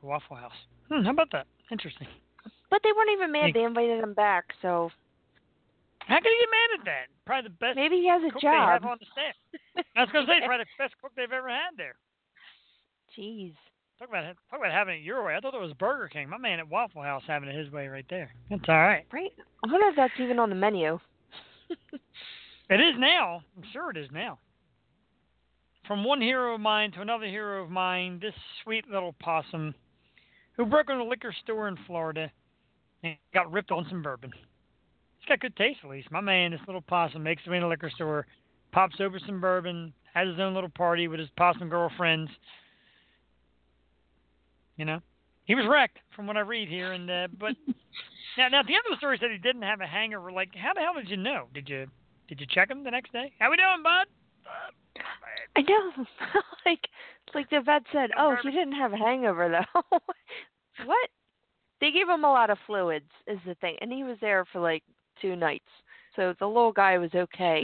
[0.00, 0.52] The Waffle House.
[0.90, 1.46] Hmm, how about that?
[1.70, 2.08] Interesting.
[2.70, 3.50] But they weren't even mad.
[3.52, 4.90] They invited him back, so
[6.10, 7.06] How can you get mad at that?
[7.24, 8.90] Probably the best maybe he has a cook they have job.
[8.90, 9.86] on the staff.
[9.94, 11.94] I was gonna say, probably the best cook they've ever had there.
[13.16, 13.54] Jeez.
[13.98, 15.36] Talk about talk about having it your way.
[15.36, 16.28] I thought it was Burger King.
[16.28, 18.30] My man at Waffle House having it his way right there.
[18.50, 19.06] That's all right.
[19.12, 19.32] Right?
[19.64, 20.98] I wonder if that's even on the menu.
[22.70, 23.42] It is now.
[23.56, 24.38] I'm sure it is now.
[25.88, 28.32] From one hero of mine to another hero of mine, this
[28.62, 29.74] sweet little possum
[30.56, 32.30] who broke into a liquor store in Florida
[33.02, 34.30] and got ripped on some bourbon.
[35.20, 36.10] He's got good taste, at least.
[36.10, 38.26] My man, this little possum, makes way in a liquor store,
[38.72, 42.30] pops over some bourbon, has his own little party with his possum girlfriends.
[44.76, 45.00] You know,
[45.44, 47.54] he was wrecked from what I read here, and uh, but
[48.38, 50.32] now, now at the end of the story said he didn't have a hangover.
[50.32, 51.46] Like, how the hell did you know?
[51.52, 51.86] Did you
[52.28, 53.32] did you check him the next day?
[53.38, 54.06] How we doing, bud?
[55.56, 56.06] I know.
[56.66, 56.88] like
[57.34, 59.82] like the vet said, Oh, he didn't have a hangover though.
[60.84, 61.10] what?
[61.80, 63.76] They gave him a lot of fluids is the thing.
[63.80, 64.82] And he was there for like
[65.20, 65.64] two nights.
[66.16, 67.62] So the little guy was okay.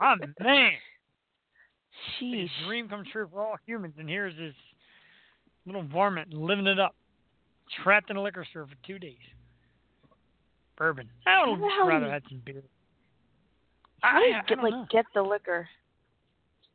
[0.00, 0.72] Oh man,
[2.20, 2.48] Sheesh.
[2.66, 4.54] dream come true for all humans, and here's this
[5.66, 6.94] little varmint living it up,
[7.82, 9.16] trapped in a liquor store for two days.
[10.76, 11.08] Bourbon.
[11.26, 12.62] I would hell rather had some beer.
[14.00, 14.86] How do you get like know.
[14.90, 15.68] get the liquor?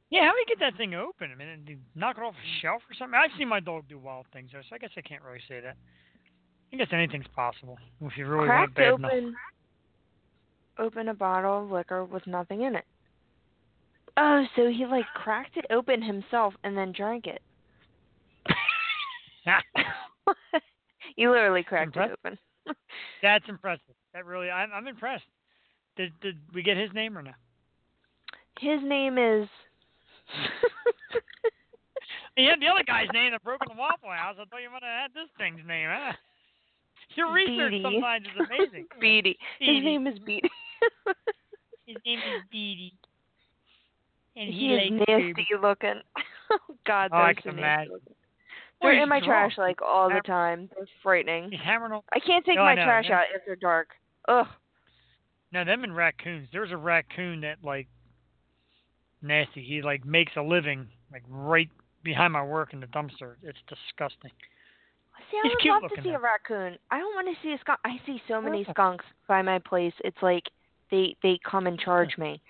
[0.10, 1.32] Yeah, how do you get that thing open?
[1.32, 3.18] I mean, knock it off a shelf or something?
[3.18, 5.60] I've seen my dog do wild things, though, so I guess I can't really say
[5.62, 5.76] that.
[6.72, 9.34] I guess anything's possible if you really want it bad open enough.
[10.80, 12.86] Open a bottle of liquor with nothing in it.
[14.18, 17.42] Oh, so he like cracked it open himself and then drank it.
[21.16, 22.18] you literally cracked Impressive.
[22.24, 22.38] it open.
[23.22, 23.96] That's impressive.
[24.14, 25.26] That really, I'm, I'm impressed.
[25.98, 27.32] Did did we get his name or no?
[28.60, 29.48] His name is.
[32.36, 34.36] He had the other guy's name that broke in the Waffle House.
[34.40, 36.14] I thought you might have had this thing's name, huh?
[37.16, 37.84] Your research Beatty.
[37.84, 38.86] sometimes is amazing.
[39.02, 39.38] Beatty.
[39.60, 39.76] Beatty.
[39.76, 40.50] His name is Beatty.
[41.86, 42.94] His name is Beatty.
[44.36, 45.70] And he, he, is likes nasty bourbon.
[45.70, 46.02] looking.
[46.52, 48.00] oh God, Oh, I those can are imagine.
[48.82, 49.54] They're in my drunk.
[49.54, 50.70] trash like all the time.
[50.76, 51.52] They're frightening.
[51.52, 52.02] He's hammering.
[52.12, 53.20] I can't take I my know, trash yeah.
[53.20, 53.90] out after dark.
[54.28, 54.46] Ugh.
[55.54, 56.50] No, them and raccoons.
[56.52, 57.88] There's a raccoon that like
[59.22, 59.64] nasty.
[59.64, 61.70] He like makes a living like right
[62.04, 63.36] behind my work in the dumpster.
[63.44, 64.32] It's disgusting.
[65.32, 66.16] See, I would cute love to see though.
[66.16, 66.78] a raccoon.
[66.92, 67.80] I don't want to see a skunk.
[67.86, 69.94] I see so many skunks by my place.
[70.04, 70.44] It's like
[70.92, 72.42] they they come and charge me.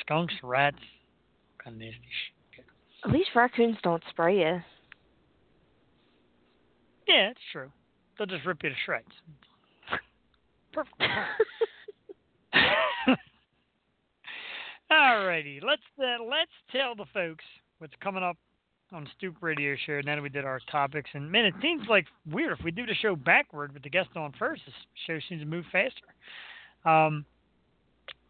[0.00, 0.78] Skunks, rats,
[1.62, 1.98] kind of nasty
[2.54, 2.64] shit.
[3.04, 4.60] At least raccoons don't spray you.
[7.08, 7.70] Yeah, it's true.
[8.16, 9.06] They'll just rip you to shreds.
[10.72, 11.02] Perfect.
[14.92, 17.44] Alrighty, let's uh, let's tell the folks
[17.78, 18.36] what's coming up
[18.92, 19.94] on Stoop Radio Show.
[19.94, 22.86] and then we did our topics, and man, it seems like weird if we do
[22.86, 24.62] the show backward with the guest on first.
[24.66, 24.74] This
[25.06, 26.06] show seems to move faster.
[26.84, 27.24] Um,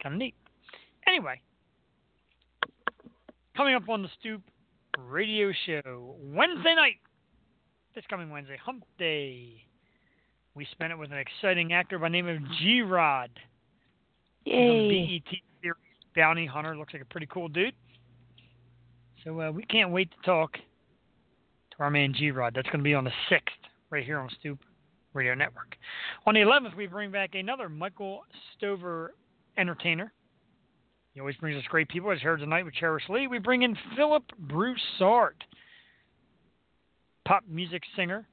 [0.02, 0.34] kind of neat.
[1.06, 1.40] Anyway,
[3.56, 4.42] coming up on the Stoop
[4.98, 6.96] Radio Show Wednesday night.
[7.94, 9.64] This coming Wednesday, Hump Day.
[10.54, 13.30] We spent it with an exciting actor by the name of G Rod.
[14.44, 15.22] The Yay.
[15.24, 15.76] BET series
[16.14, 16.76] Bounty Hunter.
[16.76, 17.74] Looks like a pretty cool dude.
[19.24, 22.54] So uh, we can't wait to talk to our man G Rod.
[22.54, 23.40] That's going to be on the 6th,
[23.90, 24.58] right here on Stoop
[25.12, 25.76] Radio Network.
[26.26, 28.22] On the 11th, we bring back another Michael
[28.56, 29.12] Stover
[29.58, 30.12] entertainer.
[31.12, 32.10] He always brings us great people.
[32.10, 35.44] As heard tonight with Cherish Lee, we bring in Philip Broussard,
[37.26, 38.26] pop music singer,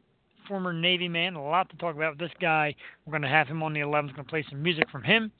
[0.47, 1.35] former Navy man.
[1.35, 2.73] A lot to talk about with this guy.
[3.05, 4.15] We're going to have him on the 11th.
[4.15, 5.31] Going to play some music from him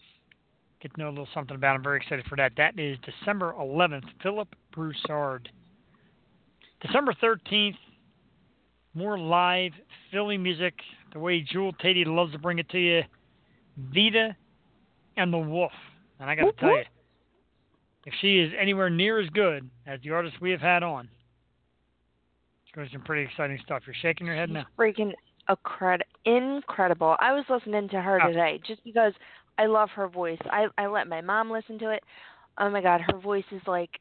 [0.79, 1.83] get to know a little something about him.
[1.83, 2.51] Very excited for that.
[2.57, 4.47] That is December 11th, Philip
[4.77, 5.49] Broussard.
[6.81, 7.75] December 13th,
[8.93, 9.71] more live
[10.11, 10.75] Philly music,
[11.13, 13.01] the way Jewel Tatey loves to bring it to you.
[13.91, 14.35] Vita
[15.17, 15.71] and the Wolf.
[16.19, 16.83] And I got to tell you,
[18.05, 21.09] if she is anywhere near as good as the artists we have had on,
[22.63, 23.81] it's going to be some pretty exciting stuff.
[23.87, 24.65] You're shaking your head now.
[24.77, 25.13] Freaking
[25.49, 27.15] accred- incredible.
[27.19, 28.27] I was listening to her Oh.
[28.27, 29.13] today just because
[29.57, 30.39] I love her voice.
[30.51, 32.03] I I let my mom listen to it.
[32.59, 33.99] Oh my god, her voice is like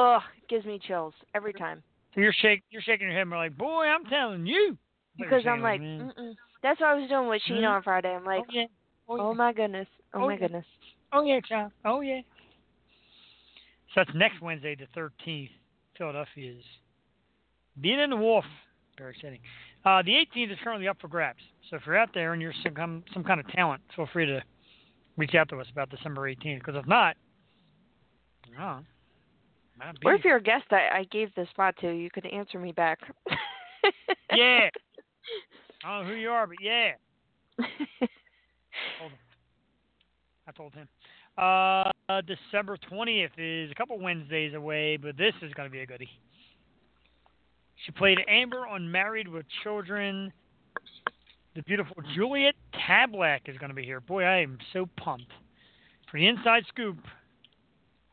[0.00, 1.82] ugh, gives me chills every time.
[2.14, 3.22] So you're shake, you're shaking your head.
[3.22, 4.76] and like, boy, I'm telling you.
[5.18, 6.34] Because I'm like, mm-mm.
[6.62, 7.70] that's what I was doing with Sheena Mhm.
[7.76, 8.08] on Friday.
[8.14, 8.64] I'm like, oh yeah,
[9.08, 9.36] oh, oh yeah.
[9.36, 10.38] my goodness, oh, Oh, my yeah.
[10.38, 10.64] goodness.
[11.12, 11.72] Oh yeah, child.
[11.84, 12.20] Oh yeah.
[13.94, 15.50] So that's next Wednesday, the thirteenth.
[15.98, 16.64] Philadelphia's
[17.76, 18.44] Vita and the Wolf.
[18.96, 19.40] Very exciting.
[19.84, 21.42] Uh, the 18th is currently up for grabs.
[21.68, 24.24] So if you're out there and you're some kind- some kind of talent, feel free
[24.26, 24.42] to
[25.16, 26.58] reach out to us about December 18th.
[26.60, 27.16] Because if not,
[28.56, 28.86] be.
[30.04, 32.72] Or if you're a guest I, I gave the spot to, you could answer me
[32.72, 32.98] back.
[34.34, 34.68] yeah.
[35.84, 36.92] I don't know who you are, but yeah.
[38.98, 39.12] Told.
[40.46, 40.88] I told him.
[41.38, 45.86] Uh, December 20th is a couple Wednesdays away, but this is going to be a
[45.86, 46.10] goodie.
[47.84, 50.32] She played Amber on Married with Children.
[51.56, 54.00] The beautiful Juliet Tablak is going to be here.
[54.00, 55.32] Boy, I am so pumped.
[56.10, 56.98] For the inside scoop,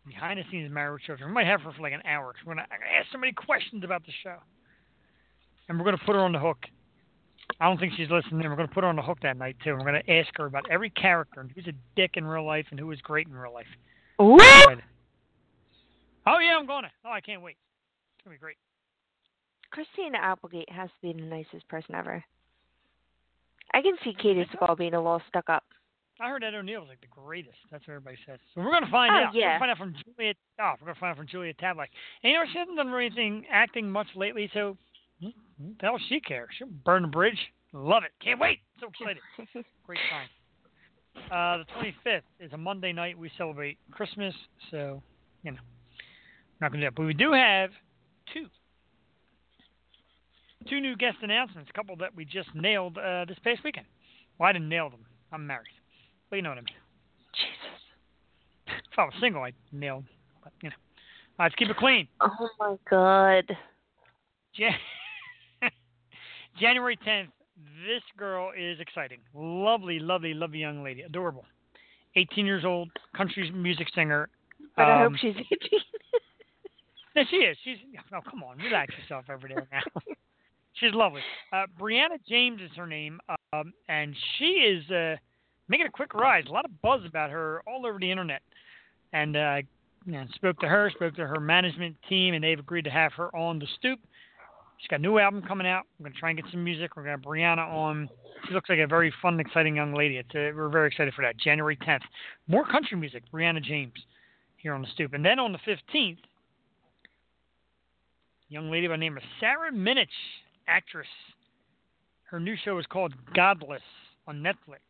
[0.08, 1.30] behind the scenes of Married with Children.
[1.30, 2.34] We might have her for like an hour.
[2.34, 4.38] 'cause We're going to ask so many questions about the show.
[5.68, 6.66] And we're going to put her on the hook.
[7.60, 8.48] I don't think she's listening.
[8.48, 9.72] We're going to put her on the hook that night too.
[9.72, 12.46] And we're going to ask her about every character and who's a dick in real
[12.46, 13.68] life and who is great in real life.
[14.20, 14.38] Woo!
[16.26, 16.92] Oh yeah, I'm going to.
[17.06, 17.58] Oh, I can't wait.
[18.16, 18.58] It's going to be great.
[19.72, 22.24] Christina Applegate has to be the nicest person ever.
[23.74, 25.64] I can see Katey Sagal being a little stuck up.
[26.20, 27.58] I heard Ed O'Neill was like the greatest.
[27.72, 28.40] That's what everybody says.
[28.56, 29.34] So we're going to find Oh, out.
[29.34, 30.36] We're going to find out from Juliet.
[30.60, 31.88] Oh, we're to find out from Juliet Tablak.
[32.24, 34.78] And you know she hasn't done anything acting much lately, so
[35.22, 35.30] hmm,
[35.60, 36.50] the hell she cares?
[36.58, 37.38] She'll burn the bridge.
[37.74, 38.12] Love it.
[38.24, 38.60] Can't wait.
[38.80, 39.22] So excited.
[39.86, 40.28] Great time.
[41.32, 41.66] Uh, the
[42.10, 43.18] 25th is a Monday night.
[43.18, 44.34] We celebrate Christmas,
[44.72, 45.02] so
[45.44, 45.58] you know,
[46.62, 46.96] not gonna do that.
[46.96, 47.72] But we do have
[48.34, 48.46] two,
[50.70, 51.70] two new guest announcements.
[51.70, 53.88] A couple that we just nailed uh, this past weekend.
[54.38, 55.06] Well, I didn't nail them.
[55.32, 55.68] I'm married,
[56.30, 56.76] but you know what I mean.
[57.34, 58.78] Jesus.
[58.92, 60.04] If I was single, I'd nail.
[60.44, 60.76] But you know,
[61.40, 62.08] All right, let's keep it clean.
[62.22, 63.46] Oh my god.
[64.56, 64.74] Jan-
[66.60, 67.28] January 10th.
[67.86, 69.20] This girl is exciting.
[69.34, 71.02] Lovely, lovely, lovely young lady.
[71.02, 71.46] Adorable.
[72.16, 74.30] 18 years old, country music singer.
[74.76, 75.48] But I hope Um, she's 18.
[77.16, 77.58] No, she is.
[77.64, 77.78] She's.
[78.14, 79.82] Oh, come on, relax yourself over there now.
[80.74, 81.22] she's lovely.
[81.52, 83.20] Uh, Brianna James is her name,
[83.54, 85.16] um, and she is uh,
[85.68, 86.46] making a quick rise.
[86.48, 88.42] A lot of buzz about her all over the internet.
[89.14, 89.58] And uh,
[90.06, 93.14] you know, spoke to her, spoke to her management team, and they've agreed to have
[93.14, 94.00] her on the stoop.
[94.78, 95.84] She's got a new album coming out.
[96.00, 96.96] We're going to try and get some music.
[96.96, 98.10] We're going to have Brianna on.
[98.48, 100.18] She looks like a very fun, exciting young lady.
[100.18, 101.38] It's uh, we're very excited for that.
[101.38, 102.02] January 10th.
[102.48, 103.24] More country music.
[103.34, 103.94] Brianna James
[104.58, 105.14] here on the stoop.
[105.14, 106.18] And then on the 15th,
[108.50, 110.08] young lady by the name of Sarah Minich,
[110.68, 111.08] actress.
[112.26, 113.82] Her new show is called Godless
[114.28, 114.87] on Netflix.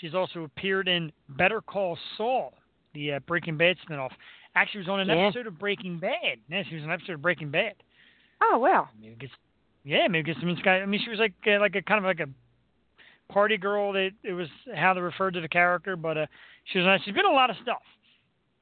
[0.00, 2.54] She's also appeared in Better Call Saul,
[2.94, 4.10] the uh, Breaking Bad spinoff.
[4.54, 5.26] Actually, was on an Yeah.
[5.26, 6.38] episode of Breaking Bad.
[6.48, 7.74] Yeah, she was on an episode of Breaking Bad.
[8.42, 8.88] Oh wow.
[9.00, 9.30] Maybe get,
[9.84, 10.82] yeah, maybe get some insight.
[10.82, 13.92] I mean, she was like uh, like a kind of like a party girl.
[13.92, 16.26] That it was how they referred to the character, but uh,
[16.64, 17.00] she was nice.
[17.04, 17.82] She's been a lot of stuff.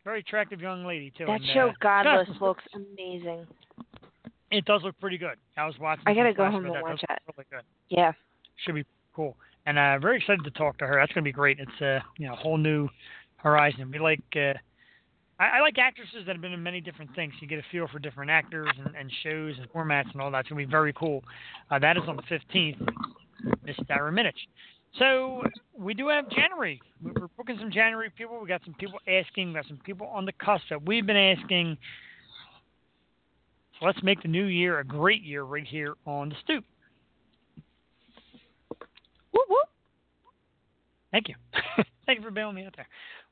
[0.04, 1.26] Very attractive young lady too.
[1.26, 3.46] That and, show uh, Godless yeah, looks amazing.
[4.50, 5.36] It does look pretty good.
[5.56, 6.04] I was watching.
[6.06, 7.20] I gotta go home and watch That.
[7.36, 7.64] Really.
[7.88, 8.12] Yeah.
[8.64, 8.84] Should be
[9.14, 9.36] cool.
[9.66, 10.97] And uh, very excited to talk to her.
[11.01, 11.59] That's gonna be great.
[11.59, 12.88] It's a you know whole new
[13.36, 13.90] horizon.
[13.90, 14.20] We like.
[14.34, 14.55] Uh,
[15.38, 17.34] I, I like actresses that have been in many different things.
[17.40, 20.40] You get a feel for different actors and, and shows and formats and all that.
[20.40, 21.22] It's gonna be very cool.
[21.70, 22.88] Uh, that is on the 15th.
[23.64, 24.32] Miss Sarah Minich.
[24.98, 25.43] So
[25.76, 26.80] we do have January.
[27.02, 28.40] We- We're booking some January people.
[28.40, 29.48] We got some people asking.
[29.48, 31.76] We got some people on the cusp that we've been asking.
[33.78, 36.64] So let's make the new year a great year right here on the stoop.
[39.36, 39.68] Whoop whoop.
[41.12, 41.34] Thank you.
[42.06, 42.88] Thank you for bailing me out there.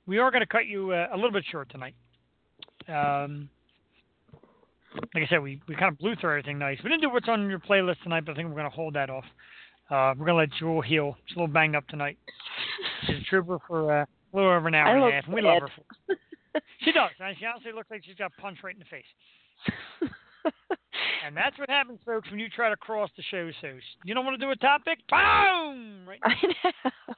[0.06, 1.94] We are going to cut you uh, a little bit short tonight.
[2.89, 3.48] Um,
[5.14, 6.78] like I said, we, we kind of blew through everything nice.
[6.85, 8.94] We didn't do what's on your playlist tonight, but I think we're going to hold
[8.94, 9.24] that off.
[9.90, 11.16] Uh, we're going to let Jewel heal.
[11.26, 12.18] She's a little banged up tonight.
[13.06, 15.24] She's a trooper for uh, a little over an hour I and a half.
[15.24, 16.16] And we love her for.
[16.85, 17.10] She does.
[17.18, 20.10] And she honestly looks like she's got punched right in the face.
[21.27, 23.85] And that's what happens, folks, when you try to cross the show's host.
[24.05, 24.99] You don't want to do a topic?
[25.09, 26.07] Boom!
[26.07, 27.15] Right I know.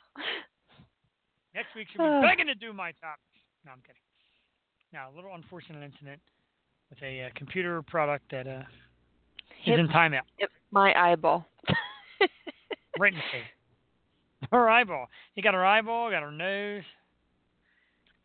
[1.55, 3.21] Next week she'll be begging to do my topic.
[3.65, 4.01] No, I'm kidding.
[4.93, 6.21] Now, a little unfortunate incident
[6.89, 8.65] with a uh, computer product that uh, is
[9.65, 10.21] Hit in timeout.
[10.39, 11.47] hit my eyeball.
[12.99, 14.51] Right in the face.
[14.53, 15.09] Her eyeball.
[15.35, 16.83] You got her eyeball, got her nose.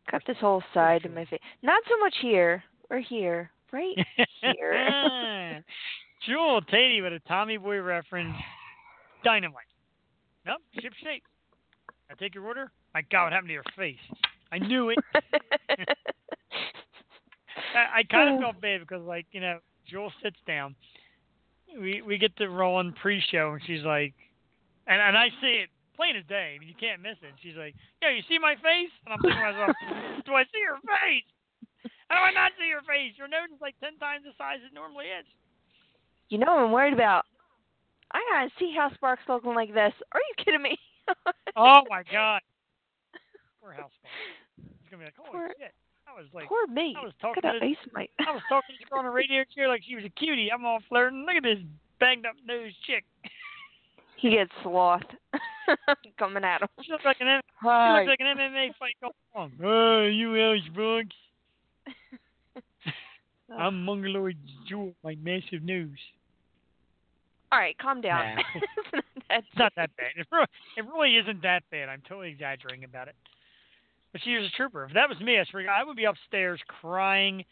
[0.10, 1.42] Got this whole side of my face.
[1.62, 3.52] Not so much here or here.
[3.72, 3.96] Right
[4.42, 5.64] here.
[6.26, 8.36] Jewel Tatey with a Tommy Boy reference.
[9.24, 9.66] Dynamite.
[10.46, 11.24] Nope, ship shape.
[12.10, 12.72] I take your order.
[12.94, 13.98] My God, what happened to your face?
[14.52, 14.98] I knew it.
[17.74, 20.76] I, I kind of felt bad because, like, you know, Jewel sits down.
[21.80, 24.14] We we get to roll on pre-show, and she's like,
[24.88, 26.56] and and I see it plain as day.
[26.56, 27.32] I mean, you can't miss it.
[27.42, 29.76] She's like, "Yeah, you see my face?" And I'm thinking to myself,
[30.26, 31.24] "Do I see your face?
[32.12, 33.16] How do I not see your face?
[33.16, 35.24] Your nose is like ten times the size it normally is."
[36.28, 37.24] you know what I'm worried about?
[38.12, 39.96] I gotta see Hal Sparks looking like this.
[40.12, 40.76] Are you kidding me?
[41.56, 42.44] Oh my God!
[43.64, 44.20] Poor Hal Sparks.
[44.60, 45.72] It's gonna be like, "Holy Poor- shit!"
[46.04, 46.94] I was like, Poor me.
[47.00, 47.56] I was talking to
[47.96, 50.52] my I was talking to her on the radio chair like she was a cutie.
[50.52, 51.24] I'm all flirting.
[51.24, 51.64] Look at this
[52.02, 53.06] banged up nosed chick.
[54.18, 55.02] He gets sloth
[56.20, 56.68] coming at him.
[56.84, 59.52] She looks like an she looks like an MMA fight going on.
[59.64, 61.16] Oh, you Alex Brooks.
[63.58, 64.38] I'm Mongoloid
[64.68, 65.90] Jewel, my massive nose.
[67.52, 68.38] All right, calm down.
[68.90, 70.12] That's It's not that bad.
[70.18, 70.48] It really,
[70.78, 71.90] it really isn't that bad.
[71.90, 73.16] I'm totally exaggerating about it.
[74.12, 74.84] But she was a trooper.
[74.86, 77.46] If that was me, I swear, I would be upstairs crying,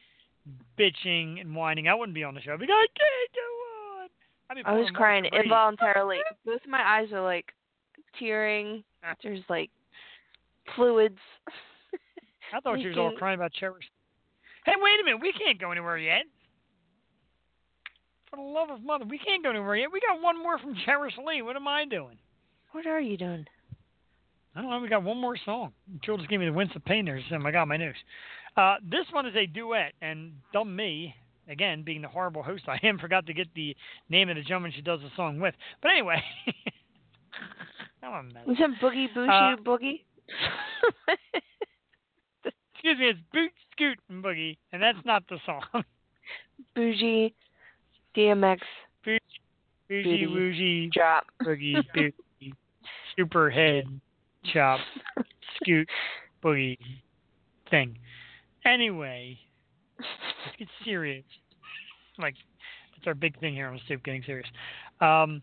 [0.77, 1.87] bitching, and whining.
[1.87, 2.53] I wouldn't be on the show.
[2.53, 4.09] I'd be like, I can't go on.
[4.49, 6.17] I'd be I was crying Martha involuntarily.
[6.45, 7.45] Both of my eyes are like
[8.17, 8.83] tearing.
[9.03, 9.15] Ah.
[9.23, 9.69] There's like
[10.75, 11.19] fluids.
[12.53, 13.85] I thought she was all crying about Cherish.
[14.65, 15.21] Hey, wait a minute.
[15.21, 16.23] We can't go anywhere yet.
[18.29, 19.91] For the love of mother, we can't go anywhere yet.
[19.91, 21.41] We got one more from Cherish Lee.
[21.41, 22.17] What am I doing?
[22.71, 23.45] What are you doing?
[24.55, 24.79] I don't know.
[24.79, 25.73] We got one more song.
[26.03, 27.19] Jill just gave me the wince of pain there.
[27.29, 27.95] So I got my news.
[28.57, 31.15] Uh, this one is a duet, and dumb me,
[31.47, 33.75] again, being the horrible host I am, forgot to get the
[34.09, 35.55] name of the gentleman she does the song with.
[35.81, 36.21] But anyway.
[38.03, 38.43] I'm a mess.
[38.47, 40.01] Was it Boogie Uh, Boogie?
[42.79, 45.63] Excuse me, it's Boot Scoot and Boogie, and that's not the song.
[46.75, 47.33] Bougie
[48.15, 48.59] DMX
[49.03, 49.19] Bougie,
[49.89, 50.27] Booty.
[50.27, 51.25] Woogie, drop.
[51.43, 52.53] Boogie, Boogie,
[53.17, 53.83] Superhead,
[54.53, 54.79] Chop,
[55.57, 55.89] Scoot,
[56.41, 56.77] Boogie,
[57.69, 57.97] thing.
[58.65, 59.37] Anyway,
[59.97, 61.25] let's get serious.
[62.17, 62.35] Like,
[62.95, 64.47] that's our big thing here on the Stoop, getting serious.
[65.01, 65.41] Um,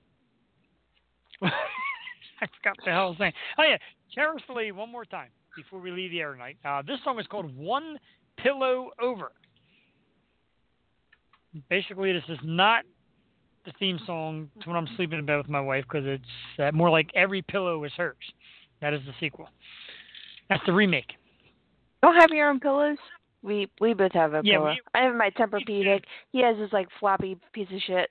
[1.43, 3.33] I forgot the hell I was saying.
[3.59, 3.77] Oh, yeah,
[4.15, 6.57] Cherish Lee, one more time before we leave the air tonight.
[6.65, 7.99] Uh, this song is called One
[8.39, 9.33] Pillow Over.
[11.71, 12.85] Basically, this is not
[13.65, 16.25] the theme song to when I'm sleeping in bed with my wife because it's
[16.61, 18.15] uh, more like every pillow is hers.
[18.81, 19.49] That is the sequel.
[20.51, 21.13] That's the remake.
[22.03, 22.99] Don't have your own pillows.
[23.43, 24.71] We we both have a Yeah, pillow.
[24.71, 26.03] we- I have my Tempur-Pedic.
[26.33, 28.11] He has this like floppy piece of shit.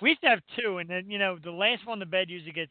[0.00, 2.30] We used to have two, and then you know the last one, in the bed
[2.30, 2.70] usually gets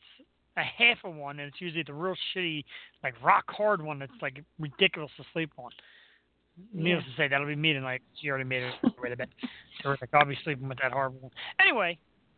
[0.57, 2.63] a half of one, and it's usually the real shitty,
[3.03, 5.71] like rock hard one that's like ridiculous to sleep on.
[6.73, 8.01] Needless to say, that'll be me tonight.
[8.21, 9.29] She already made it right a bit.
[9.83, 10.09] Terrific.
[10.13, 11.31] I'll be sleeping with that hard one.
[11.59, 11.97] Anyway,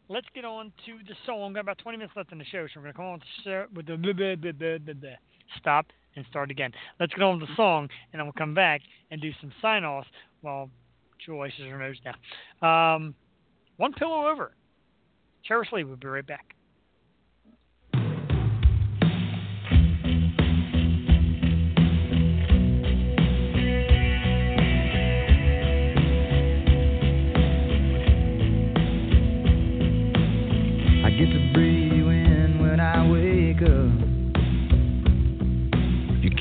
[0.09, 1.53] let's get on to the song.
[1.53, 3.85] Got about 20 minutes left in the show, so we're gonna come on to with
[3.85, 5.09] the blah, blah, blah, blah, blah, blah.
[5.59, 5.85] stop
[6.15, 6.71] and start again.
[6.99, 8.81] Let's get on to the song, and then we'll come back
[9.11, 10.07] and do some sign offs
[10.41, 10.69] while
[11.23, 12.15] Joyce is her nose down.
[12.67, 13.15] Um,
[13.77, 14.53] one pillow over.
[15.43, 15.83] Cherish Lee.
[15.83, 16.56] We'll be right back.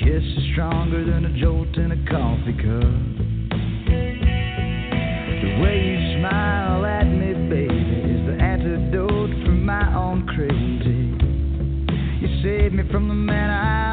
[0.07, 2.95] Kiss is stronger than a jolt in a coffee cup.
[5.43, 7.75] The way you smile at me, baby,
[8.15, 11.11] is the antidote for my own crazy.
[12.21, 13.86] You saved me from the man I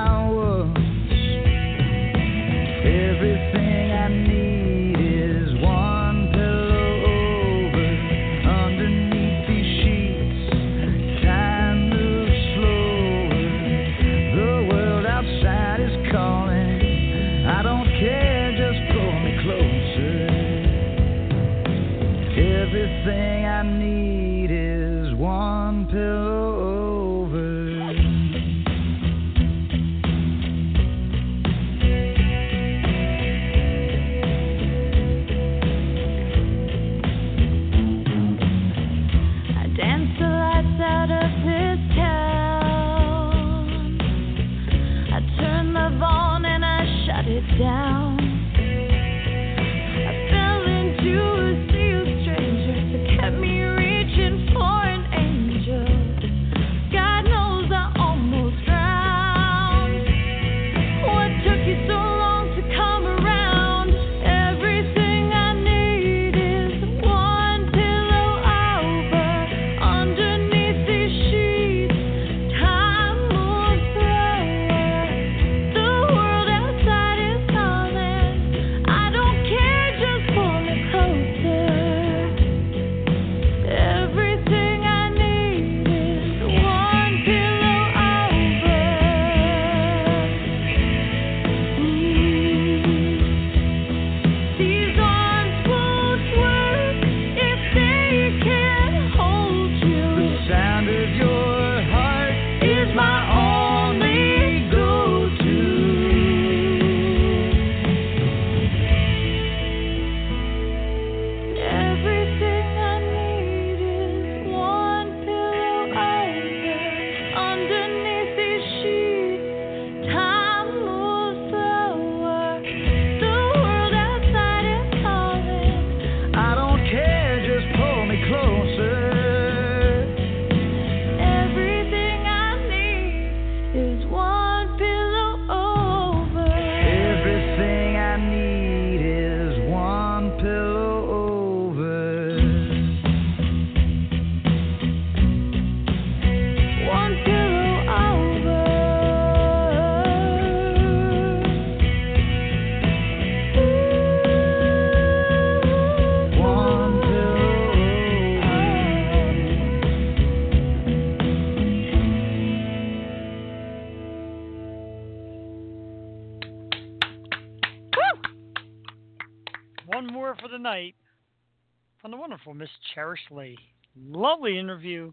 [172.23, 173.57] wonderful Miss Cherish Lee.
[173.97, 175.11] Lovely interview,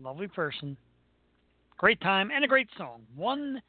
[0.00, 0.76] lovely person,
[1.78, 3.02] great time, and a great song.
[3.14, 3.62] One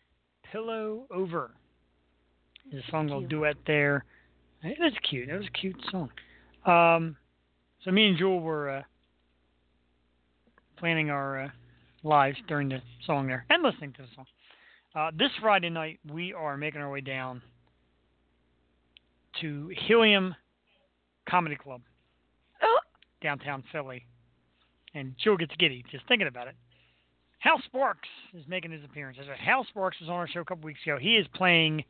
[0.52, 1.52] Pillow Over
[2.72, 3.30] is a song they'll Cute.
[3.30, 4.04] duet there.
[4.64, 5.30] It is cute.
[5.30, 6.10] It was a cute song.
[6.66, 7.16] Um,
[7.84, 8.82] so me and Jewel were uh,
[10.80, 11.50] planning our uh,
[12.02, 14.26] lives during the song there and listening to the song.
[14.96, 17.44] Uh, this Friday night, we are making our way down
[19.42, 20.34] to Helium
[21.30, 21.82] Comedy Club,
[23.26, 24.06] downtown Philly.
[24.94, 26.56] And Joe gets giddy just thinking about it.
[27.40, 29.18] Hal Sparks is making his appearance.
[29.20, 30.98] As Hal Sparks was on our show a couple weeks ago.
[31.00, 31.84] He is playing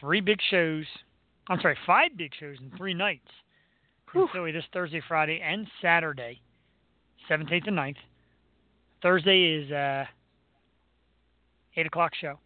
[0.00, 0.84] three big shows.
[1.48, 3.28] I'm sorry, five big shows in three nights
[4.14, 6.40] in Philly this Thursday, Friday, and Saturday,
[7.30, 7.96] 17th and 9th.
[9.02, 10.04] Thursday is uh,
[11.76, 12.38] 8 o'clock show.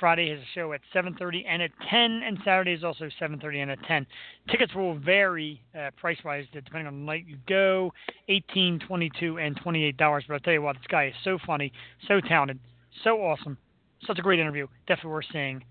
[0.00, 3.70] Friday has a show at 7:30 and at 10, and Saturday is also 7:30 and
[3.70, 4.06] at 10.
[4.50, 7.92] Tickets will vary uh, price-wise depending on the night you go,
[8.28, 10.24] 18, 22, and 28 dollars.
[10.26, 11.70] But I'll tell you what, this guy is so funny,
[12.08, 12.58] so talented,
[13.04, 13.58] so awesome,
[14.06, 14.66] such a great interview.
[14.88, 15.62] Definitely worth seeing,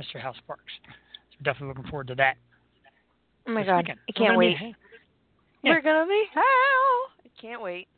[0.00, 0.20] Mr.
[0.20, 0.72] Hal Sparks.
[1.32, 2.36] So definitely looking forward to that.
[3.48, 3.98] Oh my god, weekend.
[4.08, 4.58] I can't gonna wait.
[4.58, 4.74] be-
[5.62, 5.72] Yeah.
[5.72, 6.42] We're gonna be hell.
[7.24, 7.88] I can't wait.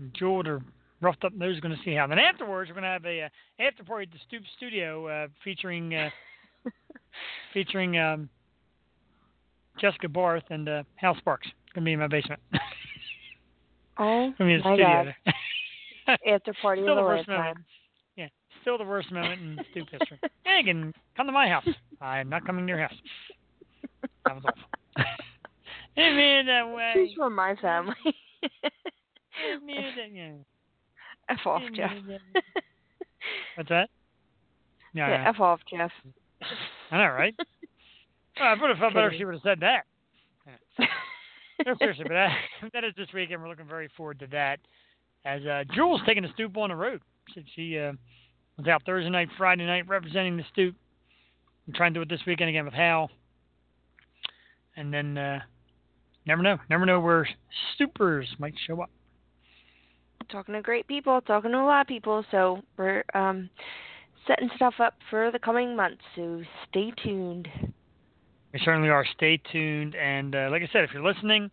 [0.00, 0.60] With her
[1.00, 2.08] roughed up nose is going to see Hal.
[2.08, 3.28] Then afterwards, we're going to have a uh,
[3.60, 6.10] after party at the Stoop Studio uh, featuring uh,
[7.54, 8.28] featuring um,
[9.80, 11.48] Jessica Barth and uh, Hal Sparks.
[11.74, 12.40] Going to be in my basement.
[13.98, 15.12] Oh to be my studio.
[15.26, 16.18] god.
[16.26, 17.58] After party Still the worst moment.
[18.16, 18.28] Yeah,
[18.62, 20.18] still the worst moment in Stoop history.
[20.44, 21.68] Hey, can come to my house.
[22.00, 22.94] I'm not coming to your house.
[24.24, 25.04] That was awful.
[25.96, 26.92] Didn't mean that way.
[26.94, 27.94] She's from my family.
[29.64, 30.32] Mean it that- yeah.
[31.30, 31.92] F off, Jeff.
[31.92, 32.44] mean it
[33.56, 33.88] What's that?
[34.94, 35.28] Yeah, yeah, yeah.
[35.28, 35.90] F off, Jeff.
[36.90, 37.34] I know, right?
[38.38, 39.20] Well, I would have felt better if Kidding.
[39.20, 39.84] she would have said that.
[40.46, 40.86] Yeah.
[41.66, 42.32] No, seriously, but that,
[42.72, 43.42] that is this weekend.
[43.42, 44.60] We're looking very forward to that.
[45.26, 47.02] As uh, Jules taking the stoop on the road.
[47.34, 47.92] She, she uh,
[48.56, 50.74] was out Thursday night, Friday night, representing the stoop.
[51.68, 53.10] I'm trying to do it this weekend again with Hal.
[54.74, 55.40] And then, uh,
[56.24, 56.56] never know.
[56.70, 57.28] Never know where
[57.78, 58.90] stoopers might show up.
[60.30, 63.50] Talking to great people, talking to a lot of people, so we're um
[64.26, 67.48] setting stuff up for the coming months, so stay tuned.
[68.52, 69.04] We certainly are.
[69.16, 69.94] Stay tuned.
[69.94, 71.50] And uh, like I said, if you're listening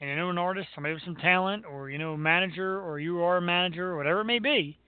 [0.00, 2.98] and you know an artist, somebody with some talent, or you know a manager, or
[2.98, 4.78] you are a manager, or whatever it may be,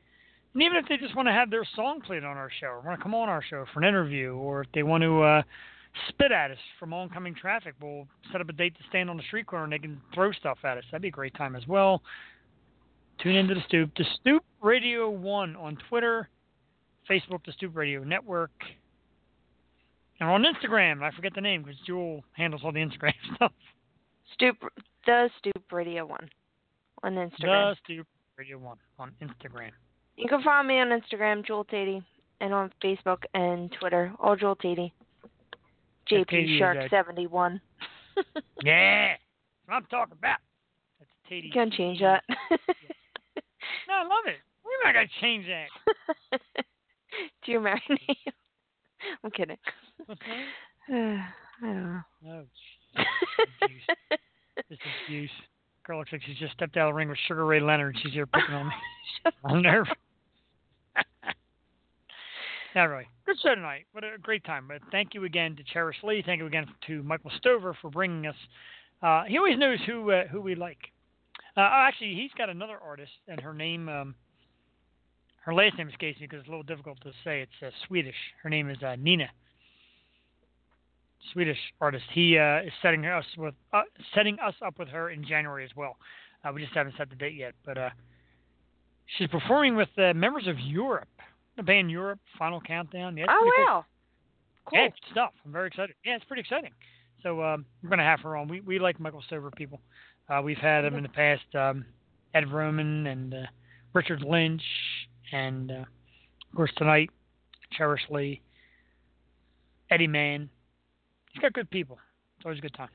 [0.55, 2.81] and even if they just want to have their song played on our show, or
[2.81, 5.43] want to come on our show for an interview, or if they want to uh,
[6.09, 9.23] spit at us from oncoming traffic, we'll set up a date to stand on the
[9.25, 10.85] street corner and they can throw stuff at us.
[10.91, 12.03] That'd be a great time as well.
[13.23, 13.90] Tune into the Stoop.
[13.97, 16.28] The Stoop Radio 1 on Twitter,
[17.09, 18.51] Facebook, the Stoop Radio Network.
[20.19, 21.03] And on Instagram.
[21.03, 23.53] I forget the name because Jewel handles all the Instagram stuff.
[24.35, 24.57] Stoop
[25.07, 26.28] the Stoop Radio one
[27.03, 27.74] on Instagram.
[27.74, 29.70] The Stoop Radio 1 on Instagram.
[30.16, 32.03] You can find me on Instagram, Jewel Tatey,
[32.40, 34.93] and on Facebook and Twitter, all Jewel Tatey.
[36.11, 37.61] JP Shark seventy one.
[38.62, 39.09] Yeah.
[39.09, 39.20] That's
[39.66, 40.39] what I'm talking about.
[40.99, 41.47] That's Tatey.
[41.47, 42.23] You can change that.
[43.89, 44.40] No, I love it.
[44.65, 46.40] We're not to change that.
[47.44, 48.16] Do you marry me?
[49.23, 49.57] I'm kidding.
[50.09, 50.16] That?
[50.89, 51.24] I
[51.62, 52.01] don't know.
[52.28, 52.44] Oh,
[53.62, 53.82] Abuse.
[54.69, 55.31] This is abuse.
[55.86, 57.97] Girl looks like she's just stepped out of the ring with Sugar Ray Leonard.
[58.03, 58.74] She's here picking on me.
[59.44, 59.94] I'm nervous.
[62.74, 63.09] Not really.
[63.27, 63.86] Good show tonight.
[63.93, 64.66] What a great time.
[64.69, 66.23] But thank you again to Cherish Lee.
[66.24, 68.36] Thank you again to Michael Stover for bringing us.
[69.03, 70.78] Uh, he always knows who uh, who we like.
[71.57, 74.15] Uh, oh, actually, he's got another artist, and her name, um,
[75.45, 77.43] her last name escapes me because it's a little difficult to say.
[77.43, 78.15] It's uh, Swedish.
[78.43, 79.29] Her name is uh, Nina.
[81.33, 82.05] Swedish artist.
[82.12, 83.83] He uh, is setting us with uh,
[84.15, 85.97] setting us up with her in January as well.
[86.45, 87.91] Uh, we just haven't set the date yet, but uh,
[89.16, 91.09] she's performing with uh, members of Europe,
[91.57, 92.19] the band Europe.
[92.39, 93.16] Final Countdown.
[93.16, 93.85] Yeah, Oh pretty cool.
[94.65, 94.79] Cool.
[94.79, 95.33] Yeah, stuff.
[95.45, 95.95] I'm very excited.
[96.05, 96.73] Yeah, it's pretty exciting.
[97.23, 98.49] So um, we're gonna have her on.
[98.49, 99.81] We we like Michael Stover people.
[100.28, 101.43] Uh, we've had them in the past.
[101.55, 101.85] Um,
[102.35, 103.47] Ed Roman and uh,
[103.93, 104.62] Richard Lynch,
[105.32, 107.11] and uh, of course tonight,
[107.73, 108.40] Cherish Lee,
[109.90, 110.49] Eddie Mann.
[111.32, 111.99] He's got good people.
[112.36, 112.89] It's always a good time.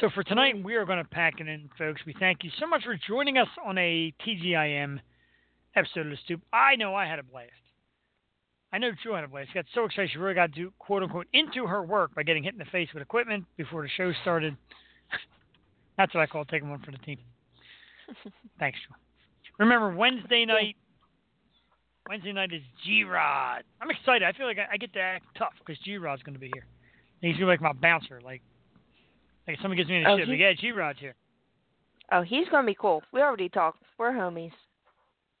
[0.00, 2.02] So for tonight, we are going to pack it in, folks.
[2.06, 5.00] We thank you so much for joining us on a TGIM
[5.74, 6.42] episode of The Stoop.
[6.52, 7.50] I know I had a blast.
[8.72, 9.48] I know Drew had a blast.
[9.48, 12.44] She got so excited she really got to quote unquote into her work by getting
[12.44, 14.54] hit in the face with equipment before the show started.
[15.96, 17.18] That's what I call taking one for the team.
[18.58, 18.96] Thanks, Drew.
[19.58, 20.76] Remember Wednesday night.
[22.08, 23.64] Wednesday night is G Rod.
[23.80, 24.22] I'm excited.
[24.22, 26.50] I feel like I, I get to act tough because G Rod's going to be
[26.52, 26.66] here.
[27.22, 28.20] And he's going to be like my bouncer.
[28.22, 28.42] Like,
[29.48, 31.14] like if someone gives me any Oh, shit, he- like, yeah, G Rod's here.
[32.12, 33.02] Oh, he's gonna be cool.
[33.12, 33.82] We already talked.
[33.98, 34.52] We're homies.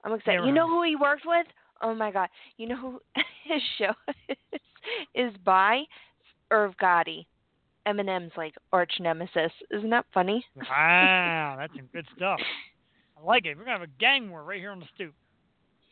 [0.02, 0.40] I'm excited.
[0.40, 0.70] we're you know homies.
[0.70, 1.46] who he worked with?
[1.80, 2.28] Oh my god.
[2.56, 3.00] You know who
[3.44, 3.92] his show
[4.28, 4.36] is,
[5.14, 5.82] is by
[6.50, 7.26] Irv Gotti,
[7.86, 9.52] Eminem's like arch nemesis.
[9.70, 10.44] Isn't that funny?
[10.56, 12.40] Wow, that's some good stuff.
[13.18, 13.56] I like it.
[13.56, 15.14] We're going to have a gang war right here on the stoop.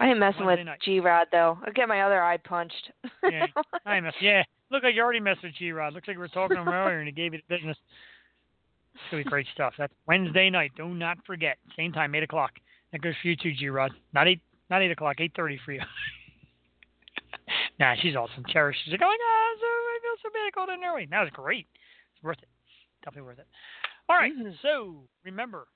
[0.01, 0.59] I ain't messing with.
[0.85, 1.57] G Rod though.
[1.65, 2.91] I'll get my other eye punched.
[3.23, 3.47] Yeah,
[3.87, 4.13] I mess.
[4.21, 5.95] Yeah, look like you already messed with G Rod.
[5.95, 7.77] Looks like we were talking to him earlier and he gave you the business.
[8.95, 9.75] It's gonna be great stuff.
[9.79, 10.73] That's Wednesday night.
[10.77, 11.59] Do not forget.
[11.77, 12.51] Same time, eight o'clock.
[12.93, 13.93] That goes for you too, G Rod.
[14.13, 15.17] Not eight, not eight o'clock.
[15.21, 15.81] Eight thirty for you.
[17.79, 18.45] nah, she's awesome.
[18.49, 18.77] Cherish.
[18.85, 21.07] She's like, oh my god, so, I feel so bad I called in early.
[21.11, 21.67] That was great.
[22.25, 22.49] Worth it.
[23.05, 23.47] Definitely worth it.
[24.09, 24.59] All right, Mhm.
[24.63, 25.69] so remember,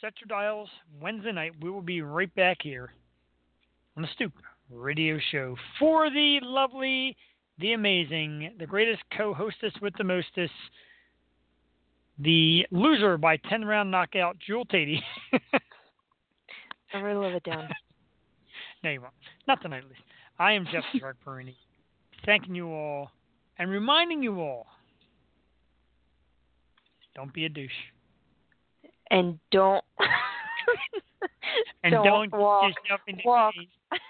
[0.00, 0.70] set your dials.
[1.00, 2.92] Wednesday night, we will be right back here
[3.96, 4.32] on the Stoop
[4.68, 7.16] Radio Show for the lovely,
[7.58, 10.52] the amazing, the greatest co-hostess with the mostest,
[12.18, 15.02] the loser by ten round knockout, Jewel Tatey.
[16.92, 17.68] Never live it down.
[18.82, 19.14] no, you won't.
[19.48, 20.02] Not tonight, at least.
[20.38, 21.56] I am Jeff Shark Perini,
[22.26, 23.10] thanking you all
[23.58, 24.66] and reminding you all
[27.14, 27.70] don't be a douche.
[29.10, 29.84] And don't.
[31.82, 32.72] And don't, don't, walk.
[33.24, 33.54] walk.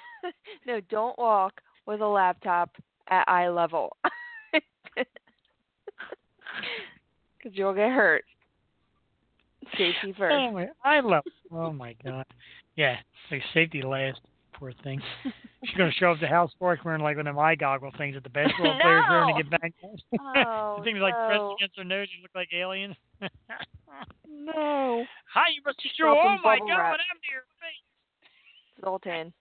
[0.67, 2.71] no, don't walk with a laptop
[3.09, 3.97] at eye level.
[4.97, 5.07] Because
[7.53, 8.25] you'll get hurt.
[9.73, 10.35] Safety first.
[10.35, 11.25] Oh my, I love.
[11.51, 12.27] Oh my God.
[12.77, 12.97] Yeah,
[13.31, 14.21] like safety last.
[14.55, 15.03] Poor thing.
[15.65, 18.23] She's gonna show up to house park wearing like one of my goggle things that
[18.23, 19.43] the basketball players wear when they No.
[19.43, 19.73] get back.
[20.21, 22.95] Oh, the things like pressed against her nose, you look like aliens.
[24.31, 25.05] No.
[25.35, 26.09] Hi, you must be sure.
[26.09, 26.91] Oh my God, wrap.
[26.93, 28.81] what happened to your face?
[28.81, 29.33] Zoltan.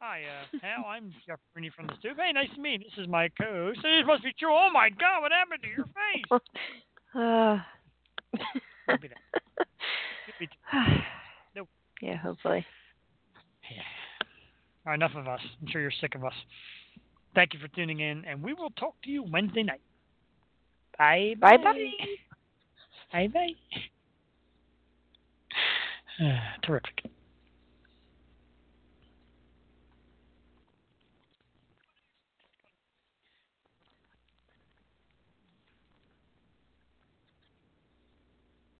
[0.00, 0.84] Hi, uh, Hal.
[0.86, 2.16] I'm Jeff Rooney from the Stoop.
[2.16, 2.86] Hey, nice to meet you.
[2.96, 3.80] This is my co-host.
[3.82, 4.52] This must be true.
[4.54, 6.40] Oh my God, what happened to your face?
[7.14, 7.58] Uh,
[8.86, 9.18] Won't be that.
[10.28, 11.02] It'll be true.
[11.56, 11.68] Nope.
[12.00, 12.64] Yeah, hopefully.
[13.74, 13.82] Yeah.
[14.86, 15.40] All right, enough of us.
[15.60, 16.32] I'm sure you're sick of us.
[17.34, 19.80] Thank you for tuning in, and we will talk to you Wednesday night.
[20.98, 21.72] Bye Bye bye.
[23.12, 23.28] bye.
[23.28, 23.52] Bye bye.
[26.62, 27.10] Terrific.